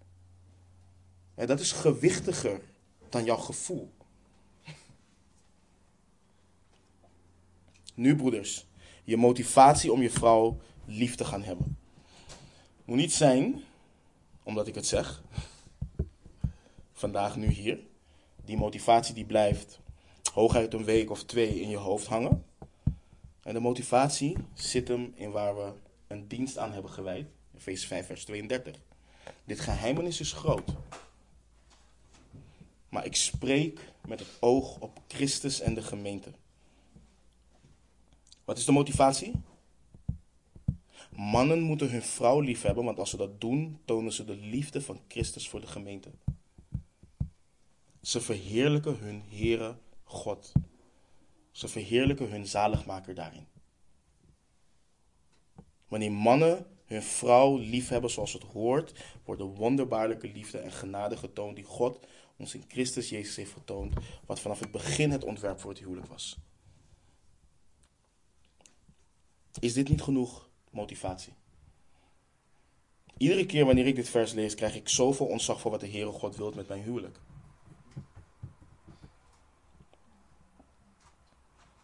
En 1.42 1.48
dat 1.48 1.60
is 1.60 1.72
gewichtiger 1.72 2.60
dan 3.08 3.24
jouw 3.24 3.36
gevoel. 3.36 3.92
Nu, 7.94 8.16
broeders, 8.16 8.66
je 9.04 9.16
motivatie 9.16 9.92
om 9.92 10.02
je 10.02 10.10
vrouw 10.10 10.60
lief 10.84 11.14
te 11.14 11.24
gaan 11.24 11.42
hebben. 11.42 11.78
Moet 12.84 12.96
niet 12.96 13.12
zijn, 13.12 13.62
omdat 14.42 14.66
ik 14.66 14.74
het 14.74 14.86
zeg, 14.86 15.22
vandaag 16.92 17.36
nu 17.36 17.46
hier. 17.46 17.78
Die 18.44 18.56
motivatie 18.56 19.14
die 19.14 19.26
blijft 19.26 19.80
hooguit 20.32 20.74
een 20.74 20.84
week 20.84 21.10
of 21.10 21.24
twee 21.24 21.60
in 21.60 21.68
je 21.68 21.76
hoofd 21.76 22.06
hangen. 22.06 22.44
En 23.42 23.54
de 23.54 23.60
motivatie 23.60 24.36
zit 24.54 24.88
hem 24.88 25.12
in 25.14 25.30
waar 25.30 25.56
we 25.56 25.72
een 26.06 26.28
dienst 26.28 26.58
aan 26.58 26.72
hebben 26.72 26.90
gewijd. 26.90 27.26
Efeze 27.56 27.86
5, 27.86 28.06
vers 28.06 28.24
32. 28.24 28.76
Dit 29.44 29.60
geheimenis 29.60 30.20
is 30.20 30.32
groot. 30.32 30.74
Maar 32.92 33.04
ik 33.04 33.16
spreek 33.16 33.92
met 34.06 34.18
het 34.18 34.28
oog 34.40 34.78
op 34.78 35.00
Christus 35.08 35.60
en 35.60 35.74
de 35.74 35.82
gemeente. 35.82 36.32
Wat 38.44 38.58
is 38.58 38.64
de 38.64 38.72
motivatie? 38.72 39.32
Mannen 41.10 41.60
moeten 41.60 41.90
hun 41.90 42.02
vrouw 42.02 42.40
lief 42.40 42.62
hebben, 42.62 42.84
want 42.84 42.98
als 42.98 43.10
ze 43.10 43.16
dat 43.16 43.40
doen, 43.40 43.78
tonen 43.84 44.12
ze 44.12 44.24
de 44.24 44.36
liefde 44.36 44.82
van 44.82 45.00
Christus 45.08 45.48
voor 45.48 45.60
de 45.60 45.66
gemeente. 45.66 46.10
Ze 48.02 48.20
verheerlijken 48.20 48.98
hun 48.98 49.22
Heere 49.28 49.76
God. 50.04 50.52
Ze 51.50 51.68
verheerlijken 51.68 52.30
hun 52.30 52.46
zaligmaker 52.46 53.14
daarin. 53.14 53.46
Wanneer 55.88 56.12
mannen 56.12 56.66
hun 56.84 57.02
vrouw 57.02 57.56
liefhebben 57.56 58.10
zoals 58.10 58.32
het 58.32 58.42
hoort, 58.42 59.04
wordt 59.24 59.40
de 59.40 59.46
wonderbaarlijke 59.46 60.32
liefde 60.32 60.58
en 60.58 60.72
genade 60.72 61.16
getoond 61.16 61.56
die 61.56 61.64
God 61.64 62.06
ons 62.36 62.54
in 62.54 62.64
Christus 62.68 63.08
Jezus 63.08 63.36
heeft 63.36 63.52
getoond, 63.52 63.94
wat 64.26 64.40
vanaf 64.40 64.60
het 64.60 64.70
begin 64.70 65.10
het 65.10 65.24
ontwerp 65.24 65.60
voor 65.60 65.70
het 65.70 65.80
huwelijk 65.80 66.06
was. 66.06 66.38
Is 69.60 69.72
dit 69.72 69.88
niet 69.88 70.02
genoeg 70.02 70.48
motivatie? 70.70 71.32
Iedere 73.16 73.46
keer 73.46 73.64
wanneer 73.64 73.86
ik 73.86 73.96
dit 73.96 74.08
vers 74.08 74.32
lees, 74.32 74.54
krijg 74.54 74.74
ik 74.74 74.88
zoveel 74.88 75.26
ontzag 75.26 75.60
voor 75.60 75.70
wat 75.70 75.80
de 75.80 75.88
Heere 75.88 76.12
God 76.12 76.36
wil 76.36 76.52
met 76.52 76.68
mijn 76.68 76.82
huwelijk. 76.82 77.18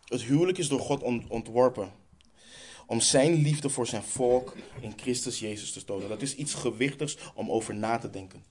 Het 0.04 0.22
huwelijk 0.22 0.58
is 0.58 0.68
door 0.68 0.80
God 0.80 1.02
ontworpen 1.28 1.92
om 2.86 3.00
zijn 3.00 3.34
liefde 3.34 3.68
voor 3.68 3.86
zijn 3.86 4.02
volk 4.02 4.56
in 4.80 4.92
Christus 4.96 5.38
Jezus 5.38 5.72
te 5.72 5.84
tonen. 5.84 6.08
Dat 6.08 6.22
is 6.22 6.34
iets 6.34 6.54
gewichtigs 6.54 7.16
om 7.34 7.50
over 7.50 7.74
na 7.74 7.98
te 7.98 8.10
denken. 8.10 8.44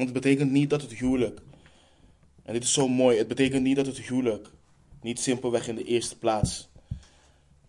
Want 0.00 0.12
het 0.12 0.22
betekent 0.22 0.50
niet 0.50 0.70
dat 0.70 0.82
het 0.82 0.92
huwelijk, 0.92 1.40
en 2.42 2.52
dit 2.52 2.62
is 2.62 2.72
zo 2.72 2.88
mooi, 2.88 3.18
het 3.18 3.28
betekent 3.28 3.62
niet 3.62 3.76
dat 3.76 3.86
het 3.86 4.00
huwelijk 4.00 4.50
niet 5.02 5.20
simpelweg 5.20 5.68
in 5.68 5.74
de 5.74 5.84
eerste 5.84 6.18
plaats 6.18 6.68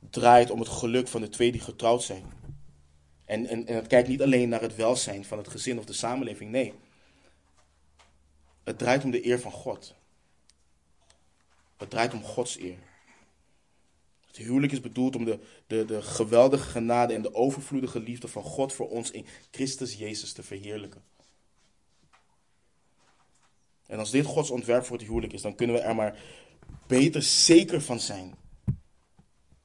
draait 0.10 0.50
om 0.52 0.60
het 0.60 0.70
geluk 0.70 1.08
van 1.08 1.22
de 1.22 1.30
twee 1.30 1.52
die 1.52 1.62
getrouwd 1.62 2.04
zijn. 2.04 2.24
En, 3.26 3.46
en, 3.46 3.68
en 3.68 3.76
het 3.76 3.88
kijkt 3.88 4.08
niet 4.08 4.22
alleen 4.22 4.50
naar 4.50 4.62
het 4.62 4.76
welzijn 4.76 5.26
van 5.26 5.38
het 5.38 5.48
gezin 5.48 5.78
of 5.78 5.86
de 5.86 5.94
samenleving, 5.94 6.52
nee. 6.52 6.74
Het 8.64 8.78
draait 8.78 9.04
om 9.04 9.12
de 9.12 9.26
eer 9.26 9.40
van 9.40 9.52
God. 9.52 9.96
Het 11.78 11.90
draait 11.90 12.14
om 12.14 12.24
Gods 12.24 12.60
eer. 12.60 12.78
Het 14.28 14.38
huwelijk 14.38 14.72
is 14.72 14.82
bedoeld 14.82 15.16
om 15.16 15.26
de, 15.26 15.40
de, 15.68 15.86
de 15.86 16.02
geweldige 16.02 16.70
genade 16.70 17.14
en 17.14 17.22
de 17.22 17.34
overvloedige 17.34 18.00
liefde 18.00 18.28
van 18.28 18.44
God 18.44 18.74
voor 18.74 18.90
ons 18.90 19.12
in 19.12 19.26
Christus 19.52 19.94
Jezus 19.94 20.34
te 20.34 20.44
verheerlijken. 20.44 21.12
En 23.92 24.00
als 24.00 24.12
dit 24.12 24.26
Gods 24.26 24.50
ontwerp 24.50 24.86
voor 24.86 24.98
het 24.98 25.06
huwelijk 25.06 25.34
is, 25.34 25.42
dan 25.42 25.56
kunnen 25.56 25.76
we 25.76 25.82
er 25.82 25.96
maar 25.96 26.20
beter 26.88 27.22
zeker 27.24 27.82
van 27.82 28.00
zijn. 28.00 28.36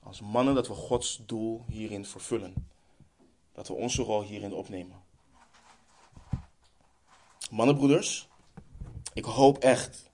Als 0.03 0.21
mannen 0.21 0.55
dat 0.55 0.69
we 0.69 0.75
Gods 0.75 1.23
doel 1.27 1.65
hierin 1.69 2.05
vervullen. 2.05 2.55
Dat 3.53 3.69
we 3.69 3.75
onze 3.75 4.03
rol 4.03 4.23
hierin 4.23 4.53
opnemen. 4.53 5.03
Mannenbroeders, 7.51 8.29
ik 9.13 9.25
hoop 9.25 9.59
echt 9.59 10.11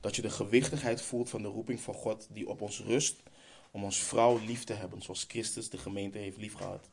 dat 0.00 0.16
je 0.16 0.22
de 0.22 0.30
gewichtigheid 0.30 1.02
voelt 1.02 1.30
van 1.30 1.42
de 1.42 1.48
roeping 1.48 1.80
van 1.80 1.94
God 1.94 2.26
die 2.30 2.48
op 2.48 2.60
ons 2.60 2.80
rust 2.80 3.22
om 3.70 3.84
ons 3.84 3.98
vrouw 3.98 4.38
lief 4.38 4.64
te 4.64 4.72
hebben 4.72 5.02
zoals 5.02 5.24
Christus 5.28 5.70
de 5.70 5.78
gemeente 5.78 6.18
heeft 6.18 6.36
liefgehad. 6.36 6.88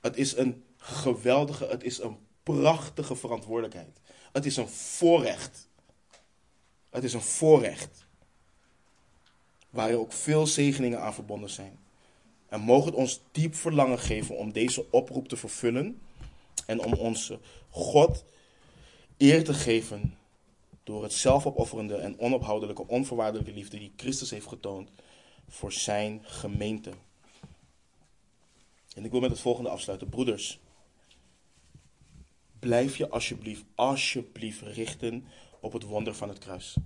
Het 0.00 0.16
is 0.16 0.36
een 0.36 0.64
geweldige, 0.76 1.66
het 1.66 1.82
is 1.82 1.98
een 1.98 2.18
prachtige 2.42 3.16
verantwoordelijkheid. 3.16 4.00
Het 4.32 4.46
is 4.46 4.56
een 4.56 4.68
voorrecht. 4.68 5.68
Het 6.90 7.04
is 7.04 7.12
een 7.12 7.20
voorrecht. 7.20 8.06
Waar 9.70 9.94
ook 9.94 10.12
veel 10.12 10.46
zegeningen 10.46 11.00
aan 11.00 11.14
verbonden 11.14 11.50
zijn. 11.50 11.78
En 12.48 12.60
mogen 12.60 12.86
het 12.86 12.94
ons 12.94 13.20
diep 13.32 13.54
verlangen 13.54 13.98
geven 13.98 14.36
om 14.36 14.52
deze 14.52 14.90
oproep 14.90 15.28
te 15.28 15.36
vervullen. 15.36 16.00
En 16.66 16.84
om 16.84 16.92
onze 16.92 17.38
God 17.70 18.24
eer 19.16 19.44
te 19.44 19.54
geven 19.54 20.18
door 20.84 21.02
het 21.02 21.12
zelfopofferende 21.12 21.96
en 21.96 22.18
onophoudelijke, 22.18 22.86
onvoorwaardelijke 22.86 23.52
liefde 23.52 23.78
die 23.78 23.92
Christus 23.96 24.30
heeft 24.30 24.46
getoond 24.46 24.90
voor 25.48 25.72
zijn 25.72 26.20
gemeente. 26.22 26.90
En 28.94 29.04
ik 29.04 29.10
wil 29.10 29.20
met 29.20 29.30
het 29.30 29.40
volgende 29.40 29.70
afsluiten. 29.70 30.08
Broeders, 30.08 30.60
blijf 32.58 32.96
je 32.96 33.08
alsjeblieft, 33.08 33.64
alsjeblieft 33.74 34.60
richten 34.60 35.24
op 35.60 35.72
het 35.72 35.82
wonder 35.82 36.14
van 36.14 36.28
het 36.28 36.38
kruis. 36.38 36.76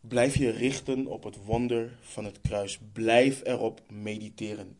Blijf 0.00 0.36
je 0.36 0.50
richten 0.50 1.06
op 1.06 1.24
het 1.24 1.44
wonder 1.44 1.98
van 2.00 2.24
het 2.24 2.40
kruis. 2.40 2.78
Blijf 2.92 3.40
erop 3.44 3.82
mediteren. 3.90 4.78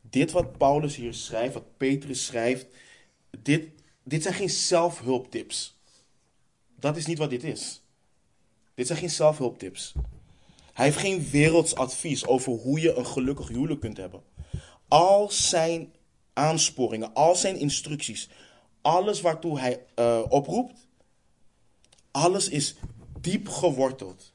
Dit 0.00 0.30
wat 0.30 0.58
Paulus 0.58 0.96
hier 0.96 1.14
schrijft, 1.14 1.54
wat 1.54 1.76
Petrus 1.76 2.24
schrijft, 2.24 2.66
dit, 3.42 3.68
dit 4.02 4.22
zijn 4.22 4.34
geen 4.34 4.50
zelfhulptips. 4.50 5.76
Dat 6.76 6.96
is 6.96 7.06
niet 7.06 7.18
wat 7.18 7.30
dit 7.30 7.44
is. 7.44 7.82
Dit 8.74 8.86
zijn 8.86 8.98
geen 8.98 9.10
zelfhulptips. 9.10 9.92
Hij 10.72 10.84
heeft 10.84 10.98
geen 10.98 11.30
werelds 11.30 11.74
advies 11.74 12.26
over 12.26 12.52
hoe 12.52 12.80
je 12.80 12.94
een 12.94 13.06
gelukkig 13.06 13.48
huwelijk 13.48 13.80
kunt 13.80 13.96
hebben. 13.96 14.22
Al 14.88 15.30
zijn 15.30 15.92
aansporingen, 16.32 17.14
al 17.14 17.36
zijn 17.36 17.58
instructies, 17.58 18.28
alles 18.80 19.20
waartoe 19.20 19.58
hij 19.58 19.86
uh, 19.98 20.22
oproept, 20.28 20.86
alles 22.10 22.48
is 22.48 22.74
diep 23.20 23.48
geworteld. 23.48 24.32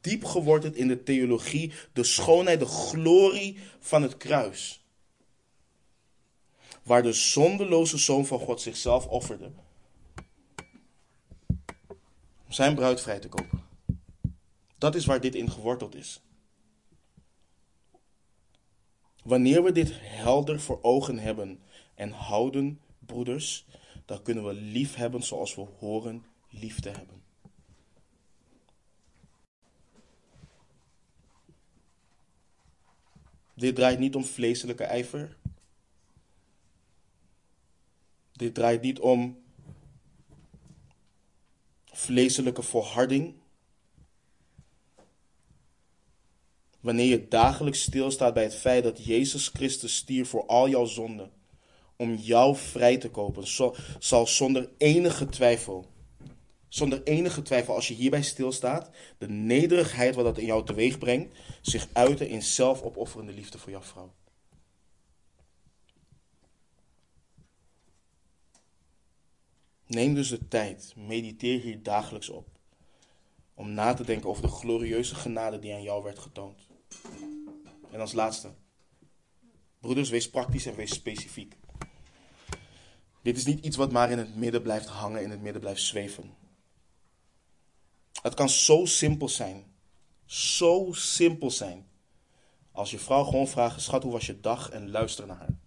Diep 0.00 0.24
geworteld 0.24 0.76
in 0.76 0.88
de 0.88 1.02
theologie, 1.02 1.72
de 1.92 2.04
schoonheid, 2.04 2.58
de 2.58 2.66
glorie 2.66 3.58
van 3.80 4.02
het 4.02 4.16
kruis. 4.16 4.84
Waar 6.82 7.02
de 7.02 7.12
zondeloze 7.12 7.98
zoon 7.98 8.26
van 8.26 8.38
God 8.38 8.60
zichzelf 8.60 9.06
offerde. 9.06 9.50
Om 12.46 12.52
zijn 12.52 12.74
bruid 12.74 13.00
vrij 13.00 13.18
te 13.18 13.28
kopen. 13.28 13.64
Dat 14.78 14.94
is 14.94 15.06
waar 15.06 15.20
dit 15.20 15.34
in 15.34 15.50
geworteld 15.50 15.94
is. 15.94 16.20
Wanneer 19.26 19.62
we 19.62 19.72
dit 19.72 19.92
helder 20.00 20.60
voor 20.60 20.78
ogen 20.82 21.18
hebben 21.18 21.60
en 21.94 22.10
houden, 22.10 22.80
broeders, 22.98 23.66
dan 24.04 24.22
kunnen 24.22 24.44
we 24.44 24.52
lief 24.52 24.94
hebben 24.94 25.22
zoals 25.22 25.54
we 25.54 25.66
horen 25.78 26.24
lief 26.48 26.80
te 26.80 26.88
hebben. 26.88 27.22
Dit 33.54 33.74
draait 33.74 33.98
niet 33.98 34.14
om 34.14 34.24
vleeselijke 34.24 34.84
ijver. 34.84 35.36
Dit 38.32 38.54
draait 38.54 38.82
niet 38.82 39.00
om 39.00 39.42
vleeselijke 41.84 42.62
volharding. 42.62 43.34
Wanneer 46.86 47.06
je 47.06 47.28
dagelijks 47.28 47.82
stilstaat 47.82 48.34
bij 48.34 48.42
het 48.42 48.54
feit 48.54 48.84
dat 48.84 49.04
Jezus 49.04 49.48
Christus 49.48 49.96
stierf 49.96 50.28
voor 50.28 50.46
al 50.46 50.68
jouw 50.68 50.84
zonden, 50.84 51.30
om 51.96 52.14
jou 52.14 52.56
vrij 52.56 52.96
te 52.96 53.10
kopen, 53.10 53.46
zal 53.98 54.26
zonder 54.26 54.70
enige 54.78 55.26
twijfel, 55.26 55.86
zonder 56.68 57.02
enige 57.02 57.42
twijfel, 57.42 57.74
als 57.74 57.88
je 57.88 57.94
hierbij 57.94 58.22
stilstaat, 58.22 58.90
de 59.18 59.28
nederigheid 59.28 60.14
wat 60.14 60.24
dat 60.24 60.38
in 60.38 60.46
jou 60.46 60.64
teweeg 60.64 60.98
brengt, 60.98 61.38
zich 61.60 61.88
uiten 61.92 62.28
in 62.28 62.42
zelfopofferende 62.42 63.32
liefde 63.32 63.58
voor 63.58 63.70
jouw 63.70 63.82
vrouw. 63.82 64.14
Neem 69.86 70.14
dus 70.14 70.28
de 70.28 70.48
tijd, 70.48 70.92
mediteer 70.96 71.60
hier 71.60 71.82
dagelijks 71.82 72.28
op, 72.28 72.48
om 73.54 73.70
na 73.70 73.94
te 73.94 74.04
denken 74.04 74.28
over 74.28 74.42
de 74.42 74.48
glorieuze 74.48 75.14
genade 75.14 75.58
die 75.58 75.74
aan 75.74 75.82
jou 75.82 76.02
werd 76.02 76.18
getoond. 76.18 76.74
En 77.90 78.00
als 78.00 78.12
laatste, 78.12 78.54
broeders, 79.80 80.08
wees 80.08 80.30
praktisch 80.30 80.66
en 80.66 80.74
wees 80.74 80.94
specifiek. 80.94 81.56
Dit 83.22 83.36
is 83.36 83.44
niet 83.44 83.64
iets 83.64 83.76
wat 83.76 83.92
maar 83.92 84.10
in 84.10 84.18
het 84.18 84.36
midden 84.36 84.62
blijft 84.62 84.86
hangen, 84.86 85.22
in 85.22 85.30
het 85.30 85.42
midden 85.42 85.60
blijft 85.60 85.82
zweven. 85.82 86.34
Het 88.22 88.34
kan 88.34 88.48
zo 88.48 88.84
simpel 88.84 89.28
zijn, 89.28 89.64
zo 90.24 90.88
simpel 90.92 91.50
zijn, 91.50 91.88
als 92.72 92.90
je 92.90 92.98
vrouw 92.98 93.24
gewoon 93.24 93.48
vraagt, 93.48 93.80
schat, 93.80 94.02
hoe 94.02 94.12
was 94.12 94.26
je 94.26 94.40
dag 94.40 94.70
en 94.70 94.90
luister 94.90 95.26
naar 95.26 95.36
haar. 95.36 95.58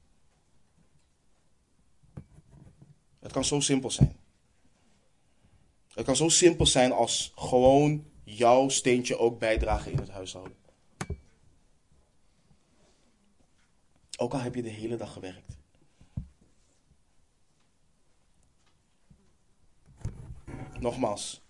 Het 3.20 3.32
kan 3.32 3.46
zo 3.46 3.60
simpel 3.60 3.92
zijn. 3.92 4.18
Het 5.94 6.06
kan 6.06 6.16
zo 6.16 6.30
simpel 6.30 6.66
zijn 6.66 6.92
als 6.92 7.32
gewoon 7.36 8.06
jouw 8.24 8.70
steentje 8.70 9.18
ook 9.18 9.40
bijdragen 9.40 9.92
in 9.92 9.98
het 9.98 10.10
huishouden. 10.10 10.56
Ook 14.22 14.34
al 14.34 14.40
heb 14.40 14.56
je 14.56 14.62
de 14.62 14.70
hele 14.70 14.96
dag 14.96 15.14
gewerkt. 15.14 15.58
Nogmaals, 20.80 21.42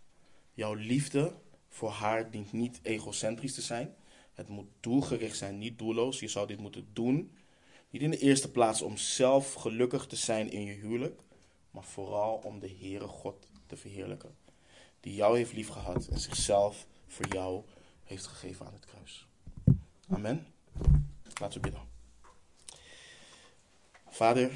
jouw 0.53 0.73
liefde 0.73 1.33
voor 1.67 1.89
haar 1.89 2.31
dient 2.31 2.51
niet 2.51 2.79
egocentrisch 2.83 3.53
te 3.53 3.61
zijn. 3.61 3.95
Het 4.33 4.47
moet 4.47 4.67
doelgericht 4.79 5.37
zijn, 5.37 5.57
niet 5.57 5.77
doelloos. 5.77 6.19
Je 6.19 6.27
zou 6.27 6.47
dit 6.47 6.59
moeten 6.59 6.87
doen. 6.93 7.37
Niet 7.89 8.01
in 8.01 8.11
de 8.11 8.17
eerste 8.17 8.51
plaats 8.51 8.81
om 8.81 8.97
zelf 8.97 9.53
gelukkig 9.53 10.07
te 10.07 10.15
zijn 10.15 10.51
in 10.51 10.65
je 10.65 10.73
huwelijk, 10.73 11.21
maar 11.71 11.83
vooral 11.83 12.35
om 12.35 12.59
de 12.59 12.75
Heere 12.79 13.07
God 13.07 13.47
te 13.65 13.77
verheerlijken. 13.77 14.35
Die 14.99 15.15
jou 15.15 15.37
heeft 15.37 15.53
liefgehad 15.53 16.07
en 16.07 16.19
zichzelf 16.19 16.87
voor 17.07 17.27
jou 17.27 17.63
heeft 18.03 18.27
gegeven 18.27 18.65
aan 18.65 18.73
het 18.73 18.85
kruis. 18.85 19.27
Amen. 20.09 20.47
Laten 21.39 21.61
we 21.61 21.69
bidden. 21.69 21.98
Vader, 24.19 24.51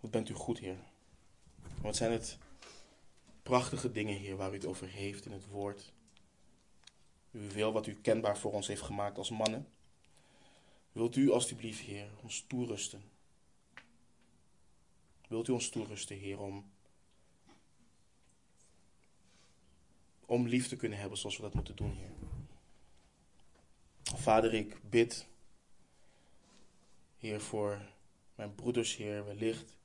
wat 0.00 0.10
bent 0.10 0.28
u 0.28 0.34
goed, 0.34 0.58
Heer. 0.58 0.76
Wat 1.80 1.96
zijn 1.96 2.12
het 2.12 2.38
prachtige 3.42 3.92
dingen, 3.92 4.16
Heer, 4.16 4.36
waar 4.36 4.50
u 4.50 4.54
het 4.54 4.66
over 4.66 4.88
heeft 4.88 5.26
in 5.26 5.32
het 5.32 5.46
woord. 5.46 5.92
U 7.30 7.48
wil 7.50 7.72
wat 7.72 7.86
u 7.86 7.94
kenbaar 7.94 8.38
voor 8.38 8.52
ons 8.52 8.66
heeft 8.66 8.82
gemaakt 8.82 9.18
als 9.18 9.30
mannen. 9.30 9.68
Wilt 10.92 11.16
u 11.16 11.30
alstublieft, 11.30 11.80
Heer, 11.80 12.08
ons 12.22 12.44
toerusten. 12.46 13.02
Wilt 15.28 15.48
u 15.48 15.52
ons 15.52 15.68
toerusten, 15.68 16.16
Heer, 16.16 16.40
om, 16.40 16.70
om 20.24 20.48
lief 20.48 20.68
te 20.68 20.76
kunnen 20.76 20.98
hebben 20.98 21.18
zoals 21.18 21.36
we 21.36 21.42
dat 21.42 21.54
moeten 21.54 21.76
doen, 21.76 21.92
Heer. 21.92 22.12
Vader, 24.02 24.54
ik 24.54 24.90
bid, 24.90 25.26
Heer, 27.16 27.40
voor 27.40 27.80
mijn 28.34 28.54
broeders, 28.54 28.96
Heer, 28.96 29.24
wellicht, 29.24 29.76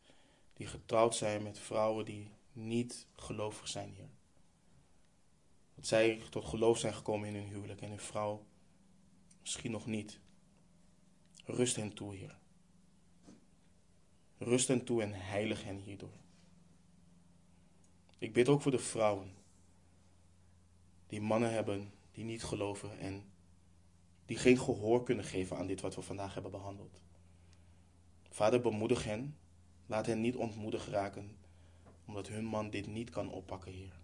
die 0.53 0.67
getrouwd 0.67 1.15
zijn 1.15 1.43
met 1.43 1.59
vrouwen 1.59 2.05
die 2.05 2.31
niet 2.51 3.07
gelovig 3.15 3.67
zijn, 3.67 3.93
Heer. 3.93 4.09
Dat 5.75 5.87
zij 5.87 6.21
tot 6.29 6.45
geloof 6.45 6.77
zijn 6.77 6.93
gekomen 6.93 7.27
in 7.27 7.35
hun 7.35 7.47
huwelijk 7.47 7.81
en 7.81 7.89
hun 7.89 7.99
vrouw 7.99 8.45
misschien 9.41 9.71
nog 9.71 9.85
niet. 9.85 10.19
Rust 11.45 11.75
hen 11.75 11.93
toe, 11.93 12.15
Heer. 12.15 12.37
Rust 14.37 14.67
hen 14.67 14.85
toe 14.85 15.01
en 15.01 15.13
heilig 15.13 15.63
hen 15.63 15.77
hierdoor. 15.77 16.19
Ik 18.17 18.33
bid 18.33 18.49
ook 18.49 18.61
voor 18.61 18.71
de 18.71 18.79
vrouwen 18.79 19.35
die 21.07 21.21
mannen 21.21 21.53
hebben 21.53 21.93
die 22.11 22.23
niet 22.23 22.43
geloven 22.43 22.99
en 22.99 23.23
die 24.25 24.37
geen 24.37 24.59
gehoor 24.59 25.03
kunnen 25.03 25.25
geven 25.25 25.57
aan 25.57 25.67
dit 25.67 25.81
wat 25.81 25.95
we 25.95 26.01
vandaag 26.01 26.33
hebben 26.33 26.51
behandeld. 26.51 27.01
Vader, 28.31 28.61
bemoedig 28.61 29.03
hen. 29.03 29.37
Laat 29.85 30.05
hen 30.05 30.21
niet 30.21 30.35
ontmoedigd 30.35 30.87
raken, 30.87 31.37
omdat 32.05 32.27
hun 32.27 32.45
man 32.45 32.69
dit 32.69 32.87
niet 32.87 33.09
kan 33.09 33.31
oppakken, 33.31 33.71
Heer. 33.71 33.99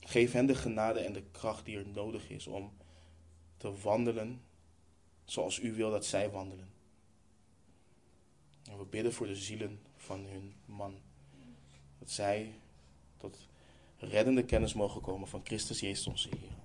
Geef 0.00 0.32
hen 0.32 0.46
de 0.46 0.54
genade 0.54 1.00
en 1.00 1.12
de 1.12 1.22
kracht 1.30 1.64
die 1.64 1.76
er 1.76 1.88
nodig 1.88 2.30
is 2.30 2.46
om 2.46 2.72
te 3.56 3.80
wandelen 3.80 4.40
zoals 5.24 5.58
u 5.58 5.74
wil 5.74 5.90
dat 5.90 6.06
zij 6.06 6.30
wandelen. 6.30 6.68
En 8.64 8.78
we 8.78 8.84
bidden 8.84 9.12
voor 9.12 9.26
de 9.26 9.36
zielen 9.36 9.80
van 9.96 10.24
hun 10.24 10.54
man. 10.64 11.00
Dat 11.98 12.10
zij 12.10 12.54
tot 13.16 13.46
reddende 13.96 14.44
kennis 14.44 14.74
mogen 14.74 15.00
komen 15.00 15.28
van 15.28 15.40
Christus 15.44 15.80
Jezus 15.80 16.06
onze 16.06 16.28
Heer. 16.28 16.58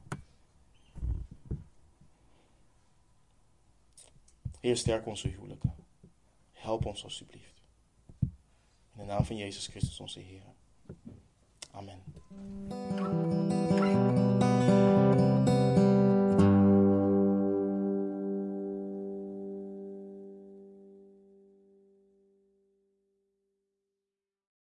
Heer, 4.60 4.78
sterk 4.78 5.06
onze 5.06 5.28
huwelijken. 5.28 5.85
Help 6.66 6.86
ons 6.86 7.04
alsjeblieft. 7.04 7.62
In 8.22 8.98
de 8.98 9.04
naam 9.04 9.26
van 9.26 9.36
Jezus 9.36 9.68
Christus 9.68 10.00
onze 10.00 10.20
Heer. 10.20 10.44
Amen. 11.72 12.04